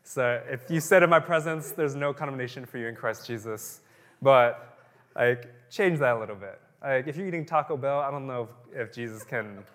So 0.04 0.42
if 0.50 0.72
you 0.72 0.80
said 0.80 1.04
in 1.04 1.10
my 1.10 1.20
presence, 1.20 1.72
there's 1.72 1.96
no 1.96 2.14
condemnation 2.14 2.66
for 2.66 2.78
you 2.78 2.88
in 2.88 2.96
Christ 2.96 3.28
Jesus. 3.28 3.82
But 4.22 4.78
like, 5.18 5.54
change 5.70 6.00
that 6.00 6.16
a 6.16 6.20
little 6.22 6.38
bit. 6.38 6.62
Like, 6.82 7.08
if 7.08 7.18
you're 7.18 7.28
eating 7.28 7.46
Taco 7.46 7.76
Bell, 7.76 8.00
I 8.00 8.10
don't 8.10 8.26
know 8.26 8.48
if, 8.72 8.88
if 8.88 8.96
Jesus 8.96 9.26
can. 9.26 9.66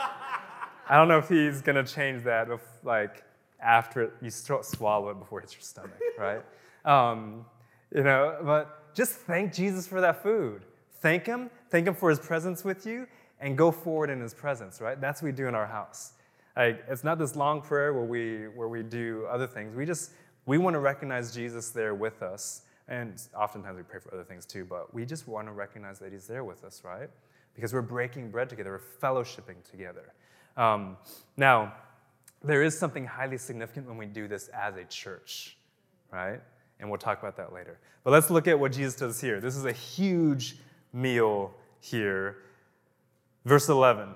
I 0.90 0.98
don't 0.98 1.08
know 1.08 1.16
if 1.16 1.30
he's 1.30 1.62
gonna 1.62 1.86
change 1.86 2.22
that. 2.24 2.50
If, 2.50 2.60
like 2.82 3.24
after 3.62 4.02
it, 4.02 4.12
you 4.20 4.28
swallow 4.28 5.08
it 5.08 5.18
before 5.18 5.38
it 5.38 5.44
hits 5.44 5.54
your 5.54 5.62
stomach, 5.62 5.98
right? 6.18 6.42
Um, 6.84 7.46
you 7.92 8.02
know, 8.02 8.38
but 8.44 8.94
just 8.94 9.14
thank 9.14 9.52
Jesus 9.52 9.86
for 9.86 10.00
that 10.00 10.22
food. 10.22 10.64
Thank 11.00 11.26
him. 11.26 11.50
Thank 11.70 11.86
him 11.86 11.94
for 11.94 12.10
his 12.10 12.18
presence 12.18 12.64
with 12.64 12.86
you, 12.86 13.06
and 13.40 13.58
go 13.58 13.70
forward 13.70 14.10
in 14.10 14.20
his 14.20 14.34
presence. 14.34 14.80
Right? 14.80 15.00
That's 15.00 15.22
what 15.22 15.26
we 15.26 15.32
do 15.32 15.48
in 15.48 15.54
our 15.54 15.66
house. 15.66 16.12
Like, 16.56 16.84
it's 16.88 17.02
not 17.02 17.18
this 17.18 17.34
long 17.34 17.60
prayer 17.60 17.92
where 17.92 18.04
we 18.04 18.48
where 18.48 18.68
we 18.68 18.82
do 18.82 19.26
other 19.30 19.46
things. 19.46 19.74
We 19.74 19.84
just 19.84 20.12
we 20.46 20.58
want 20.58 20.74
to 20.74 20.80
recognize 20.80 21.34
Jesus 21.34 21.70
there 21.70 21.94
with 21.94 22.22
us 22.22 22.62
and 22.88 23.20
oftentimes 23.36 23.76
we 23.76 23.82
pray 23.82 24.00
for 24.00 24.12
other 24.12 24.24
things 24.24 24.44
too, 24.44 24.64
but 24.64 24.92
we 24.92 25.06
just 25.06 25.26
want 25.26 25.48
to 25.48 25.52
recognize 25.52 25.98
that 26.00 26.12
He's 26.12 26.26
there 26.26 26.44
with 26.44 26.64
us, 26.64 26.82
right? 26.84 27.08
Because 27.54 27.72
we're 27.72 27.82
breaking 27.82 28.30
bread 28.30 28.48
together, 28.48 28.72
we're 28.72 29.08
fellowshipping 29.08 29.68
together. 29.70 30.12
Um, 30.56 30.96
now, 31.36 31.74
there 32.42 32.62
is 32.62 32.78
something 32.78 33.06
highly 33.06 33.38
significant 33.38 33.88
when 33.88 33.96
we 33.96 34.06
do 34.06 34.28
this 34.28 34.48
as 34.48 34.76
a 34.76 34.84
church, 34.84 35.56
right? 36.12 36.40
And 36.80 36.88
we'll 36.90 36.98
talk 36.98 37.20
about 37.20 37.36
that 37.36 37.52
later. 37.52 37.78
But 38.02 38.10
let's 38.10 38.30
look 38.30 38.46
at 38.48 38.58
what 38.58 38.72
Jesus 38.72 38.96
does 38.96 39.20
here. 39.20 39.40
This 39.40 39.56
is 39.56 39.64
a 39.64 39.72
huge 39.72 40.56
meal 40.92 41.54
here. 41.80 42.38
Verse 43.44 43.68
11, 43.68 44.08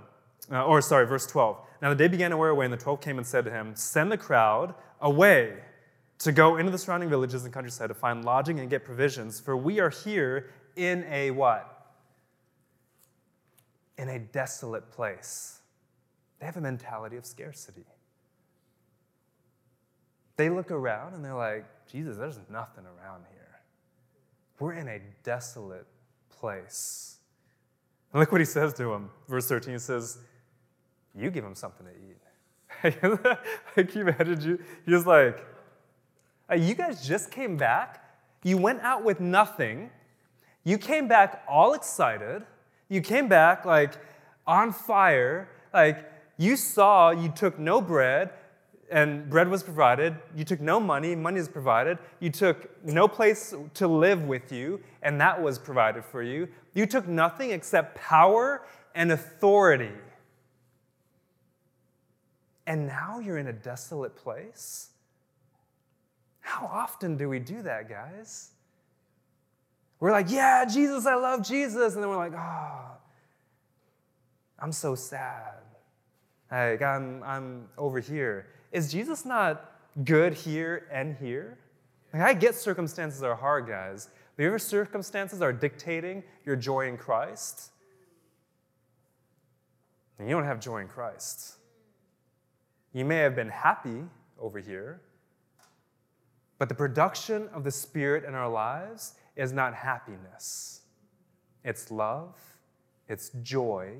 uh, 0.50 0.64
or 0.64 0.80
sorry, 0.80 1.06
verse 1.06 1.26
12. 1.26 1.58
Now 1.80 1.90
the 1.90 1.94
day 1.94 2.08
began 2.08 2.30
to 2.30 2.36
wear 2.36 2.50
away, 2.50 2.64
and 2.64 2.72
the 2.72 2.78
twelve 2.78 3.00
came 3.00 3.18
and 3.18 3.26
said 3.26 3.44
to 3.44 3.50
him, 3.50 3.74
Send 3.76 4.10
the 4.10 4.16
crowd 4.16 4.74
away 5.00 5.54
to 6.18 6.32
go 6.32 6.56
into 6.56 6.72
the 6.72 6.78
surrounding 6.78 7.08
villages 7.08 7.44
and 7.44 7.52
countryside 7.52 7.88
to 7.88 7.94
find 7.94 8.24
lodging 8.24 8.58
and 8.58 8.68
get 8.68 8.84
provisions, 8.84 9.38
for 9.38 9.56
we 9.56 9.78
are 9.78 9.90
here 9.90 10.50
in 10.76 11.04
a 11.10 11.30
what? 11.30 11.92
In 13.96 14.08
a 14.08 14.18
desolate 14.18 14.90
place. 14.90 15.60
They 16.40 16.46
have 16.46 16.56
a 16.56 16.60
mentality 16.60 17.16
of 17.16 17.26
scarcity. 17.26 17.84
They 20.36 20.50
look 20.50 20.70
around 20.70 21.14
and 21.14 21.24
they're 21.24 21.34
like, 21.34 21.66
Jesus, 21.88 22.16
there's 22.18 22.38
nothing 22.50 22.84
around 22.84 23.24
here. 23.32 23.60
We're 24.58 24.74
in 24.74 24.88
a 24.88 25.00
desolate 25.22 25.86
place. 26.28 27.16
And 28.12 28.20
look 28.20 28.30
what 28.30 28.40
he 28.40 28.44
says 28.44 28.72
to 28.74 28.92
him. 28.92 29.10
Verse 29.28 29.48
13 29.48 29.74
he 29.74 29.78
says, 29.78 30.18
You 31.14 31.30
give 31.30 31.44
him 31.44 31.54
something 31.54 31.86
to 31.86 31.92
eat. 31.92 32.18
Can 33.74 33.88
you 33.94 34.00
imagine 34.02 34.40
you? 34.40 34.58
He's 34.84 35.06
like, 35.06 35.44
You 36.56 36.74
guys 36.74 37.06
just 37.06 37.30
came 37.30 37.56
back. 37.56 38.04
You 38.44 38.58
went 38.58 38.80
out 38.80 39.04
with 39.04 39.20
nothing. 39.20 39.90
You 40.64 40.78
came 40.78 41.08
back 41.08 41.42
all 41.48 41.74
excited. 41.74 42.42
You 42.88 43.00
came 43.00 43.28
back 43.28 43.64
like 43.64 43.94
on 44.46 44.72
fire. 44.72 45.48
Like 45.72 46.10
you 46.36 46.56
saw, 46.56 47.10
you 47.10 47.30
took 47.30 47.58
no 47.58 47.80
bread 47.80 48.30
and 48.90 49.28
bread 49.28 49.48
was 49.48 49.62
provided. 49.62 50.16
You 50.34 50.44
took 50.44 50.60
no 50.60 50.80
money, 50.80 51.14
money 51.14 51.38
is 51.38 51.48
provided. 51.48 51.98
You 52.20 52.30
took 52.30 52.84
no 52.84 53.08
place 53.08 53.54
to 53.74 53.88
live 53.88 54.22
with 54.22 54.52
you, 54.52 54.80
and 55.02 55.20
that 55.20 55.40
was 55.40 55.58
provided 55.58 56.04
for 56.04 56.22
you. 56.22 56.48
You 56.74 56.86
took 56.86 57.06
nothing 57.06 57.50
except 57.50 57.96
power 57.96 58.62
and 58.94 59.12
authority. 59.12 59.92
And 62.66 62.86
now 62.86 63.18
you're 63.18 63.38
in 63.38 63.46
a 63.46 63.52
desolate 63.52 64.16
place? 64.16 64.90
How 66.40 66.66
often 66.66 67.16
do 67.16 67.28
we 67.28 67.38
do 67.38 67.62
that, 67.62 67.88
guys? 67.88 68.50
We're 70.00 70.12
like, 70.12 70.30
yeah, 70.30 70.64
Jesus, 70.64 71.06
I 71.06 71.14
love 71.14 71.46
Jesus. 71.46 71.94
And 71.94 72.02
then 72.02 72.08
we're 72.08 72.16
like, 72.16 72.34
oh, 72.34 72.96
I'm 74.58 74.72
so 74.72 74.94
sad. 74.94 75.54
Like, 76.50 76.82
I'm, 76.82 77.22
I'm 77.22 77.68
over 77.76 78.00
here 78.00 78.46
is 78.72 78.92
Jesus 78.92 79.24
not 79.24 79.72
good 80.04 80.34
here 80.34 80.86
and 80.90 81.16
here? 81.16 81.58
Like, 82.12 82.22
I 82.22 82.34
get 82.34 82.54
circumstances 82.54 83.22
are 83.22 83.34
hard, 83.34 83.66
guys. 83.66 84.08
But 84.36 84.44
your 84.44 84.58
circumstances 84.58 85.42
are 85.42 85.52
dictating 85.52 86.22
your 86.46 86.54
joy 86.54 86.86
in 86.86 86.96
Christ, 86.96 87.72
and 90.18 90.28
you 90.28 90.34
don't 90.36 90.44
have 90.44 90.60
joy 90.60 90.78
in 90.78 90.86
Christ. 90.86 91.56
You 92.92 93.04
may 93.04 93.16
have 93.16 93.34
been 93.34 93.48
happy 93.48 94.04
over 94.40 94.60
here, 94.60 95.00
but 96.58 96.68
the 96.68 96.74
production 96.74 97.48
of 97.52 97.64
the 97.64 97.72
Spirit 97.72 98.24
in 98.24 98.34
our 98.34 98.48
lives 98.48 99.14
is 99.34 99.52
not 99.52 99.74
happiness. 99.74 100.82
It's 101.64 101.90
love, 101.90 102.36
it's 103.08 103.30
joy, 103.42 103.96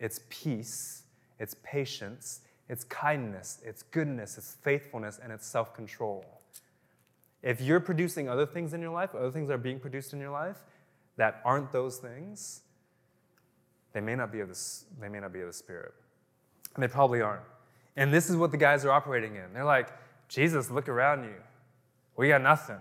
it's 0.00 0.20
peace, 0.28 1.04
it's 1.38 1.54
patience, 1.62 2.40
it's 2.68 2.84
kindness, 2.84 3.60
it's 3.64 3.82
goodness, 3.82 4.38
it's 4.38 4.56
faithfulness, 4.62 5.20
and 5.22 5.32
it's 5.32 5.46
self 5.46 5.74
control. 5.74 6.24
If 7.42 7.60
you're 7.60 7.80
producing 7.80 8.28
other 8.28 8.46
things 8.46 8.72
in 8.74 8.80
your 8.80 8.90
life, 8.90 9.14
other 9.14 9.30
things 9.30 9.50
are 9.50 9.58
being 9.58 9.78
produced 9.78 10.12
in 10.12 10.20
your 10.20 10.30
life 10.30 10.58
that 11.16 11.40
aren't 11.44 11.72
those 11.72 11.98
things, 11.98 12.62
they 13.92 14.00
may 14.00 14.14
not 14.14 14.32
be 14.32 14.40
of 14.40 14.48
the, 14.48 14.58
they 15.00 15.08
may 15.08 15.20
not 15.20 15.32
be 15.32 15.40
of 15.40 15.46
the 15.46 15.52
Spirit. 15.52 15.94
And 16.74 16.82
they 16.82 16.88
probably 16.88 17.22
aren't. 17.22 17.44
And 17.96 18.12
this 18.12 18.28
is 18.28 18.36
what 18.36 18.50
the 18.50 18.58
guys 18.58 18.84
are 18.84 18.90
operating 18.90 19.36
in. 19.36 19.52
They're 19.54 19.64
like, 19.64 19.88
Jesus, 20.28 20.70
look 20.70 20.88
around 20.88 21.24
you. 21.24 21.36
We 22.16 22.28
got 22.28 22.42
nothing. 22.42 22.80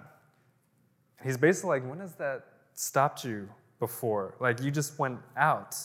He's 1.23 1.37
basically 1.37 1.79
like, 1.79 1.89
when 1.89 1.99
has 1.99 2.15
that 2.15 2.45
stopped 2.73 3.23
you 3.23 3.49
before? 3.79 4.35
Like, 4.39 4.61
you 4.61 4.71
just 4.71 4.99
went 4.99 5.19
out. 5.37 5.75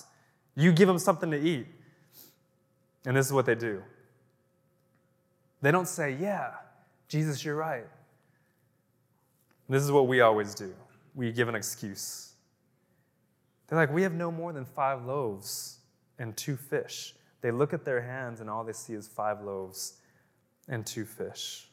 You 0.56 0.72
give 0.72 0.88
them 0.88 0.98
something 0.98 1.30
to 1.30 1.40
eat. 1.40 1.66
And 3.06 3.16
this 3.16 3.26
is 3.26 3.32
what 3.32 3.46
they 3.46 3.54
do 3.54 3.82
they 5.62 5.70
don't 5.70 5.88
say, 5.88 6.16
Yeah, 6.18 6.52
Jesus, 7.08 7.44
you're 7.44 7.56
right. 7.56 7.86
This 9.68 9.82
is 9.82 9.92
what 9.92 10.08
we 10.08 10.20
always 10.20 10.54
do 10.54 10.74
we 11.14 11.32
give 11.32 11.48
an 11.48 11.54
excuse. 11.54 12.32
They're 13.66 13.78
like, 13.78 13.92
We 13.92 14.02
have 14.02 14.14
no 14.14 14.30
more 14.30 14.52
than 14.52 14.64
five 14.64 15.04
loaves 15.04 15.78
and 16.18 16.36
two 16.36 16.56
fish. 16.56 17.14
They 17.40 17.50
look 17.50 17.72
at 17.72 17.84
their 17.84 18.02
hands, 18.02 18.40
and 18.40 18.50
all 18.50 18.64
they 18.64 18.72
see 18.72 18.92
is 18.92 19.08
five 19.08 19.42
loaves 19.42 19.94
and 20.68 20.84
two 20.84 21.06
fish. 21.06 21.68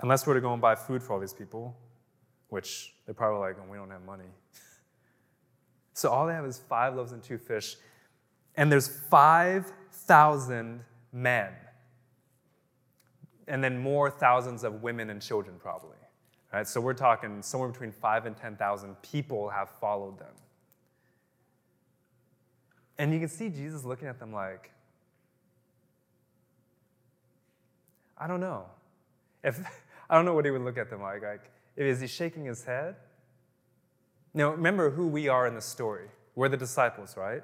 Unless 0.00 0.26
we're 0.26 0.34
to 0.34 0.40
go 0.40 0.52
and 0.52 0.62
buy 0.62 0.74
food 0.74 1.02
for 1.02 1.12
all 1.12 1.20
these 1.20 1.32
people, 1.32 1.76
which 2.48 2.94
they're 3.04 3.14
probably 3.14 3.40
like, 3.40 3.56
oh, 3.60 3.70
we 3.70 3.76
don't 3.76 3.90
have 3.90 4.04
money. 4.04 4.28
so 5.94 6.10
all 6.10 6.26
they 6.26 6.32
have 6.32 6.44
is 6.44 6.58
five 6.58 6.94
loaves 6.94 7.12
and 7.12 7.22
two 7.22 7.38
fish 7.38 7.76
and 8.56 8.70
there's 8.70 8.88
5,000 8.88 10.84
men. 11.12 11.52
And 13.46 13.62
then 13.62 13.78
more 13.78 14.10
thousands 14.10 14.64
of 14.64 14.82
women 14.82 15.10
and 15.10 15.20
children, 15.20 15.56
probably. 15.58 15.96
Right? 16.52 16.66
So 16.66 16.80
we're 16.80 16.94
talking 16.94 17.42
somewhere 17.42 17.68
between 17.68 17.92
5 17.92 18.26
and 18.26 18.36
10,000 18.36 18.94
people 19.02 19.48
have 19.48 19.68
followed 19.80 20.18
them. 20.18 20.32
And 22.96 23.12
you 23.12 23.18
can 23.18 23.28
see 23.28 23.48
Jesus 23.48 23.84
looking 23.84 24.06
at 24.06 24.20
them 24.20 24.32
like, 24.32 24.70
I 28.16 28.26
don't 28.26 28.40
know. 28.40 28.66
If 29.42 29.60
I 30.10 30.14
don't 30.14 30.24
know 30.24 30.34
what 30.34 30.44
he 30.44 30.50
would 30.50 30.62
look 30.62 30.78
at 30.78 30.90
them 30.90 31.02
like. 31.02 31.22
Like, 31.22 31.50
is 31.76 32.00
he 32.00 32.06
shaking 32.06 32.44
his 32.44 32.64
head? 32.64 32.96
Now, 34.32 34.50
remember 34.50 34.90
who 34.90 35.08
we 35.08 35.28
are 35.28 35.46
in 35.46 35.54
the 35.54 35.60
story. 35.60 36.06
We're 36.34 36.48
the 36.48 36.56
disciples, 36.56 37.16
right? 37.16 37.42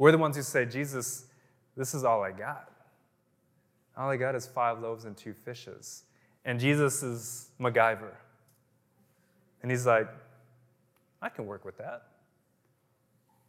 We're 0.00 0.12
the 0.12 0.18
ones 0.18 0.34
who 0.34 0.42
say, 0.42 0.64
Jesus, 0.64 1.26
this 1.76 1.92
is 1.92 2.04
all 2.04 2.22
I 2.22 2.32
got. 2.32 2.70
All 3.98 4.08
I 4.08 4.16
got 4.16 4.34
is 4.34 4.46
five 4.46 4.80
loaves 4.80 5.04
and 5.04 5.14
two 5.14 5.34
fishes. 5.34 6.04
And 6.46 6.58
Jesus 6.58 7.02
is 7.02 7.50
MacGyver. 7.60 8.14
And 9.60 9.70
he's 9.70 9.86
like, 9.86 10.08
I 11.20 11.28
can 11.28 11.44
work 11.44 11.66
with 11.66 11.76
that. 11.76 12.04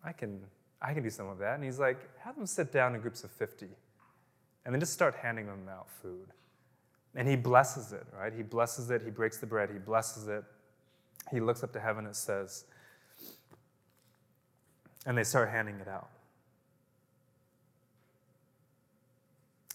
I 0.04 0.12
can, 0.12 0.42
I 0.82 0.94
can 0.94 1.04
do 1.04 1.10
some 1.10 1.30
of 1.30 1.38
that. 1.38 1.56
And 1.56 1.64
he's 1.64 1.80
like, 1.80 2.02
have 2.20 2.36
them 2.36 2.46
sit 2.46 2.74
down 2.74 2.96
in 2.96 3.02
groups 3.02 3.24
of 3.24 3.32
50 3.32 3.68
and 4.66 4.76
then 4.76 4.82
just 4.82 4.92
start 4.92 5.16
handing 5.16 5.46
them 5.46 5.70
out 5.70 5.88
food. 6.02 6.34
And 7.16 7.30
he 7.30 7.38
blesses 7.38 7.94
it, 7.94 8.06
right? 8.14 8.34
He 8.34 8.44
blesses 8.44 8.92
it. 8.92 9.04
He 9.06 9.10
breaks 9.10 9.38
the 9.38 9.48
bread. 9.48 9.70
He 9.72 9.80
blesses 9.80 10.28
it. 10.28 10.44
He 11.32 11.40
looks 11.40 11.64
up 11.64 11.72
to 11.72 11.80
heaven, 11.80 12.06
it 12.06 12.18
says. 12.18 12.66
And 15.06 15.18
they 15.18 15.24
start 15.24 15.50
handing 15.50 15.80
it 15.80 15.88
out. 15.88 16.10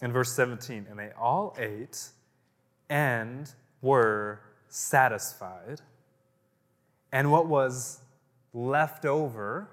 In 0.01 0.11
verse 0.11 0.31
17, 0.33 0.87
and 0.89 0.99
they 0.99 1.11
all 1.19 1.55
ate 1.59 2.09
and 2.89 3.51
were 3.81 4.39
satisfied. 4.69 5.81
And 7.11 7.31
what 7.31 7.47
was 7.47 7.99
left 8.53 9.05
over 9.05 9.69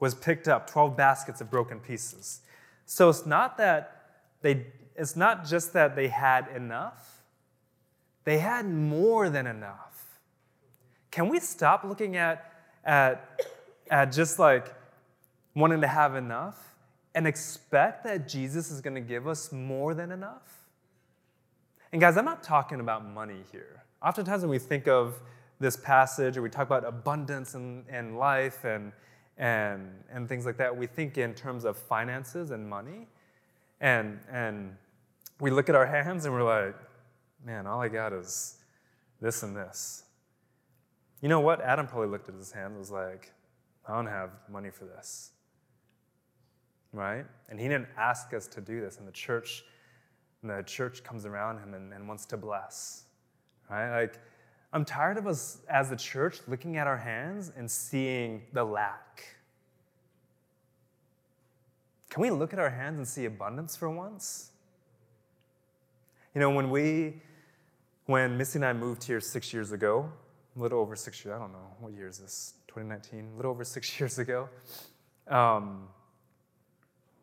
was 0.00 0.14
picked 0.14 0.48
up 0.48 0.68
12 0.70 0.96
baskets 0.96 1.40
of 1.40 1.50
broken 1.50 1.80
pieces. 1.80 2.40
So 2.86 3.08
it's 3.08 3.26
not 3.26 3.58
that 3.58 3.96
they 4.42 4.66
it's 4.96 5.16
not 5.16 5.46
just 5.46 5.72
that 5.72 5.96
they 5.96 6.08
had 6.08 6.48
enough. 6.54 7.22
They 8.24 8.38
had 8.38 8.68
more 8.68 9.30
than 9.30 9.46
enough. 9.46 10.18
Can 11.10 11.28
we 11.28 11.40
stop 11.40 11.84
looking 11.84 12.16
at 12.16 12.52
at 12.84 13.40
at 13.90 14.12
just 14.12 14.38
like 14.38 14.74
wanting 15.54 15.80
to 15.82 15.86
have 15.86 16.16
enough 16.16 16.69
and 17.14 17.26
expect 17.26 18.04
that 18.04 18.28
Jesus 18.28 18.70
is 18.70 18.80
going 18.80 18.94
to 18.94 19.00
give 19.00 19.26
us 19.26 19.52
more 19.52 19.94
than 19.94 20.12
enough? 20.12 20.68
And 21.92 22.00
guys, 22.00 22.16
I'm 22.16 22.24
not 22.24 22.42
talking 22.42 22.80
about 22.80 23.04
money 23.04 23.42
here. 23.50 23.82
Oftentimes, 24.02 24.42
when 24.42 24.50
we 24.50 24.58
think 24.58 24.86
of 24.86 25.20
this 25.58 25.76
passage 25.76 26.36
or 26.36 26.42
we 26.42 26.48
talk 26.48 26.66
about 26.66 26.84
abundance 26.84 27.54
and, 27.54 27.84
in 27.88 28.16
life 28.16 28.64
and, 28.64 28.92
and, 29.36 29.90
and 30.10 30.28
things 30.28 30.46
like 30.46 30.56
that, 30.58 30.74
we 30.74 30.86
think 30.86 31.18
in 31.18 31.34
terms 31.34 31.64
of 31.64 31.76
finances 31.76 32.52
and 32.52 32.68
money. 32.68 33.08
And, 33.80 34.20
and 34.30 34.76
we 35.40 35.50
look 35.50 35.68
at 35.68 35.74
our 35.74 35.86
hands 35.86 36.24
and 36.24 36.34
we're 36.34 36.44
like, 36.44 36.76
man, 37.44 37.66
all 37.66 37.80
I 37.80 37.88
got 37.88 38.12
is 38.12 38.56
this 39.20 39.42
and 39.42 39.56
this. 39.56 40.04
You 41.20 41.28
know 41.28 41.40
what? 41.40 41.60
Adam 41.60 41.86
probably 41.86 42.08
looked 42.08 42.28
at 42.28 42.34
his 42.34 42.52
hand 42.52 42.68
and 42.68 42.78
was 42.78 42.90
like, 42.90 43.32
I 43.86 43.94
don't 43.94 44.06
have 44.06 44.30
money 44.48 44.70
for 44.70 44.84
this 44.84 45.32
right? 46.92 47.24
And 47.48 47.60
he 47.60 47.68
didn't 47.68 47.88
ask 47.96 48.32
us 48.34 48.46
to 48.48 48.60
do 48.60 48.80
this. 48.80 48.98
And 48.98 49.06
the 49.06 49.12
church, 49.12 49.64
and 50.42 50.50
the 50.50 50.62
church 50.62 51.02
comes 51.02 51.26
around 51.26 51.58
him 51.58 51.74
and, 51.74 51.92
and 51.92 52.08
wants 52.08 52.24
to 52.26 52.36
bless, 52.36 53.04
right? 53.70 54.02
Like, 54.02 54.18
I'm 54.72 54.84
tired 54.84 55.16
of 55.16 55.26
us 55.26 55.58
as 55.68 55.90
a 55.90 55.96
church 55.96 56.38
looking 56.46 56.76
at 56.76 56.86
our 56.86 56.96
hands 56.96 57.52
and 57.56 57.68
seeing 57.70 58.42
the 58.52 58.64
lack. 58.64 59.24
Can 62.08 62.22
we 62.22 62.30
look 62.30 62.52
at 62.52 62.58
our 62.58 62.70
hands 62.70 62.98
and 62.98 63.06
see 63.06 63.24
abundance 63.24 63.76
for 63.76 63.88
once? 63.88 64.50
You 66.34 66.40
know, 66.40 66.50
when 66.50 66.70
we, 66.70 67.20
when 68.06 68.36
Missy 68.36 68.58
and 68.58 68.64
I 68.64 68.72
moved 68.72 69.02
here 69.02 69.20
six 69.20 69.52
years 69.52 69.72
ago, 69.72 70.10
a 70.56 70.58
little 70.58 70.80
over 70.80 70.94
six 70.94 71.24
years, 71.24 71.34
I 71.34 71.38
don't 71.38 71.52
know, 71.52 71.74
what 71.80 71.92
year 71.92 72.08
is 72.08 72.18
this? 72.18 72.54
2019, 72.68 73.30
a 73.32 73.36
little 73.36 73.50
over 73.50 73.64
six 73.64 73.98
years 74.00 74.18
ago. 74.18 74.48
Um, 75.28 75.88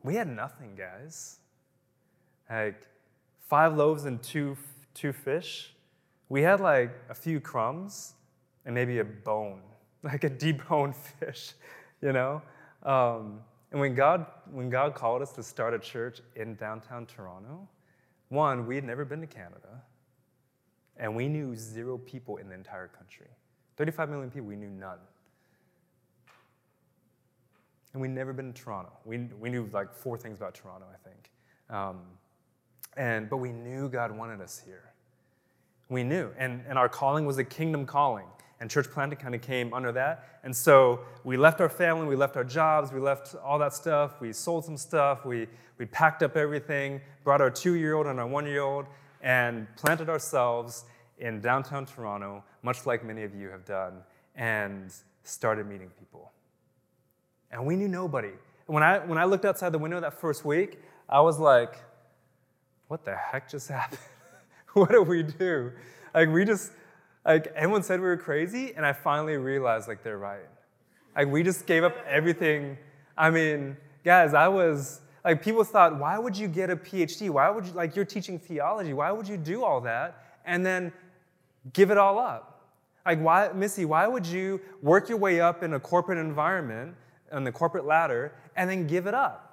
we 0.04 0.16
had 0.16 0.28
nothing, 0.28 0.76
guys. 0.76 1.40
Like 2.50 2.88
five 3.48 3.76
loaves 3.76 4.06
and 4.06 4.22
two, 4.22 4.58
two 4.94 5.14
fish. 5.14 5.74
We 6.30 6.42
had 6.42 6.60
like 6.60 6.92
a 7.10 7.14
few 7.14 7.40
crumbs 7.40 8.14
and 8.66 8.76
maybe 8.76 9.00
a 9.00 9.06
bone, 9.06 9.62
like 10.04 10.24
a 10.24 10.30
deboned 10.30 10.96
fish, 11.20 11.54
you 12.02 12.14
know? 12.14 12.42
Um, 12.84 13.40
and 13.72 13.82
when 13.82 13.96
God, 13.96 14.26
when 14.52 14.70
God 14.70 14.96
called 14.96 15.22
us 15.22 15.32
to 15.34 15.44
start 15.44 15.74
a 15.74 15.80
church 15.80 16.22
in 16.36 16.56
downtown 16.56 17.06
Toronto, 17.06 17.68
one, 18.30 18.66
we 18.66 18.76
had 18.76 18.84
never 18.84 19.06
been 19.06 19.22
to 19.22 19.28
Canada, 19.28 19.84
and 20.98 21.16
we 21.16 21.28
knew 21.28 21.56
zero 21.56 21.98
people 21.98 22.38
in 22.38 22.50
the 22.50 22.56
entire 22.56 22.88
country. 22.88 23.28
35 23.78 24.10
million 24.10 24.30
people, 24.30 24.48
we 24.48 24.56
knew 24.56 24.70
none. 24.70 25.00
And 27.98 28.02
we'd 28.04 28.12
never 28.12 28.32
been 28.32 28.54
to 28.54 28.62
Toronto. 28.62 28.92
We, 29.06 29.18
we 29.40 29.50
knew 29.50 29.68
like 29.74 29.92
four 29.92 30.20
things 30.20 30.38
about 30.38 30.54
Toronto, 30.54 30.86
I 30.94 31.10
think. 31.10 31.32
Um, 31.72 32.02
and, 32.96 33.28
but 33.28 33.38
we 33.38 33.52
knew 33.52 33.90
God 33.90 34.16
wanted 34.16 34.40
us 34.40 34.62
here. 34.64 34.94
We 35.90 36.04
knew. 36.04 36.30
And, 36.38 36.62
and 36.70 36.78
our 36.78 36.90
calling 36.90 37.26
was 37.26 37.40
a 37.40 37.44
kingdom 37.44 37.88
calling. 37.88 38.28
And 38.60 38.70
church 38.70 38.92
planting 38.92 39.18
kind 39.18 39.34
of 39.34 39.42
came 39.42 39.74
under 39.74 39.92
that. 39.94 40.42
And 40.44 40.56
so 40.56 41.00
we 41.24 41.38
left 41.38 41.60
our 41.60 41.70
family, 41.70 42.06
we 42.06 42.16
left 42.16 42.38
our 42.38 42.44
jobs, 42.44 42.94
we 42.94 43.00
left 43.00 43.34
all 43.44 43.58
that 43.58 43.74
stuff. 43.74 44.22
We 44.22 44.32
sold 44.32 44.64
some 44.64 44.78
stuff. 44.78 45.26
We, 45.26 45.48
we 45.80 45.88
packed 45.88 46.22
up 46.22 46.38
everything, 46.38 47.02
brought 47.24 47.42
our 47.42 47.50
two 47.50 47.74
year 47.74 47.96
old 47.96 48.06
and 48.06 48.20
our 48.20 48.28
one 48.28 48.46
year 48.46 48.62
old, 48.62 48.86
and 49.24 49.66
planted 49.76 50.08
ourselves 50.08 50.86
in 51.18 51.42
downtown 51.42 51.88
Toronto, 51.88 52.44
much 52.62 52.86
like 52.86 53.04
many 53.04 53.24
of 53.24 53.34
you 53.34 53.50
have 53.50 53.66
done, 53.66 54.04
and 54.36 54.94
started 55.24 55.66
meeting 55.66 55.90
people. 55.98 56.32
And 57.52 57.66
we 57.66 57.76
knew 57.76 57.88
nobody. 57.88 58.32
When 58.66 58.84
I, 58.84 59.00
when 59.00 59.18
I 59.18 59.24
looked 59.26 59.46
outside 59.46 59.72
the 59.72 59.78
window 59.78 60.00
that 60.00 60.20
first 60.20 60.44
week, 60.44 60.80
I 61.08 61.22
was 61.22 61.40
like, 61.40 61.78
what 62.88 63.06
the 63.06 63.16
heck 63.16 63.50
just 63.50 63.68
happened? 63.70 64.00
what 64.74 64.92
do 64.92 65.02
we 65.02 65.24
do? 65.24 65.72
Like, 66.14 66.30
we 66.30 66.46
just, 66.46 66.72
like, 67.26 67.48
everyone 67.56 67.84
said 67.84 68.00
we 68.00 68.08
were 68.08 68.18
crazy, 68.18 68.74
and 68.76 68.86
I 68.86 68.94
finally 68.94 69.38
realized, 69.38 69.88
like, 69.88 70.04
they're 70.04 70.18
right. 70.18 70.48
Like, 71.16 71.28
we 71.30 71.44
just 71.44 71.66
gave 71.66 71.84
up 71.84 71.96
everything. 72.08 72.78
I 73.18 73.30
mean, 73.30 73.78
guys, 74.04 74.34
I 74.34 74.48
was, 74.48 75.02
like, 75.24 75.42
people 75.42 75.64
thought, 75.64 76.00
why 76.00 76.18
would 76.18 76.38
you 76.38 76.48
get 76.48 76.70
a 76.70 76.76
PhD? 76.76 77.30
Why 77.30 77.50
would 77.50 77.66
you, 77.66 77.74
like, 77.74 77.96
you're 77.96 78.06
teaching 78.06 78.40
theology. 78.40 78.94
Why 78.94 79.12
would 79.12 79.28
you 79.28 79.38
do 79.38 79.64
all 79.64 79.82
that 79.82 80.24
and 80.46 80.66
then 80.66 80.92
give 81.74 81.92
it 81.92 81.98
all 81.98 82.20
up? 82.20 82.72
Like, 83.06 83.20
why, 83.20 83.52
Missy, 83.54 83.86
why 83.86 84.08
would 84.08 84.26
you 84.26 84.60
work 84.82 85.10
your 85.10 85.18
way 85.18 85.40
up 85.40 85.64
in 85.64 85.74
a 85.74 85.80
corporate 85.80 86.18
environment, 86.18 86.96
on 87.32 87.44
the 87.44 87.52
corporate 87.52 87.86
ladder, 87.86 88.34
and 88.56 88.70
then 88.70 88.88
give 88.88 89.08
it 89.08 89.14
up? 89.14 89.44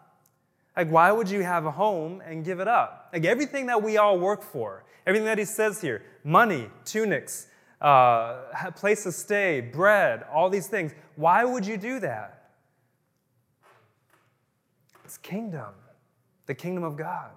Like, 0.77 0.91
why 0.91 1.13
would 1.13 1.31
you 1.31 1.43
have 1.43 1.67
a 1.67 1.71
home 1.71 2.21
and 2.27 2.45
give 2.45 2.61
it 2.61 2.69
up? 2.69 3.09
Like, 3.13 3.25
everything 3.25 3.67
that 3.67 3.83
we 3.83 3.97
all 3.97 4.19
work 4.19 4.43
for, 4.43 4.85
everything 5.07 5.27
that 5.27 5.39
he 5.39 5.45
says 5.45 5.81
here 5.81 6.03
money, 6.25 6.69
tunics, 6.85 7.47
uh, 7.81 8.71
place 8.77 9.03
to 9.05 9.13
stay, 9.13 9.61
bread, 9.61 10.25
all 10.33 10.49
these 10.49 10.67
things. 10.67 10.93
Why 11.17 11.45
would 11.45 11.67
you 11.67 11.77
do 11.77 12.01
that? 12.01 12.51
It's 15.05 15.19
kingdom, 15.19 15.75
the 16.47 16.55
kingdom 16.55 16.83
of 16.83 16.97
God. 16.97 17.31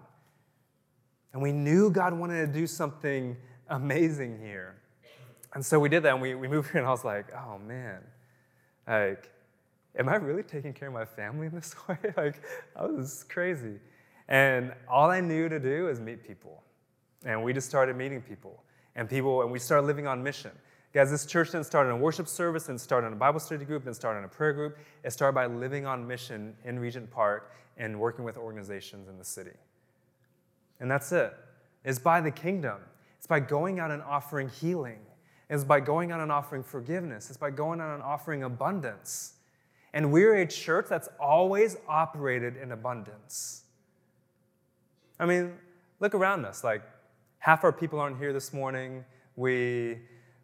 And 1.34 1.42
we 1.42 1.52
knew 1.52 1.92
God 1.92 2.14
wanted 2.14 2.46
to 2.48 2.52
do 2.52 2.66
something 2.66 3.36
amazing 3.70 4.40
here. 4.40 4.76
And 5.54 5.66
so 5.66 5.80
we 5.80 5.90
did 5.90 6.04
that, 6.04 6.14
and 6.14 6.22
we, 6.22 6.34
we 6.34 6.48
moved 6.48 6.72
here, 6.72 6.80
and 6.80 6.88
I 6.88 6.92
was 6.92 7.04
like, 7.04 7.28
oh 7.36 7.58
man, 7.60 8.00
like, 8.88 9.30
am 9.98 10.10
I 10.10 10.16
really 10.16 10.44
taking 10.44 10.74
care 10.74 10.88
of 10.88 10.94
my 10.94 11.06
family 11.06 11.48
in 11.48 11.56
this 11.56 11.76
way? 11.88 11.98
like, 12.16 12.42
I 12.76 12.86
was 12.86 13.26
crazy. 13.30 13.80
And 14.28 14.74
all 14.90 15.10
I 15.10 15.22
knew 15.22 15.50
to 15.50 15.60
do 15.60 15.88
is 15.88 16.00
meet 16.00 16.26
people. 16.26 16.64
And 17.26 17.44
we 17.44 17.54
just 17.54 17.68
started 17.68 17.96
meeting 17.96 18.22
people. 18.22 18.64
And 18.96 19.10
people, 19.10 19.42
and 19.42 19.52
we 19.52 19.60
started 19.60 19.86
living 19.86 20.08
on 20.08 20.24
mission. 20.24 20.52
Guys, 20.94 21.12
this 21.12 21.26
church 21.26 21.52
didn't 21.52 21.66
start 21.66 21.86
in 21.86 21.92
a 21.92 21.98
worship 21.98 22.28
service, 22.28 22.70
and 22.70 22.80
start 22.80 23.04
in 23.04 23.14
a 23.14 23.16
Bible 23.16 23.40
study 23.40 23.66
group, 23.66 23.84
then 23.84 23.94
start 23.94 24.18
in 24.18 24.24
a 24.24 24.28
prayer 24.28 24.54
group. 24.54 24.78
It 25.04 25.12
started 25.12 25.34
by 25.34 25.46
living 25.46 25.86
on 25.86 26.08
mission 26.08 26.56
in 26.66 26.80
Regent 26.80 27.12
Park 27.12 27.54
and 27.78 28.00
working 28.00 28.26
with 28.26 28.38
organizations 28.38 29.08
in 29.08 29.18
the 29.18 29.24
city. 29.24 29.52
And 30.80 30.90
that's 30.90 31.12
it. 31.12 31.34
It's 31.84 32.00
by 32.00 32.22
the 32.22 32.32
kingdom. 32.32 32.78
It's 33.18 33.28
by 33.28 33.40
going 33.40 33.80
out 33.80 33.92
and 33.92 34.02
offering 34.02 34.50
healing. 34.50 35.00
It's 35.50 35.64
by 35.64 35.80
going 35.80 36.12
out 36.12 36.20
and 36.20 36.32
offering 36.32 36.64
forgiveness. 36.64 37.30
It's 37.30 37.38
by 37.38 37.52
going 37.52 37.80
out 37.80 37.94
and 37.94 38.04
offering 38.04 38.44
abundance. 38.44 39.34
And 39.98 40.12
we're 40.12 40.36
a 40.36 40.46
church 40.46 40.86
that's 40.90 41.10
always 41.20 41.76
operated 41.88 42.56
in 42.56 42.72
abundance. 42.72 43.64
I 45.20 45.26
mean, 45.26 45.54
look 46.00 46.14
around 46.14 46.46
us. 46.46 46.64
Like, 46.64 46.84
half 47.40 47.64
our 47.64 47.72
people 47.72 48.00
aren't 48.00 48.20
here 48.20 48.32
this 48.32 48.54
morning. 48.54 49.06
We, 49.36 49.98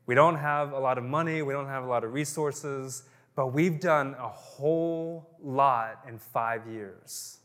we 0.07 0.15
don't 0.15 0.37
have 0.37 0.71
a 0.71 0.79
lot 0.79 0.97
of 0.97 1.03
money. 1.03 1.43
We 1.43 1.53
don't 1.53 1.67
have 1.67 1.83
a 1.83 1.87
lot 1.87 2.03
of 2.03 2.13
resources. 2.13 3.03
But 3.35 3.53
we've 3.53 3.79
done 3.79 4.15
a 4.17 4.27
whole 4.27 5.37
lot 5.39 6.03
in 6.07 6.17
five 6.17 6.65
years. 6.65 7.37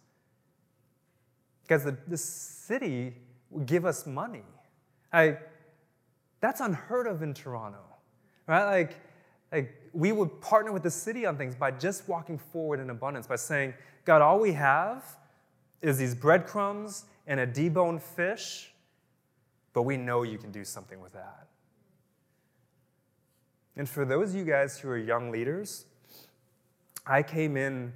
Because 1.64 1.84
the, 1.84 1.94
the 2.06 2.16
city 2.16 3.16
would 3.50 3.66
give 3.66 3.84
us 3.84 4.06
money. 4.06 4.46
I, 5.12 5.36
that's 6.40 6.62
unheard 6.62 7.06
of 7.06 7.20
in 7.20 7.34
Toronto, 7.34 7.84
right? 8.46 8.64
Like, 8.64 8.96
like 9.50 9.74
we 9.92 10.12
would 10.12 10.40
partner 10.40 10.72
with 10.72 10.82
the 10.82 10.90
city 10.90 11.26
on 11.26 11.36
things 11.36 11.54
by 11.54 11.70
just 11.70 12.08
walking 12.08 12.38
forward 12.38 12.80
in 12.80 12.90
abundance, 12.90 13.26
by 13.26 13.36
saying, 13.36 13.74
God, 14.04 14.22
all 14.22 14.38
we 14.38 14.52
have 14.52 15.04
is 15.80 15.98
these 15.98 16.14
breadcrumbs 16.14 17.04
and 17.26 17.40
a 17.40 17.46
deboned 17.46 18.02
fish, 18.02 18.72
but 19.72 19.82
we 19.82 19.96
know 19.96 20.22
you 20.22 20.38
can 20.38 20.50
do 20.50 20.64
something 20.64 21.00
with 21.00 21.12
that. 21.12 21.46
And 23.76 23.88
for 23.88 24.04
those 24.04 24.30
of 24.30 24.36
you 24.36 24.44
guys 24.44 24.78
who 24.78 24.88
are 24.88 24.98
young 24.98 25.30
leaders, 25.30 25.86
I 27.06 27.22
came 27.22 27.56
in, 27.56 27.92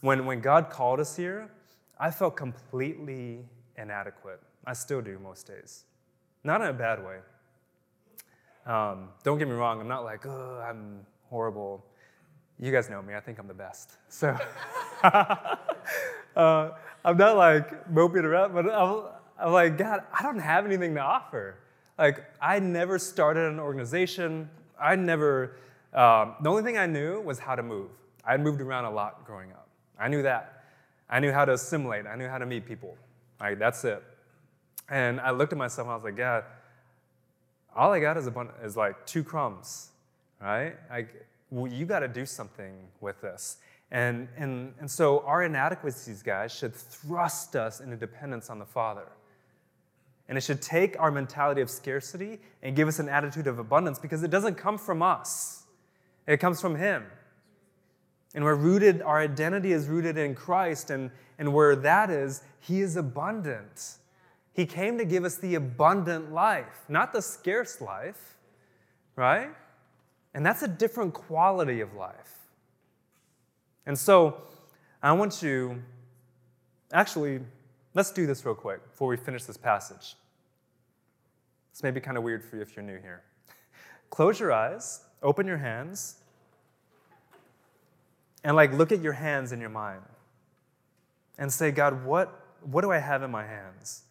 when, 0.00 0.24
when 0.24 0.40
God 0.40 0.70
called 0.70 1.00
us 1.00 1.16
here, 1.16 1.50
I 1.98 2.10
felt 2.10 2.36
completely 2.36 3.44
inadequate. 3.76 4.40
I 4.64 4.72
still 4.72 5.02
do 5.02 5.18
most 5.18 5.46
days. 5.46 5.84
Not 6.44 6.60
in 6.60 6.68
a 6.68 6.72
bad 6.72 7.04
way. 7.04 7.18
Um, 8.66 9.10
don't 9.22 9.38
get 9.38 9.46
me 9.46 9.54
wrong, 9.54 9.80
I'm 9.80 9.88
not 9.88 10.04
like, 10.04 10.26
oh, 10.26 10.64
I'm 10.68 11.06
horrible. 11.30 11.84
You 12.58 12.72
guys 12.72 12.90
know 12.90 13.00
me, 13.00 13.14
I 13.14 13.20
think 13.20 13.38
I'm 13.38 13.46
the 13.46 13.54
best. 13.54 13.92
So 14.08 14.36
uh, 15.02 16.70
I'm 17.04 17.16
not 17.16 17.36
like 17.36 17.88
moping 17.90 18.24
around, 18.24 18.54
but 18.54 18.68
I'm, 18.68 19.04
I'm 19.38 19.52
like, 19.52 19.78
God, 19.78 20.02
I 20.12 20.22
don't 20.22 20.40
have 20.40 20.66
anything 20.66 20.94
to 20.94 21.00
offer. 21.00 21.58
Like, 21.98 22.24
I 22.42 22.58
never 22.58 22.98
started 22.98 23.50
an 23.52 23.60
organization. 23.60 24.50
I 24.80 24.96
never, 24.96 25.56
um, 25.94 26.34
the 26.42 26.50
only 26.50 26.62
thing 26.62 26.76
I 26.76 26.86
knew 26.86 27.20
was 27.20 27.38
how 27.38 27.54
to 27.54 27.62
move. 27.62 27.90
I 28.24 28.36
moved 28.36 28.60
around 28.60 28.86
a 28.86 28.90
lot 28.90 29.24
growing 29.24 29.52
up. 29.52 29.68
I 29.98 30.08
knew 30.08 30.22
that. 30.22 30.64
I 31.08 31.20
knew 31.20 31.30
how 31.30 31.44
to 31.44 31.52
assimilate. 31.52 32.06
I 32.06 32.16
knew 32.16 32.28
how 32.28 32.38
to 32.38 32.46
meet 32.46 32.66
people. 32.66 32.96
Like, 33.40 33.58
that's 33.58 33.84
it. 33.84 34.02
And 34.88 35.20
I 35.20 35.30
looked 35.30 35.52
at 35.52 35.58
myself 35.58 35.86
and 35.86 35.92
I 35.92 35.94
was 35.94 36.04
like, 36.04 36.16
God, 36.16 36.44
all 37.76 37.92
I 37.92 38.00
got 38.00 38.16
is, 38.16 38.26
a 38.26 38.30
bunch, 38.30 38.50
is 38.62 38.76
like 38.76 39.06
two 39.06 39.22
crumbs, 39.22 39.90
right? 40.40 40.74
Like, 40.90 41.26
well, 41.50 41.70
you 41.70 41.86
got 41.86 42.00
to 42.00 42.08
do 42.08 42.26
something 42.26 42.72
with 43.00 43.20
this. 43.20 43.58
And, 43.90 44.28
and, 44.36 44.74
and 44.80 44.90
so 44.90 45.20
our 45.20 45.44
inadequacies, 45.44 46.22
guys, 46.22 46.52
should 46.52 46.74
thrust 46.74 47.54
us 47.54 47.80
into 47.80 47.96
dependence 47.96 48.50
on 48.50 48.58
the 48.58 48.64
Father. 48.64 49.06
And 50.28 50.36
it 50.36 50.40
should 50.40 50.60
take 50.60 50.98
our 50.98 51.10
mentality 51.10 51.60
of 51.60 51.70
scarcity 51.70 52.40
and 52.62 52.74
give 52.74 52.88
us 52.88 52.98
an 52.98 53.08
attitude 53.08 53.46
of 53.46 53.60
abundance 53.60 53.98
because 53.98 54.24
it 54.24 54.30
doesn't 54.30 54.56
come 54.56 54.76
from 54.76 55.02
us, 55.02 55.64
it 56.26 56.38
comes 56.38 56.60
from 56.60 56.74
Him. 56.74 57.04
And 58.34 58.44
we're 58.44 58.56
rooted, 58.56 59.02
our 59.02 59.18
identity 59.20 59.72
is 59.72 59.86
rooted 59.86 60.18
in 60.18 60.34
Christ, 60.34 60.90
and, 60.90 61.10
and 61.38 61.54
where 61.54 61.76
that 61.76 62.10
is, 62.10 62.42
He 62.58 62.80
is 62.80 62.96
abundant. 62.96 63.98
He 64.56 64.64
came 64.64 64.96
to 64.96 65.04
give 65.04 65.26
us 65.26 65.36
the 65.36 65.54
abundant 65.54 66.32
life, 66.32 66.86
not 66.88 67.12
the 67.12 67.20
scarce 67.20 67.82
life, 67.82 68.36
right? 69.14 69.50
And 70.32 70.46
that's 70.46 70.62
a 70.62 70.68
different 70.68 71.12
quality 71.12 71.82
of 71.82 71.92
life. 71.92 72.38
And 73.84 73.98
so 73.98 74.38
I 75.02 75.12
want 75.12 75.32
to 75.40 75.82
actually, 76.90 77.40
let's 77.92 78.10
do 78.10 78.26
this 78.26 78.46
real 78.46 78.54
quick 78.54 78.82
before 78.90 79.08
we 79.08 79.18
finish 79.18 79.44
this 79.44 79.58
passage. 79.58 80.16
This 81.74 81.82
may 81.82 81.90
be 81.90 82.00
kind 82.00 82.16
of 82.16 82.22
weird 82.22 82.42
for 82.42 82.56
you 82.56 82.62
if 82.62 82.74
you're 82.74 82.82
new 82.82 82.98
here. 82.98 83.24
Close 84.10 84.40
your 84.40 84.54
eyes, 84.54 85.02
open 85.22 85.46
your 85.46 85.58
hands, 85.58 86.16
and 88.42 88.56
like 88.56 88.72
look 88.72 88.90
at 88.90 89.02
your 89.02 89.12
hands 89.12 89.52
in 89.52 89.60
your 89.60 89.68
mind 89.68 90.00
and 91.36 91.52
say, 91.52 91.70
God, 91.70 92.06
what, 92.06 92.56
what 92.62 92.80
do 92.80 92.90
I 92.90 92.98
have 92.98 93.22
in 93.22 93.30
my 93.30 93.44
hands? 93.44 94.04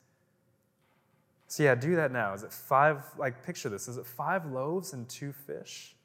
So, 1.48 1.64
yeah, 1.64 1.76
do 1.76 1.96
that 1.96 2.12
now. 2.12 2.34
Is 2.34 2.44
it 2.44 2.52
five, 2.52 3.04
like, 3.18 3.44
picture 3.44 3.70
this. 3.70 3.88
Is 3.88 3.98
it 3.98 4.06
five 4.06 4.46
loaves 4.46 4.94
and 4.94 5.08
two 5.08 5.32
fish? 5.32 5.96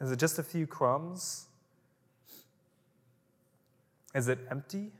Is 0.00 0.10
it 0.10 0.18
just 0.18 0.38
a 0.38 0.42
few 0.42 0.66
crumbs? 0.66 1.46
Is 4.14 4.28
it 4.28 4.38
empty? 4.50 4.90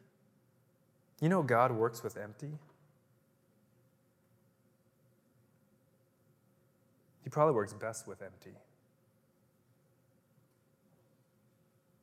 You 1.21 1.29
know, 1.29 1.43
God 1.43 1.73
works 1.73 2.03
with 2.03 2.17
empty. 2.17 2.53
He 7.25 7.31
probably 7.31 7.55
works 7.55 7.73
best 7.73 8.07
with 8.07 8.23
empty. 8.23 8.53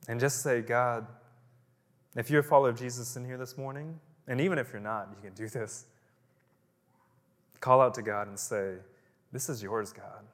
And 0.08 0.20
just 0.20 0.42
say, 0.42 0.62
God, 0.62 1.06
if 2.16 2.30
you're 2.30 2.40
a 2.40 2.44
follower 2.44 2.70
of 2.70 2.80
Jesus 2.80 3.16
in 3.16 3.26
here 3.26 3.38
this 3.38 3.58
morning, 3.58 4.00
and 4.28 4.40
even 4.40 4.58
if 4.58 4.72
you're 4.72 4.82
not, 4.82 5.10
you 5.12 5.22
can 5.22 5.34
do 5.34 5.48
this. 5.50 5.86
Call 7.60 7.82
out 7.82 7.94
to 7.96 8.02
God 8.02 8.28
and 8.28 8.40
say, 8.40 8.76
This 9.32 9.50
is 9.50 9.62
yours, 9.64 9.92
God. 9.92 10.26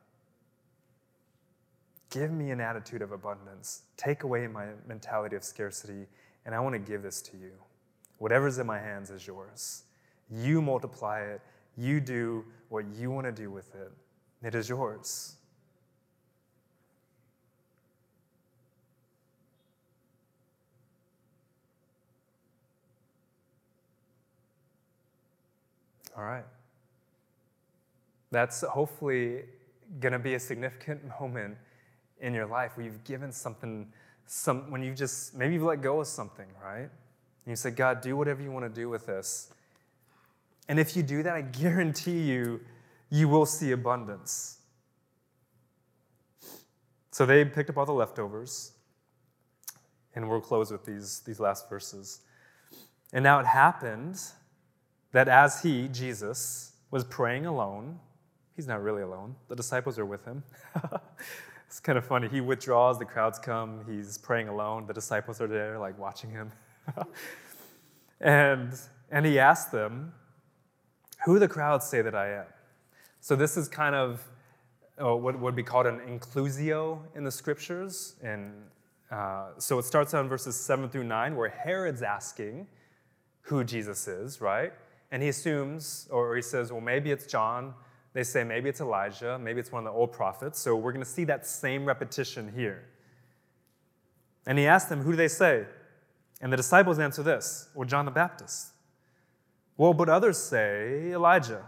Give 2.10 2.32
me 2.32 2.52
an 2.52 2.62
attitude 2.62 3.02
of 3.02 3.12
abundance. 3.12 3.84
Take 3.98 4.24
away 4.24 4.46
my 4.48 4.68
mentality 4.88 5.36
of 5.36 5.44
scarcity, 5.44 6.06
and 6.46 6.54
I 6.54 6.60
want 6.60 6.74
to 6.74 6.80
give 6.80 7.02
this 7.02 7.22
to 7.24 7.38
you. 7.38 7.52
Whatever's 8.20 8.60
in 8.60 8.68
my 8.68 8.80
hands 8.80 9.10
is 9.10 9.26
yours. 9.26 9.84
You 10.30 10.62
multiply 10.62 11.22
it. 11.22 11.42
You 11.76 12.00
do 12.00 12.46
what 12.70 12.86
you 12.96 13.10
want 13.10 13.26
to 13.26 13.32
do 13.32 13.50
with 13.50 13.74
it. 13.76 13.92
It 14.44 14.54
is 14.54 14.70
yours. 14.70 15.36
All 26.16 26.24
right. 26.24 26.46
That's 28.34 28.62
hopefully 28.62 29.44
going 30.00 30.14
to 30.14 30.18
be 30.20 30.34
a 30.34 30.40
significant 30.40 31.02
moment 31.22 31.56
in 32.20 32.34
your 32.34 32.48
life 32.48 32.76
where 32.76 32.86
you've 32.86 33.04
given 33.04 33.32
something, 33.32 33.88
some, 34.26 34.72
when 34.72 34.82
you've 34.82 34.96
just, 34.96 35.36
maybe 35.36 35.54
you've 35.54 35.64
let 35.64 35.82
go 35.82 36.02
of 36.02 36.08
something, 36.08 36.48
right? 36.62 36.90
And 36.90 36.90
you 37.46 37.56
say, 37.56 37.70
God, 37.70 38.02
do 38.02 38.18
whatever 38.18 38.42
you 38.42 38.52
want 38.52 38.66
to 38.66 38.82
do 38.82 38.90
with 38.90 39.06
this. 39.06 39.54
And 40.68 40.80
if 40.80 40.96
you 40.98 41.04
do 41.04 41.22
that, 41.22 41.36
I 41.36 41.42
guarantee 41.62 42.22
you, 42.22 42.62
you 43.12 43.30
will 43.30 43.46
see 43.46 43.72
abundance. 43.72 44.58
So 47.12 47.28
they 47.28 47.46
picked 47.46 47.70
up 47.70 47.78
all 47.78 47.86
the 47.86 47.94
leftovers, 47.94 48.72
and 50.16 50.28
we'll 50.28 50.42
close 50.42 50.72
with 50.72 50.86
these, 50.86 51.20
these 51.20 51.40
last 51.40 51.70
verses. 51.70 52.22
And 53.12 53.24
now 53.24 53.40
it 53.40 53.46
happened 53.46 54.20
that 55.12 55.28
as 55.28 55.62
he, 55.62 55.88
Jesus, 55.88 56.72
was 56.90 57.04
praying 57.04 57.46
alone, 57.46 58.00
he's 58.56 58.68
not 58.68 58.82
really 58.82 59.02
alone, 59.02 59.36
the 59.48 59.56
disciples 59.56 59.98
are 60.00 60.06
with 60.06 60.26
him. 60.26 60.44
it's 61.68 61.80
kind 61.80 61.98
of 61.98 62.06
funny. 62.06 62.28
He 62.28 62.42
withdraws, 62.42 63.00
the 63.00 63.06
crowds 63.06 63.40
come, 63.40 63.86
he's 63.90 64.18
praying 64.18 64.48
alone, 64.48 64.86
the 64.88 64.94
disciples 64.94 65.42
are 65.42 65.48
there, 65.48 65.80
like 65.80 65.98
watching 65.98 66.30
him. 66.30 66.52
and, 68.22 68.74
and 69.12 69.26
he 69.26 69.40
asked 69.40 69.72
them, 69.72 70.14
Who 71.26 71.40
the 71.40 71.48
crowds 71.48 71.86
say 71.86 72.02
that 72.02 72.16
I 72.16 72.34
am? 72.34 72.46
So 73.22 73.36
this 73.36 73.56
is 73.56 73.68
kind 73.68 73.96
of 73.96 74.22
oh, 74.98 75.16
what 75.16 75.40
would 75.40 75.56
be 75.56 75.64
called 75.64 75.86
an 75.86 76.00
inclusio 76.00 77.00
in 77.16 77.24
the 77.24 77.32
scriptures. 77.32 78.16
And 78.24 78.54
uh, 79.12 79.50
so 79.58 79.80
it 79.80 79.86
starts 79.86 80.14
on 80.14 80.28
verses 80.28 80.56
7 80.56 80.90
through 80.90 81.06
9, 81.06 81.36
where 81.36 81.50
Herod's 81.50 82.02
asking 82.02 82.68
who 83.42 83.64
Jesus 83.64 84.08
is, 84.08 84.42
right? 84.42 84.74
And 85.12 85.22
he 85.22 85.30
assumes, 85.30 86.08
or 86.12 86.36
he 86.36 86.42
says, 86.42 86.72
well, 86.72 86.82
maybe 86.82 87.12
it's 87.12 87.26
John. 87.26 87.74
They 88.14 88.24
say 88.24 88.44
maybe 88.44 88.70
it's 88.70 88.82
Elijah, 88.82 89.40
maybe 89.40 89.60
it's 89.60 89.72
one 89.72 89.86
of 89.86 89.92
the 89.92 89.98
old 89.98 90.12
prophets. 90.12 90.60
So 90.60 90.76
we're 90.76 90.92
going 90.92 91.04
to 91.04 91.10
see 91.10 91.24
that 91.26 91.46
same 91.46 91.86
repetition 91.86 92.52
here. 92.56 92.86
And 94.46 94.58
he 94.58 94.68
asked 94.68 94.90
them, 94.90 95.02
Who 95.02 95.12
do 95.12 95.18
they 95.18 95.28
say? 95.28 95.66
And 96.42 96.52
the 96.52 96.58
disciples 96.58 97.00
answer 97.00 97.24
this, 97.24 97.70
Well, 97.74 97.88
John 97.88 98.06
the 98.06 98.12
Baptist. 98.12 98.70
Well, 99.78 99.94
but 99.94 100.10
others 100.10 100.38
say 100.38 101.12
Elijah, 101.12 101.64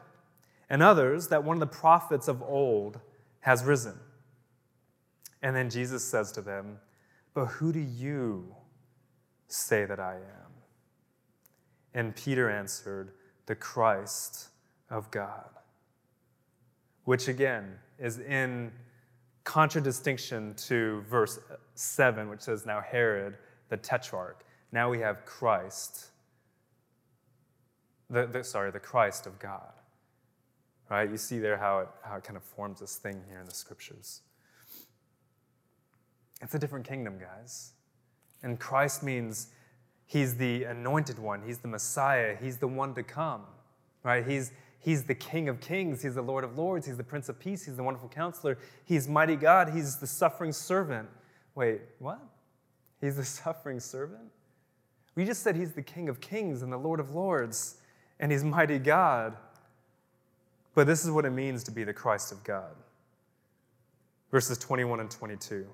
and 0.69 0.83
others 0.83 1.29
that 1.29 1.43
one 1.43 1.55
of 1.55 1.59
the 1.59 1.67
prophets 1.67 2.27
of 2.27 2.43
old 2.43 2.99
has 3.41 3.63
risen. 3.63 3.97
And 5.41 5.55
then 5.55 5.69
Jesus 5.69 6.03
says 6.03 6.31
to 6.33 6.41
them, 6.41 6.77
But 7.33 7.45
who 7.45 7.71
do 7.73 7.79
you 7.79 8.55
say 9.47 9.85
that 9.85 9.99
I 9.99 10.15
am? 10.15 10.51
And 11.93 12.15
Peter 12.15 12.49
answered, 12.49 13.11
the 13.45 13.55
Christ 13.55 14.49
of 14.89 15.11
God. 15.11 15.49
Which 17.05 17.27
again 17.27 17.73
is 17.97 18.19
in 18.19 18.71
contradistinction 19.43 20.55
to 20.55 21.01
verse 21.09 21.39
7, 21.75 22.29
which 22.29 22.41
says, 22.41 22.65
Now 22.65 22.81
Herod, 22.81 23.37
the 23.69 23.77
tetrarch. 23.77 24.43
Now 24.71 24.89
we 24.89 24.99
have 24.99 25.25
Christ, 25.25 26.07
the, 28.09 28.25
the, 28.25 28.43
sorry, 28.43 28.71
the 28.71 28.79
Christ 28.79 29.25
of 29.25 29.39
God. 29.39 29.71
Right? 30.89 31.09
You 31.09 31.17
see 31.17 31.39
there 31.39 31.57
how 31.57 31.79
it, 31.79 31.87
how 32.03 32.17
it 32.17 32.23
kind 32.23 32.37
of 32.37 32.43
forms 32.43 32.79
this 32.79 32.97
thing 32.97 33.23
here 33.27 33.39
in 33.39 33.45
the 33.45 33.53
scriptures. 33.53 34.21
It's 36.41 36.53
a 36.53 36.59
different 36.59 36.87
kingdom, 36.87 37.17
guys. 37.17 37.71
And 38.43 38.59
Christ 38.59 39.01
means 39.01 39.47
He's 40.07 40.35
the 40.35 40.65
anointed 40.65 41.17
one, 41.17 41.41
He's 41.43 41.59
the 41.59 41.67
Messiah, 41.67 42.35
He's 42.39 42.57
the 42.57 42.67
one 42.67 42.93
to 42.93 43.03
come, 43.03 43.41
right? 44.03 44.25
He's, 44.25 44.51
he's 44.85 45.03
the 45.03 45.15
King 45.15 45.49
of 45.49 45.59
kings, 45.59 46.03
He's 46.03 46.13
the 46.15 46.21
Lord 46.21 46.43
of 46.43 46.57
lords, 46.57 46.85
He's 46.85 46.95
the 46.95 47.03
Prince 47.03 47.27
of 47.27 47.39
peace, 47.39 47.65
He's 47.65 47.75
the 47.75 47.83
wonderful 47.83 48.07
counselor, 48.07 48.57
He's 48.85 49.07
mighty 49.07 49.35
God, 49.35 49.71
He's 49.73 49.97
the 49.97 50.07
suffering 50.07 50.53
servant. 50.53 51.09
Wait, 51.55 51.81
what? 51.99 52.21
He's 53.01 53.17
the 53.17 53.25
suffering 53.25 53.79
servant? 53.79 54.31
We 55.15 55.25
just 55.25 55.41
said 55.41 55.55
He's 55.55 55.73
the 55.73 55.81
King 55.81 56.07
of 56.07 56.21
kings 56.21 56.61
and 56.61 56.71
the 56.71 56.77
Lord 56.77 56.99
of 56.99 57.15
lords, 57.15 57.77
and 58.19 58.31
He's 58.31 58.43
mighty 58.43 58.77
God. 58.77 59.35
But 60.75 60.85
this 60.87 61.03
is 61.03 61.09
what 61.09 61.25
it 61.25 61.31
means 61.31 61.63
to 61.63 61.71
be 61.71 61.83
the 61.83 61.93
Christ 61.93 62.31
of 62.31 62.43
God. 62.43 62.75
Verses 64.29 64.57
21 64.57 64.99
and 64.99 65.09
22. 65.09 65.65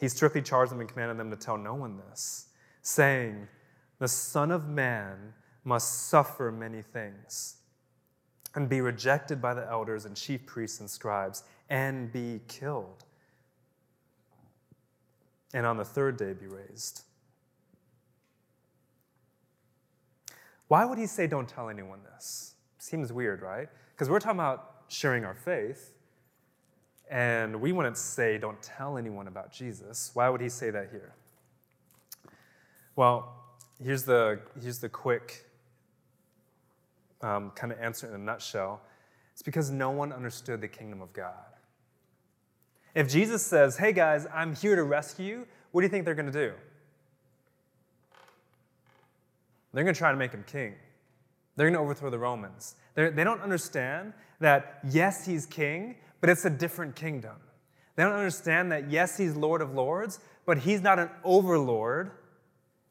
He 0.00 0.08
strictly 0.08 0.42
charged 0.42 0.72
them 0.72 0.80
and 0.80 0.88
commanded 0.88 1.18
them 1.18 1.30
to 1.30 1.36
tell 1.36 1.56
no 1.56 1.74
one 1.74 2.00
this 2.10 2.48
saying, 2.82 3.48
The 3.98 4.08
Son 4.08 4.50
of 4.50 4.68
Man 4.68 5.32
must 5.64 6.08
suffer 6.08 6.52
many 6.52 6.82
things 6.82 7.56
and 8.54 8.68
be 8.68 8.80
rejected 8.80 9.42
by 9.42 9.54
the 9.54 9.68
elders 9.68 10.04
and 10.04 10.16
chief 10.16 10.46
priests 10.46 10.80
and 10.80 10.88
scribes 10.88 11.42
and 11.68 12.12
be 12.12 12.40
killed. 12.48 13.04
And 15.52 15.66
on 15.66 15.76
the 15.76 15.84
third 15.84 16.16
day 16.16 16.32
be 16.32 16.46
raised. 16.46 17.02
Why 20.68 20.84
would 20.84 20.98
he 20.98 21.06
say, 21.06 21.26
Don't 21.26 21.48
tell 21.48 21.68
anyone 21.68 22.00
this? 22.14 22.54
Seems 22.78 23.12
weird, 23.12 23.42
right? 23.42 23.68
Because 23.94 24.10
we're 24.10 24.18
talking 24.18 24.40
about 24.40 24.82
sharing 24.88 25.24
our 25.24 25.34
faith, 25.34 25.92
and 27.10 27.60
we 27.60 27.72
wouldn't 27.72 27.96
say, 27.96 28.38
Don't 28.38 28.60
tell 28.62 28.96
anyone 28.96 29.28
about 29.28 29.52
Jesus. 29.52 30.10
Why 30.14 30.28
would 30.28 30.40
he 30.40 30.48
say 30.48 30.70
that 30.70 30.88
here? 30.90 31.14
Well, 32.96 33.34
here's 33.82 34.04
the, 34.04 34.40
here's 34.60 34.78
the 34.78 34.88
quick 34.88 35.46
um, 37.24 37.50
kind 37.54 37.72
of 37.72 37.78
answer 37.78 38.06
in 38.08 38.14
a 38.14 38.18
nutshell. 38.18 38.80
It's 39.32 39.42
because 39.42 39.70
no 39.70 39.90
one 39.90 40.12
understood 40.12 40.60
the 40.60 40.68
kingdom 40.68 41.02
of 41.02 41.12
God. 41.12 41.32
If 42.94 43.10
Jesus 43.10 43.44
says, 43.44 43.76
hey 43.76 43.92
guys, 43.92 44.26
I'm 44.32 44.54
here 44.54 44.76
to 44.76 44.84
rescue 44.84 45.26
you, 45.26 45.46
what 45.72 45.80
do 45.80 45.86
you 45.86 45.90
think 45.90 46.04
they're 46.04 46.14
going 46.14 46.30
to 46.30 46.32
do? 46.32 46.52
They're 49.72 49.82
going 49.82 49.94
to 49.94 49.98
try 49.98 50.12
to 50.12 50.18
make 50.18 50.32
him 50.32 50.44
king. 50.46 50.74
They're 51.56 51.66
going 51.66 51.74
to 51.74 51.80
overthrow 51.80 52.10
the 52.10 52.18
Romans. 52.18 52.76
They're, 52.94 53.10
they 53.10 53.24
do 53.24 53.30
not 53.30 53.40
understand 53.40 54.12
that, 54.38 54.80
yes, 54.88 55.26
he's 55.26 55.46
king, 55.46 55.96
but 56.20 56.30
it's 56.30 56.44
a 56.44 56.50
different 56.50 56.94
kingdom. 56.94 57.34
They 57.96 58.04
don't 58.04 58.12
understand 58.12 58.70
that, 58.70 58.90
yes, 58.90 59.16
he's 59.16 59.34
Lord 59.34 59.62
of 59.62 59.74
Lords, 59.74 60.20
but 60.46 60.58
he's 60.58 60.80
not 60.80 60.98
an 60.98 61.10
overlord 61.24 62.12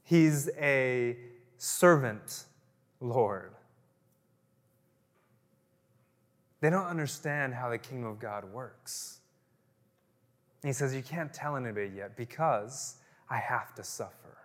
He's 0.04 0.50
a 0.58 1.18
servant 1.58 2.44
Lord. 3.00 3.53
They 6.64 6.70
don't 6.70 6.86
understand 6.86 7.54
how 7.54 7.70
the 7.70 7.78
kingdom 7.78 8.10
of 8.10 8.20
God 8.20 8.46
works. 8.46 9.20
he 10.64 10.72
says, 10.72 10.96
You 10.96 11.04
can't 11.04 11.34
tell 11.34 11.58
anybody 11.58 11.92
yet 11.94 12.16
because 12.16 12.96
I 13.30 13.36
have 13.36 13.76
to 13.76 13.84
suffer. 13.84 14.38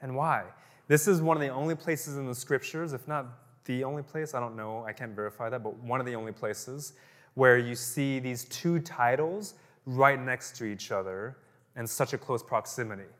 And 0.00 0.16
why? 0.16 0.44
This 0.86 1.06
is 1.06 1.20
one 1.20 1.36
of 1.36 1.42
the 1.42 1.50
only 1.50 1.74
places 1.74 2.16
in 2.16 2.26
the 2.26 2.34
scriptures, 2.34 2.94
if 2.94 3.06
not 3.06 3.26
the 3.66 3.84
only 3.84 4.02
place, 4.02 4.32
I 4.32 4.40
don't 4.40 4.56
know, 4.56 4.82
I 4.86 4.94
can't 4.94 5.14
verify 5.14 5.50
that, 5.50 5.62
but 5.62 5.76
one 5.80 6.00
of 6.00 6.06
the 6.06 6.14
only 6.14 6.32
places 6.32 6.94
where 7.34 7.58
you 7.58 7.74
see 7.74 8.18
these 8.18 8.46
two 8.46 8.80
titles 8.80 9.52
right 9.84 10.18
next 10.18 10.56
to 10.56 10.64
each 10.64 10.90
other 10.90 11.36
in 11.76 11.86
such 11.86 12.14
a 12.14 12.18
close 12.18 12.42
proximity. 12.42 13.10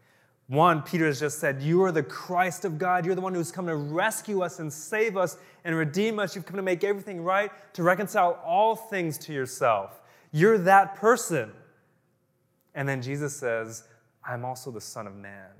One, 0.48 0.80
Peter 0.80 1.04
has 1.04 1.20
just 1.20 1.38
said, 1.38 1.60
You 1.60 1.82
are 1.84 1.92
the 1.92 2.02
Christ 2.02 2.64
of 2.64 2.78
God. 2.78 3.04
You're 3.04 3.14
the 3.14 3.20
one 3.20 3.34
who's 3.34 3.52
come 3.52 3.66
to 3.66 3.76
rescue 3.76 4.40
us 4.40 4.58
and 4.58 4.72
save 4.72 5.16
us 5.16 5.36
and 5.64 5.76
redeem 5.76 6.18
us. 6.18 6.34
You've 6.34 6.46
come 6.46 6.56
to 6.56 6.62
make 6.62 6.82
everything 6.84 7.22
right, 7.22 7.50
to 7.74 7.82
reconcile 7.82 8.40
all 8.44 8.74
things 8.74 9.18
to 9.18 9.34
yourself. 9.34 10.00
You're 10.32 10.56
that 10.58 10.96
person. 10.96 11.52
And 12.74 12.88
then 12.88 13.02
Jesus 13.02 13.36
says, 13.36 13.84
I'm 14.26 14.44
also 14.44 14.70
the 14.70 14.80
Son 14.80 15.06
of 15.06 15.14
Man. 15.14 15.50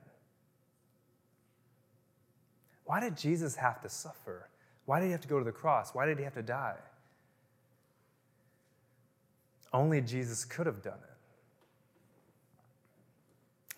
Why 2.84 3.00
did 3.00 3.16
Jesus 3.16 3.56
have 3.56 3.82
to 3.82 3.90
suffer? 3.90 4.48
Why 4.86 5.00
did 5.00 5.06
he 5.06 5.12
have 5.12 5.20
to 5.20 5.28
go 5.28 5.38
to 5.38 5.44
the 5.44 5.52
cross? 5.52 5.94
Why 5.94 6.06
did 6.06 6.16
he 6.16 6.24
have 6.24 6.34
to 6.34 6.42
die? 6.42 6.76
Only 9.70 10.00
Jesus 10.00 10.46
could 10.46 10.64
have 10.64 10.80
done 10.80 10.98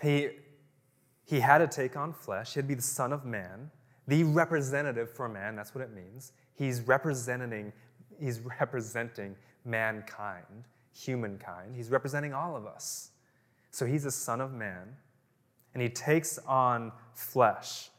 it. 0.01 0.07
He 0.07 0.31
he 1.31 1.39
had 1.39 1.59
to 1.59 1.69
take 1.69 1.97
on 1.97 2.13
flesh. 2.13 2.55
He'd 2.55 2.67
be 2.67 2.75
the 2.75 2.83
Son 2.83 3.13
of 3.13 3.25
Man, 3.25 3.71
the 4.09 4.25
representative 4.25 5.09
for 5.09 5.29
man. 5.29 5.55
That's 5.55 5.73
what 5.77 5.85
it 5.85 5.93
means. 5.95 6.33
He's 6.57 6.81
representing, 6.81 7.73
he's 8.19 8.41
representing 8.41 9.37
mankind, 9.65 10.65
humankind. 10.93 11.77
He's 11.77 11.89
representing 11.89 12.35
all 12.35 12.57
of 12.57 12.67
us. 12.67 13.11
So 13.71 13.87
he's 13.87 14.03
the 14.03 14.11
Son 14.11 14.41
of 14.41 14.53
Man, 14.53 14.97
and 15.73 15.81
he 15.81 15.89
takes 15.89 16.37
on 16.49 16.91
flesh. 17.15 17.91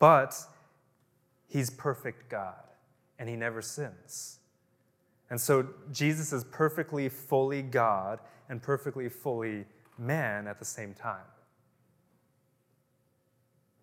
But 0.00 0.36
he's 1.46 1.70
perfect 1.70 2.28
God, 2.28 2.64
and 3.20 3.28
he 3.28 3.36
never 3.36 3.62
sins. 3.62 4.40
And 5.30 5.40
so 5.40 5.68
Jesus 5.92 6.32
is 6.32 6.42
perfectly 6.42 7.08
fully 7.08 7.62
God 7.62 8.18
and 8.48 8.60
perfectly 8.60 9.08
fully 9.08 9.64
man 9.96 10.48
at 10.48 10.58
the 10.58 10.64
same 10.64 10.92
time. 10.92 11.22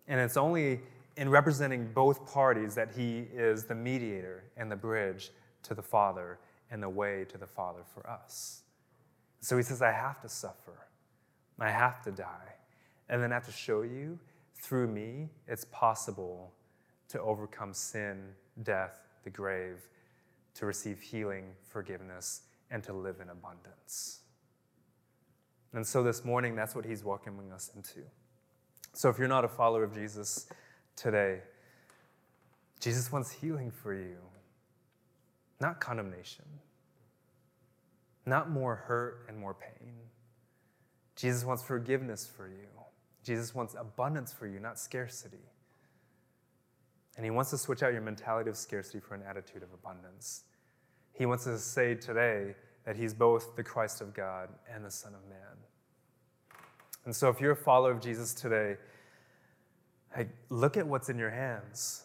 And 0.08 0.20
it's 0.20 0.36
only 0.36 0.80
in 1.16 1.28
representing 1.28 1.90
both 1.92 2.26
parties 2.30 2.74
that 2.74 2.90
he 2.94 3.26
is 3.32 3.64
the 3.64 3.74
mediator 3.74 4.44
and 4.56 4.70
the 4.70 4.76
bridge 4.76 5.30
to 5.62 5.74
the 5.74 5.82
Father 5.82 6.38
and 6.70 6.82
the 6.82 6.88
way 6.88 7.24
to 7.28 7.38
the 7.38 7.46
Father 7.46 7.82
for 7.94 8.08
us. 8.08 8.62
So 9.40 9.56
he 9.56 9.62
says, 9.62 9.82
I 9.82 9.92
have 9.92 10.20
to 10.22 10.28
suffer, 10.28 10.88
I 11.58 11.70
have 11.70 12.02
to 12.02 12.10
die. 12.10 12.54
And 13.08 13.22
then 13.22 13.32
I 13.32 13.34
have 13.34 13.46
to 13.46 13.52
show 13.52 13.82
you 13.82 14.18
through 14.54 14.88
me 14.88 15.28
it's 15.46 15.66
possible 15.66 16.52
to 17.08 17.20
overcome 17.20 17.74
sin, 17.74 18.22
death, 18.62 18.98
the 19.22 19.30
grave, 19.30 19.88
to 20.54 20.66
receive 20.66 21.00
healing, 21.00 21.44
forgiveness, 21.68 22.42
and 22.70 22.82
to 22.84 22.92
live 22.92 23.20
in 23.20 23.28
abundance. 23.28 24.20
And 25.72 25.86
so 25.86 26.02
this 26.02 26.24
morning, 26.24 26.54
that's 26.54 26.74
what 26.74 26.84
he's 26.84 27.04
welcoming 27.04 27.52
us 27.52 27.70
into. 27.74 28.00
So 28.94 29.08
if 29.08 29.18
you're 29.18 29.28
not 29.28 29.44
a 29.44 29.48
follower 29.48 29.82
of 29.82 29.92
Jesus 29.92 30.46
today, 30.96 31.40
Jesus 32.80 33.10
wants 33.10 33.32
healing 33.32 33.70
for 33.70 33.92
you, 33.92 34.18
not 35.60 35.80
condemnation, 35.80 36.44
not 38.24 38.50
more 38.50 38.76
hurt 38.76 39.26
and 39.28 39.36
more 39.36 39.54
pain. 39.54 39.94
Jesus 41.16 41.44
wants 41.44 41.62
forgiveness 41.62 42.26
for 42.26 42.48
you. 42.48 42.68
Jesus 43.24 43.54
wants 43.54 43.74
abundance 43.78 44.32
for 44.32 44.46
you, 44.46 44.60
not 44.60 44.78
scarcity. 44.78 45.38
And 47.16 47.24
he 47.24 47.30
wants 47.30 47.50
to 47.50 47.58
switch 47.58 47.82
out 47.82 47.92
your 47.92 48.02
mentality 48.02 48.48
of 48.48 48.56
scarcity 48.56 49.00
for 49.00 49.14
an 49.14 49.22
attitude 49.28 49.62
of 49.62 49.72
abundance. 49.72 50.44
He 51.12 51.26
wants 51.26 51.44
to 51.44 51.58
say 51.58 51.94
today 51.94 52.54
that 52.84 52.96
he's 52.96 53.14
both 53.14 53.56
the 53.56 53.62
Christ 53.62 54.00
of 54.00 54.14
God 54.14 54.50
and 54.72 54.84
the 54.84 54.90
Son 54.90 55.14
of 55.14 55.28
Man. 55.28 55.63
And 57.04 57.14
so, 57.14 57.28
if 57.28 57.40
you're 57.40 57.52
a 57.52 57.56
follower 57.56 57.92
of 57.92 58.00
Jesus 58.00 58.32
today, 58.32 58.76
hey, 60.14 60.28
look 60.48 60.76
at 60.76 60.86
what's 60.86 61.08
in 61.08 61.18
your 61.18 61.30
hands. 61.30 62.04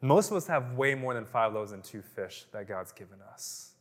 Most 0.00 0.30
of 0.30 0.36
us 0.36 0.46
have 0.46 0.74
way 0.74 0.94
more 0.94 1.14
than 1.14 1.24
five 1.24 1.54
loaves 1.54 1.72
and 1.72 1.82
two 1.82 2.02
fish 2.02 2.44
that 2.52 2.68
God's 2.68 2.92
given 2.92 3.18
us. 3.32 3.72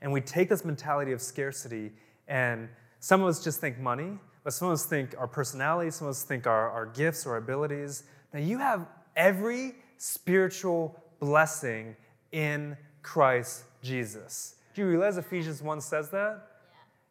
And 0.00 0.12
we 0.12 0.20
take 0.20 0.48
this 0.48 0.64
mentality 0.64 1.12
of 1.12 1.20
scarcity, 1.20 1.92
and 2.28 2.68
some 3.00 3.22
of 3.22 3.28
us 3.28 3.42
just 3.42 3.60
think 3.60 3.78
money, 3.78 4.18
but 4.44 4.52
some 4.52 4.68
of 4.68 4.74
us 4.74 4.86
think 4.86 5.14
our 5.18 5.26
personality, 5.26 5.90
some 5.90 6.06
of 6.06 6.12
us 6.12 6.22
think 6.22 6.46
our, 6.46 6.70
our 6.70 6.86
gifts 6.86 7.26
or 7.26 7.36
abilities. 7.36 8.04
Now, 8.32 8.40
you 8.40 8.58
have 8.58 8.86
every 9.16 9.74
spiritual 9.98 10.96
blessing 11.18 11.96
in 12.32 12.76
Christ 13.02 13.64
Jesus. 13.82 14.54
Do 14.74 14.82
you 14.82 14.88
realize 14.88 15.18
Ephesians 15.18 15.62
1 15.62 15.80
says 15.80 16.10
that? 16.10 16.49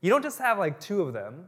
You 0.02 0.10
don't 0.10 0.24
just 0.24 0.39
have 0.39 0.58
like 0.58 0.80
two 0.80 1.02
of 1.02 1.14
them, 1.14 1.45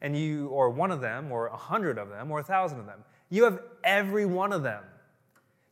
and 0.00 0.16
you, 0.16 0.48
or 0.48 0.70
one 0.70 0.90
of 0.90 1.00
them, 1.00 1.32
or 1.32 1.46
a 1.46 1.56
hundred 1.56 1.98
of 1.98 2.08
them, 2.08 2.30
or 2.30 2.40
a 2.40 2.44
thousand 2.44 2.80
of 2.80 2.86
them. 2.86 3.04
You 3.30 3.44
have 3.44 3.60
every 3.82 4.26
one 4.26 4.52
of 4.52 4.62
them. 4.62 4.82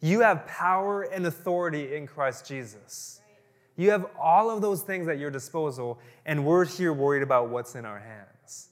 You 0.00 0.20
have 0.20 0.46
power 0.46 1.02
and 1.02 1.26
authority 1.26 1.94
in 1.94 2.06
Christ 2.06 2.46
Jesus. 2.46 3.20
You 3.76 3.90
have 3.90 4.06
all 4.20 4.50
of 4.50 4.60
those 4.60 4.82
things 4.82 5.08
at 5.08 5.18
your 5.18 5.30
disposal, 5.30 5.98
and 6.26 6.44
we're 6.44 6.64
here 6.64 6.92
worried 6.92 7.22
about 7.22 7.48
what's 7.48 7.74
in 7.74 7.84
our 7.84 7.98
hands. 7.98 8.68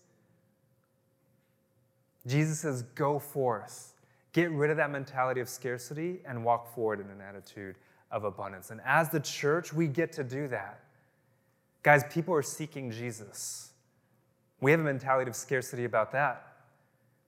Jesus 2.26 2.60
says, 2.60 2.82
Go 2.94 3.18
forth. 3.18 3.94
Get 4.32 4.50
rid 4.50 4.70
of 4.70 4.76
that 4.76 4.90
mentality 4.90 5.40
of 5.40 5.48
scarcity 5.48 6.20
and 6.26 6.44
walk 6.44 6.72
forward 6.74 7.00
in 7.00 7.10
an 7.10 7.20
attitude 7.20 7.76
of 8.10 8.24
abundance. 8.24 8.70
And 8.70 8.80
as 8.84 9.08
the 9.08 9.20
church, 9.20 9.72
we 9.72 9.88
get 9.88 10.12
to 10.12 10.24
do 10.24 10.46
that. 10.48 10.80
Guys, 11.82 12.04
people 12.10 12.34
are 12.34 12.42
seeking 12.42 12.90
Jesus. 12.90 13.70
We 14.60 14.70
have 14.70 14.80
a 14.80 14.84
mentality 14.84 15.30
of 15.30 15.36
scarcity 15.36 15.84
about 15.84 16.12
that. 16.12 16.46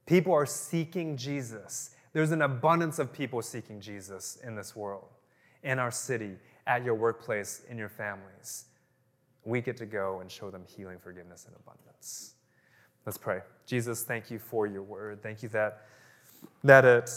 People 0.06 0.34
are 0.34 0.46
seeking 0.46 1.16
Jesus. 1.16 1.90
There's 2.12 2.32
an 2.32 2.42
abundance 2.42 2.98
of 2.98 3.12
people 3.12 3.40
seeking 3.40 3.80
Jesus 3.80 4.38
in 4.44 4.54
this 4.54 4.76
world, 4.76 5.08
in 5.62 5.78
our 5.78 5.90
city, 5.90 6.32
at 6.66 6.84
your 6.84 6.94
workplace, 6.94 7.62
in 7.70 7.78
your 7.78 7.88
families. 7.88 8.66
We 9.44 9.60
get 9.60 9.76
to 9.78 9.86
go 9.86 10.20
and 10.20 10.30
show 10.30 10.50
them 10.50 10.64
healing, 10.66 10.98
forgiveness, 11.02 11.46
and 11.46 11.56
abundance. 11.56 12.34
Let's 13.06 13.18
pray. 13.18 13.40
Jesus, 13.66 14.04
thank 14.04 14.30
you 14.30 14.38
for 14.38 14.66
your 14.66 14.82
word. 14.82 15.22
Thank 15.22 15.42
you 15.42 15.48
that, 15.50 15.86
that 16.62 16.84
it 16.84 17.10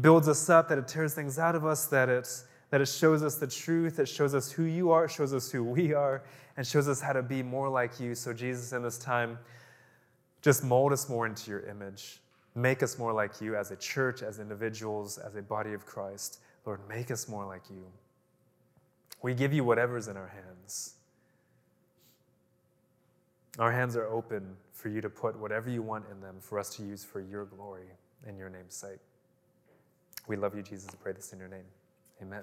builds 0.00 0.28
us 0.28 0.48
up, 0.50 0.68
that 0.68 0.78
it 0.78 0.86
tears 0.86 1.14
things 1.14 1.38
out 1.38 1.54
of 1.54 1.64
us, 1.64 1.86
that 1.86 2.08
it, 2.08 2.28
that 2.70 2.80
it 2.80 2.88
shows 2.88 3.22
us 3.22 3.36
the 3.36 3.46
truth, 3.46 3.98
it 3.98 4.08
shows 4.08 4.34
us 4.34 4.50
who 4.52 4.64
you 4.64 4.90
are, 4.90 5.06
it 5.06 5.10
shows 5.10 5.32
us 5.32 5.50
who 5.50 5.64
we 5.64 5.94
are, 5.94 6.22
and 6.56 6.66
shows 6.66 6.88
us 6.88 7.00
how 7.00 7.12
to 7.12 7.22
be 7.22 7.42
more 7.42 7.68
like 7.68 7.98
you. 7.98 8.14
So, 8.14 8.32
Jesus, 8.32 8.72
in 8.72 8.82
this 8.82 8.98
time, 8.98 9.38
just 10.42 10.62
mold 10.62 10.92
us 10.92 11.08
more 11.08 11.26
into 11.26 11.50
your 11.50 11.60
image. 11.66 12.20
Make 12.54 12.82
us 12.82 12.98
more 12.98 13.12
like 13.12 13.40
you 13.40 13.56
as 13.56 13.70
a 13.70 13.76
church, 13.76 14.22
as 14.22 14.38
individuals, 14.38 15.18
as 15.18 15.36
a 15.36 15.42
body 15.42 15.72
of 15.72 15.86
Christ. 15.86 16.40
Lord, 16.66 16.80
make 16.88 17.10
us 17.10 17.28
more 17.28 17.46
like 17.46 17.62
you. 17.70 17.86
We 19.22 19.34
give 19.34 19.52
you 19.52 19.64
whatever's 19.64 20.08
in 20.08 20.16
our 20.16 20.28
hands. 20.28 20.94
Our 23.58 23.72
hands 23.72 23.96
are 23.96 24.06
open 24.06 24.56
for 24.72 24.88
you 24.88 25.00
to 25.00 25.10
put 25.10 25.38
whatever 25.38 25.68
you 25.68 25.82
want 25.82 26.04
in 26.12 26.20
them 26.20 26.36
for 26.40 26.58
us 26.58 26.76
to 26.76 26.84
use 26.84 27.04
for 27.04 27.20
your 27.20 27.44
glory 27.44 27.86
in 28.26 28.36
your 28.36 28.48
name's 28.48 28.74
sake. 28.74 29.00
We 30.28 30.36
love 30.36 30.54
you, 30.54 30.62
Jesus. 30.62 30.88
I 30.92 30.96
pray 31.02 31.12
this 31.12 31.32
in 31.32 31.38
your 31.38 31.48
name. 31.48 31.64
Amen. 32.22 32.42